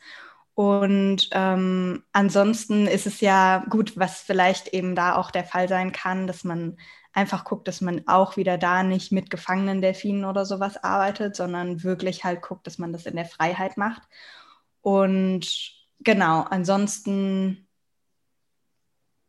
Und 0.55 1.29
ähm, 1.33 2.05
ansonsten 2.13 2.87
ist 2.87 3.07
es 3.07 3.21
ja 3.21 3.65
gut, 3.71 3.97
was 3.97 4.21
vielleicht 4.21 4.69
eben 4.69 4.95
da 4.95 5.17
auch 5.17 5.31
der 5.31 5.45
Fall 5.45 5.69
sein 5.69 5.93
kann, 5.93 6.27
dass 6.27 6.45
man 6.45 6.77
einfach 7.15 7.45
guckt, 7.45 7.69
dass 7.69 7.81
man 7.81 8.07
auch 8.07 8.37
wieder 8.37 8.59
da 8.59 8.83
nicht 8.83 9.13
mit 9.13 9.31
gefangenen 9.31 9.81
Delfinen 9.81 10.25
oder 10.25 10.45
sowas 10.45 10.83
arbeitet, 10.83 11.37
sondern 11.37 11.83
wirklich 11.83 12.25
halt 12.25 12.43
guckt, 12.43 12.67
dass 12.67 12.79
man 12.79 12.93
das 12.93 13.07
in 13.07 13.17
der 13.17 13.27
Freiheit 13.27 13.77
macht. 13.77 14.03
Und 14.83 15.75
genau, 16.01 16.43
ansonsten 16.43 17.69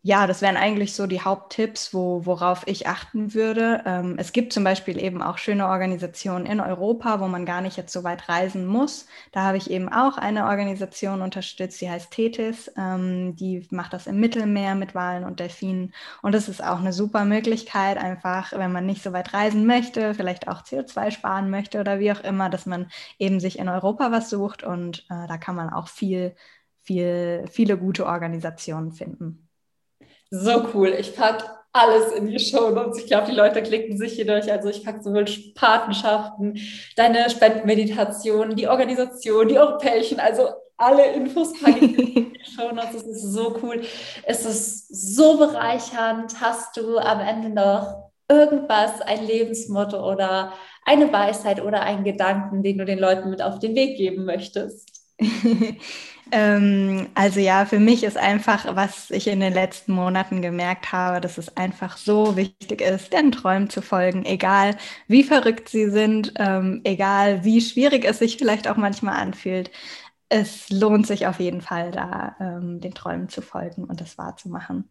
ja, 0.06 0.28
das 0.28 0.42
wären 0.42 0.58
eigentlich 0.58 0.94
so 0.96 1.08
die 1.08 1.22
Haupttipps, 1.22 1.94
wo, 1.94 2.26
worauf 2.26 2.68
ich 2.68 2.88
achten 2.88 3.34
würde. 3.34 3.84
Ähm, 3.86 4.16
es 4.18 4.34
gibt 4.34 4.52
zum 4.52 4.66
Beispiel 4.66 5.02
eben 5.02 5.22
auch 5.22 5.38
schöne 5.38 5.66
Organisationen 5.68 6.46
in 6.46 6.60
Europa, 6.60 7.22
wo 7.22 7.28
man 7.28 7.46
gar 7.46 7.62
nicht 7.62 7.78
jetzt 7.78 7.94
so 7.94 8.04
weit 8.04 8.28
reisen 8.28 8.66
muss. 8.66 9.08
Da 9.32 9.44
habe 9.44 9.56
ich 9.58 9.72
eben 9.72 9.88
auch 9.88 10.18
eine 10.18 10.46
Organisation 10.48 11.22
unterstützt, 11.22 11.80
die 11.80 11.90
heißt 11.90 12.12
Tethys. 12.12 12.70
Ähm, 12.78 13.38
die 13.38 13.66
macht 13.72 13.94
das 13.94 14.06
im 14.08 14.20
Mittelmeer 14.20 14.76
mit 14.76 14.94
Walen 14.94 15.24
und 15.24 15.40
Delfinen. 15.40 15.94
Und 16.22 16.34
das 16.36 16.50
ist 16.50 16.62
auch 16.62 16.80
eine 16.80 16.92
super 16.92 17.24
Möglichkeit, 17.24 17.98
einfach, 17.98 18.52
wenn 18.52 18.74
man 18.74 18.86
nicht 18.86 19.04
so 19.04 19.14
weit 19.14 19.34
reisen 19.34 19.66
möchte, 19.66 20.14
vielleicht 20.16 20.50
auch 20.50 20.64
CO2 20.64 21.12
sparen 21.12 21.50
möchte 21.50 21.80
oder 21.80 22.00
wie 22.00 22.12
auch 22.12 22.22
immer, 22.26 22.50
dass 22.50 22.66
man 22.66 22.92
eben 23.20 23.40
sich 23.40 23.58
in 23.58 23.70
Europa 23.70 24.12
was 24.12 24.30
sucht. 24.30 24.64
Und 24.64 25.06
äh, 25.10 25.28
da 25.28 25.38
kann 25.38 25.56
man 25.56 25.70
auch 25.70 25.88
viel, 25.88 26.36
viel, 26.82 27.46
viele 27.50 27.78
gute 27.78 28.06
Organisationen 28.06 28.92
finden. 28.92 29.43
So 30.36 30.68
cool. 30.74 30.96
Ich 30.98 31.16
packe 31.16 31.46
alles 31.74 32.12
in 32.14 32.26
die 32.26 32.40
Show 32.40 32.72
Notes. 32.72 32.98
Ich 32.98 33.06
glaube, 33.06 33.28
die 33.30 33.36
Leute 33.36 33.62
klicken 33.62 34.00
sich 34.00 34.14
hier 34.14 34.26
durch. 34.26 34.52
Also 34.52 34.68
ich 34.70 34.84
packe 34.84 35.04
sowohl 35.04 35.26
Patenschaften, 35.54 36.58
deine 36.96 37.30
Spendenmeditation, 37.30 38.56
die 38.56 38.68
Organisation, 38.68 39.48
die 39.48 39.60
europäischen, 39.60 40.20
also 40.20 40.50
alle 40.76 41.14
Infos 41.14 41.54
packe 41.62 41.86
ich 41.86 42.00
in 42.00 42.34
die 42.34 42.40
Show 42.56 42.72
Notes. 42.74 42.96
Es 42.96 43.04
ist 43.04 43.34
so 43.34 43.60
cool. 43.62 43.84
Es 44.24 44.44
ist 44.44 45.14
so 45.16 45.38
bereichernd. 45.38 46.42
Hast 46.42 46.78
du 46.78 46.98
am 46.98 47.20
Ende 47.20 47.50
noch 47.50 48.12
irgendwas, 48.28 49.02
ein 49.02 49.28
Lebensmotto 49.28 50.04
oder 50.12 50.54
eine 50.84 51.14
Weisheit 51.14 51.62
oder 51.62 51.82
einen 51.82 52.04
Gedanken, 52.04 52.64
den 52.64 52.80
du 52.80 52.86
den 52.86 52.98
Leuten 52.98 53.30
mit 53.30 53.44
auf 53.44 53.60
den 53.60 53.76
Weg 53.76 53.98
geben 53.98 54.26
möchtest? 54.26 54.90
Ähm, 56.36 57.10
also 57.14 57.40
ja, 57.40 57.66
für 57.66 57.80
mich 57.80 58.04
ist 58.04 58.18
einfach, 58.18 58.76
was 58.76 59.12
ich 59.12 59.28
in 59.28 59.40
den 59.40 59.54
letzten 59.54 59.94
Monaten 59.94 60.42
gemerkt 60.42 60.92
habe, 60.92 61.22
dass 61.22 61.38
es 61.38 61.56
einfach 61.58 61.96
so 61.98 62.36
wichtig 62.36 62.82
ist, 62.82 63.14
den 63.14 63.32
Träumen 63.32 63.70
zu 63.70 63.82
folgen, 63.84 64.26
egal 64.26 64.76
wie 65.08 65.24
verrückt 65.24 65.70
sie 65.70 65.90
sind, 65.92 66.34
ähm, 66.38 66.82
egal 66.86 67.44
wie 67.44 67.62
schwierig 67.62 68.04
es 68.06 68.18
sich 68.20 68.38
vielleicht 68.38 68.68
auch 68.68 68.78
manchmal 68.78 69.16
anfühlt. 69.22 69.70
Es 70.30 70.70
lohnt 70.72 71.08
sich 71.08 71.28
auf 71.28 71.40
jeden 71.40 71.62
Fall, 71.62 71.92
da 71.92 72.36
ähm, 72.40 72.82
den 72.82 72.96
Träumen 72.96 73.30
zu 73.30 73.42
folgen 73.44 73.86
und 73.86 74.02
das 74.02 74.18
wahrzumachen. 74.18 74.90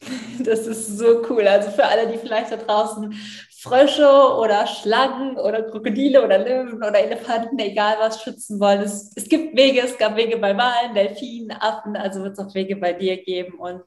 Das 0.44 0.66
ist 0.66 0.98
so 0.98 1.22
cool. 1.28 1.46
Also 1.46 1.70
für 1.70 1.84
alle, 1.84 2.08
die 2.08 2.18
vielleicht 2.18 2.52
da 2.52 2.56
draußen 2.56 3.14
Frösche 3.60 4.08
oder 4.08 4.66
Schlangen 4.66 5.36
oder 5.36 5.62
Krokodile 5.62 6.24
oder 6.24 6.38
Löwen 6.38 6.76
oder 6.76 7.00
Elefanten, 7.00 7.58
egal 7.58 7.96
was, 7.98 8.22
schützen 8.22 8.60
wollen. 8.60 8.82
Es, 8.82 9.10
es 9.16 9.28
gibt 9.28 9.56
Wege, 9.56 9.80
es 9.82 9.98
gab 9.98 10.16
Wege 10.16 10.38
bei 10.38 10.56
Walen, 10.56 10.94
Delfinen, 10.94 11.56
Affen, 11.58 11.96
also 11.96 12.22
wird 12.22 12.34
es 12.34 12.38
auch 12.38 12.54
Wege 12.54 12.76
bei 12.76 12.92
dir 12.92 13.16
geben. 13.16 13.58
Und 13.58 13.82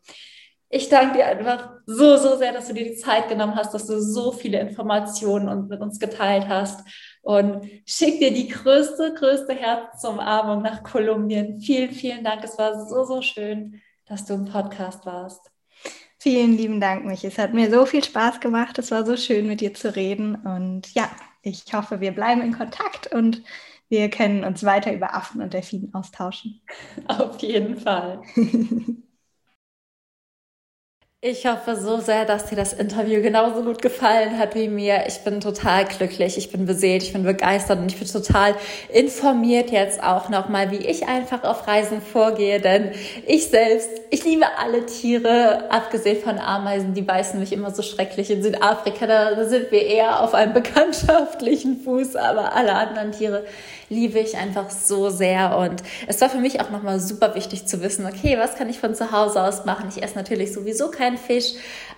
ich 0.69 0.89
danke 0.89 1.17
dir 1.17 1.25
einfach 1.25 1.69
so, 1.85 2.17
so 2.17 2.37
sehr, 2.37 2.51
dass 2.51 2.67
du 2.67 2.73
dir 2.73 2.85
die 2.85 2.95
Zeit 2.95 3.29
genommen 3.29 3.55
hast, 3.55 3.73
dass 3.73 3.87
du 3.87 3.99
so 4.01 4.31
viele 4.31 4.59
Informationen 4.59 5.47
und 5.47 5.69
mit 5.69 5.81
uns 5.81 5.99
geteilt 5.99 6.47
hast. 6.47 6.81
Und 7.21 7.65
schick 7.85 8.19
dir 8.19 8.33
die 8.33 8.47
größte, 8.47 9.13
größte 9.13 9.53
Herzumarmung 9.53 10.63
nach 10.63 10.83
Kolumbien. 10.83 11.61
Vielen, 11.61 11.91
vielen 11.91 12.23
Dank. 12.23 12.43
Es 12.43 12.57
war 12.57 12.87
so, 12.87 13.03
so 13.03 13.21
schön, 13.21 13.81
dass 14.05 14.25
du 14.25 14.33
im 14.33 14.45
Podcast 14.45 15.05
warst. 15.05 15.50
Vielen 16.21 16.55
lieben 16.55 16.79
Dank, 16.79 17.03
Michi. 17.03 17.25
Es 17.25 17.39
hat 17.39 17.51
mir 17.55 17.71
so 17.71 17.87
viel 17.87 18.03
Spaß 18.03 18.41
gemacht. 18.41 18.77
Es 18.77 18.91
war 18.91 19.03
so 19.07 19.17
schön, 19.17 19.47
mit 19.47 19.59
dir 19.59 19.73
zu 19.73 19.95
reden. 19.95 20.35
Und 20.35 20.93
ja, 20.93 21.09
ich 21.41 21.63
hoffe, 21.73 21.99
wir 21.99 22.11
bleiben 22.11 22.43
in 22.43 22.55
Kontakt 22.55 23.11
und 23.11 23.41
wir 23.89 24.07
können 24.11 24.43
uns 24.43 24.63
weiter 24.63 24.93
über 24.93 25.15
Affen 25.15 25.41
und 25.41 25.51
Delfinen 25.51 25.91
austauschen. 25.95 26.61
Auf 27.07 27.41
jeden 27.41 27.75
Fall. 27.75 28.21
Ich 31.23 31.45
hoffe 31.45 31.75
so 31.75 31.99
sehr, 31.99 32.25
dass 32.25 32.47
dir 32.47 32.55
das 32.55 32.73
Interview 32.73 33.21
genauso 33.21 33.61
gut 33.61 33.79
gefallen 33.79 34.39
hat 34.39 34.55
wie 34.55 34.67
mir. 34.67 35.03
Ich 35.07 35.19
bin 35.19 35.39
total 35.39 35.85
glücklich, 35.85 36.35
ich 36.35 36.51
bin 36.51 36.65
beseelt, 36.65 37.03
ich 37.03 37.13
bin 37.13 37.21
begeistert 37.21 37.77
und 37.77 37.91
ich 37.91 37.99
bin 37.99 38.07
total 38.07 38.55
informiert 38.91 39.69
jetzt 39.69 40.01
auch 40.01 40.29
nochmal, 40.29 40.71
wie 40.71 40.77
ich 40.77 41.07
einfach 41.07 41.43
auf 41.43 41.67
Reisen 41.67 42.01
vorgehe. 42.01 42.59
Denn 42.59 42.89
ich 43.27 43.49
selbst, 43.49 43.87
ich 44.09 44.25
liebe 44.25 44.47
alle 44.57 44.87
Tiere, 44.87 45.69
abgesehen 45.69 46.23
von 46.23 46.39
Ameisen, 46.39 46.95
die 46.95 47.03
beißen 47.03 47.39
mich 47.39 47.53
immer 47.53 47.69
so 47.69 47.83
schrecklich. 47.83 48.31
In 48.31 48.41
Südafrika, 48.41 49.05
da 49.05 49.45
sind 49.45 49.71
wir 49.71 49.85
eher 49.85 50.21
auf 50.21 50.33
einem 50.33 50.53
bekanntschaftlichen 50.55 51.81
Fuß, 51.81 52.15
aber 52.15 52.55
alle 52.55 52.73
anderen 52.73 53.11
Tiere 53.11 53.45
liebe 53.91 54.19
ich 54.19 54.37
einfach 54.37 54.69
so 54.69 55.09
sehr. 55.09 55.57
Und 55.57 55.83
es 56.07 56.19
war 56.21 56.29
für 56.29 56.39
mich 56.39 56.61
auch 56.61 56.71
nochmal 56.71 56.99
super 56.99 57.35
wichtig 57.35 57.67
zu 57.67 57.81
wissen, 57.81 58.05
okay, 58.05 58.37
was 58.39 58.55
kann 58.55 58.69
ich 58.69 58.79
von 58.79 58.95
zu 58.95 59.11
Hause 59.11 59.43
aus 59.43 59.65
machen? 59.65 59.89
Ich 59.93 60.01
esse 60.01 60.15
natürlich 60.15 60.53
sowieso 60.53 60.89
keinen 60.89 61.10
Fisch, 61.17 61.53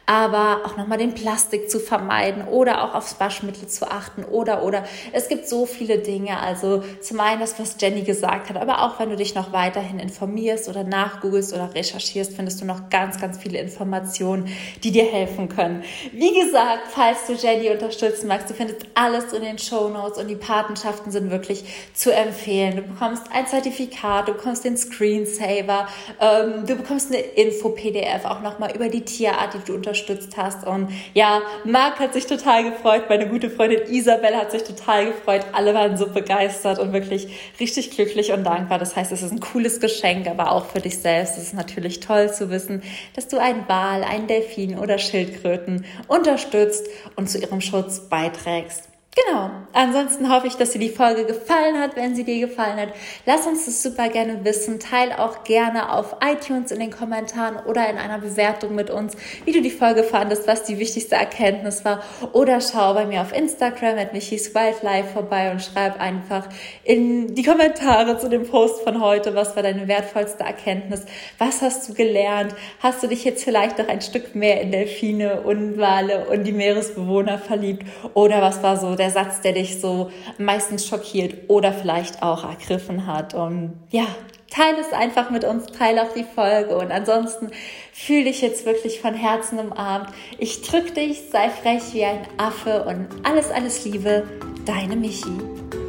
aber 0.05 0.61
auch 0.65 0.75
nochmal 0.75 0.97
den 0.97 1.13
Plastik 1.13 1.69
zu 1.69 1.79
vermeiden 1.79 2.45
oder 2.45 2.83
auch 2.83 2.93
aufs 2.93 3.19
Waschmittel 3.19 3.67
zu 3.67 3.89
achten 3.89 4.25
oder, 4.25 4.63
oder. 4.63 4.83
Es 5.13 5.29
gibt 5.29 5.47
so 5.47 5.65
viele 5.65 5.99
Dinge. 5.99 6.39
Also 6.39 6.83
zum 7.01 7.21
einen 7.21 7.39
das, 7.39 7.57
was 7.57 7.77
Jenny 7.79 8.01
gesagt 8.01 8.49
hat, 8.49 8.57
aber 8.57 8.83
auch 8.83 8.99
wenn 8.99 9.09
du 9.09 9.15
dich 9.15 9.33
noch 9.33 9.53
weiterhin 9.53 9.99
informierst 9.99 10.67
oder 10.67 10.83
nachgoogelst 10.83 11.53
oder 11.53 11.73
recherchierst, 11.73 12.33
findest 12.33 12.59
du 12.59 12.65
noch 12.65 12.89
ganz, 12.89 13.19
ganz 13.19 13.37
viele 13.37 13.59
Informationen, 13.59 14.49
die 14.83 14.91
dir 14.91 15.05
helfen 15.05 15.47
können. 15.47 15.83
Wie 16.11 16.33
gesagt, 16.33 16.89
falls 16.89 17.27
du 17.27 17.33
Jenny 17.33 17.69
unterstützen 17.69 18.27
magst, 18.27 18.49
du 18.49 18.53
findest 18.53 18.85
alles 18.95 19.31
in 19.31 19.41
den 19.41 19.57
Show 19.57 19.87
Notes 19.87 20.17
und 20.17 20.27
die 20.27 20.35
Patenschaften 20.35 21.11
sind 21.11 21.31
wirklich 21.31 21.63
zu 21.93 22.13
empfehlen. 22.13 22.75
Du 22.75 22.81
bekommst 22.81 23.23
ein 23.33 23.47
Zertifikat, 23.47 24.27
du 24.27 24.33
bekommst 24.33 24.65
den 24.65 24.75
Screensaver, 24.75 25.87
ähm, 26.19 26.65
du 26.65 26.75
bekommst 26.75 27.09
eine 27.09 27.21
Info-PDF 27.21 28.25
auch 28.25 28.41
nochmal 28.41 28.75
über 28.75 28.89
die 28.89 29.05
Tierart, 29.05 29.53
die 29.53 29.59
du 29.65 29.75
unterstützt 29.75 29.92
hast. 30.37 30.65
Und 30.65 30.89
ja, 31.13 31.41
Marc 31.65 31.99
hat 31.99 32.13
sich 32.13 32.25
total 32.25 32.63
gefreut, 32.71 33.03
meine 33.09 33.27
gute 33.27 33.49
Freundin 33.49 33.81
Isabel 33.91 34.35
hat 34.35 34.51
sich 34.51 34.63
total 34.63 35.07
gefreut. 35.07 35.45
Alle 35.53 35.73
waren 35.73 35.97
so 35.97 36.07
begeistert 36.07 36.79
und 36.79 36.93
wirklich 36.93 37.27
richtig 37.59 37.91
glücklich 37.91 38.31
und 38.31 38.43
dankbar. 38.43 38.79
Das 38.79 38.95
heißt, 38.95 39.11
es 39.11 39.21
ist 39.21 39.31
ein 39.31 39.39
cooles 39.39 39.79
Geschenk, 39.79 40.27
aber 40.27 40.51
auch 40.51 40.65
für 40.65 40.79
dich 40.79 40.99
selbst. 40.99 41.37
Es 41.37 41.43
ist 41.43 41.53
natürlich 41.53 41.99
toll 41.99 42.31
zu 42.31 42.49
wissen, 42.49 42.83
dass 43.15 43.27
du 43.27 43.39
einen 43.39 43.67
Wal, 43.67 44.03
einen 44.03 44.27
Delfin 44.27 44.77
oder 44.77 44.97
Schildkröten 44.97 45.85
unterstützt 46.07 46.87
und 47.15 47.29
zu 47.29 47.39
ihrem 47.39 47.61
Schutz 47.61 47.99
beiträgst. 48.09 48.92
Genau. 49.15 49.51
Ansonsten 49.73 50.31
hoffe 50.33 50.47
ich, 50.47 50.55
dass 50.55 50.71
dir 50.71 50.79
die 50.79 50.89
Folge 50.89 51.25
gefallen 51.25 51.79
hat. 51.79 51.95
Wenn 51.95 52.15
sie 52.15 52.23
dir 52.23 52.47
gefallen 52.47 52.77
hat, 52.77 52.89
lass 53.25 53.45
uns 53.45 53.65
das 53.65 53.83
super 53.83 54.09
gerne 54.09 54.43
wissen. 54.43 54.79
Teil 54.79 55.11
auch 55.13 55.43
gerne 55.43 55.91
auf 55.91 56.15
iTunes 56.23 56.71
in 56.71 56.79
den 56.79 56.89
Kommentaren 56.89 57.57
oder 57.65 57.87
in 57.89 57.97
einer 57.97 58.19
Bewertung 58.19 58.73
mit 58.73 58.89
uns, 58.89 59.15
wie 59.45 59.51
du 59.51 59.61
die 59.61 59.69
Folge 59.69 60.03
fandest, 60.03 60.47
was 60.47 60.63
die 60.63 60.79
wichtigste 60.79 61.15
Erkenntnis 61.15 61.85
war. 61.85 62.01
Oder 62.31 62.59
schau 62.59 62.95
bei 62.95 63.05
mir 63.05 63.21
auf 63.21 63.35
Instagram 63.35 63.99
at 63.99 64.13
Michis 64.13 64.55
Wildlife 64.55 65.09
vorbei 65.13 65.51
und 65.51 65.61
schreib 65.61 65.99
einfach 65.99 66.47
in 66.83 67.35
die 67.35 67.43
Kommentare 67.43 68.17
zu 68.17 68.29
dem 68.29 68.47
Post 68.47 68.81
von 68.81 68.99
heute, 68.99 69.35
was 69.35 69.55
war 69.55 69.61
deine 69.61 69.87
wertvollste 69.87 70.43
Erkenntnis? 70.43 71.05
Was 71.37 71.61
hast 71.61 71.87
du 71.87 71.93
gelernt? 71.93 72.55
Hast 72.79 73.03
du 73.03 73.07
dich 73.07 73.23
jetzt 73.23 73.43
vielleicht 73.43 73.77
noch 73.77 73.87
ein 73.87 74.01
Stück 74.01 74.33
mehr 74.33 74.61
in 74.61 74.71
Delfine 74.71 75.41
und 75.41 75.77
Wale 75.77 76.25
und 76.29 76.45
die 76.45 76.51
Meeresbewohner 76.51 77.37
verliebt? 77.37 77.83
Oder 78.13 78.41
was 78.41 78.63
war 78.63 78.77
so 78.77 78.95
der 78.95 79.02
der 79.03 79.11
Satz, 79.11 79.41
der 79.41 79.51
dich 79.51 79.81
so 79.81 80.11
meistens 80.37 80.87
schockiert 80.87 81.49
oder 81.49 81.73
vielleicht 81.73 82.23
auch 82.23 82.49
ergriffen 82.49 83.05
hat. 83.05 83.33
Und 83.33 83.73
ja, 83.91 84.07
teile 84.49 84.79
es 84.79 84.93
einfach 84.93 85.29
mit 85.29 85.43
uns, 85.43 85.65
teile 85.65 86.03
auch 86.03 86.13
die 86.13 86.23
Folge. 86.23 86.77
Und 86.77 86.89
ansonsten 86.91 87.51
fühle 87.91 88.25
dich 88.25 88.41
jetzt 88.41 88.65
wirklich 88.65 89.01
von 89.01 89.13
Herzen 89.13 89.59
umarmt. 89.59 90.07
Ich 90.37 90.61
drück 90.61 90.95
dich, 90.95 91.29
sei 91.31 91.49
frech 91.49 91.93
wie 91.93 92.05
ein 92.05 92.25
Affe 92.37 92.85
und 92.85 93.07
alles, 93.23 93.51
alles 93.51 93.83
Liebe, 93.83 94.23
deine 94.65 94.95
Michi. 94.95 95.82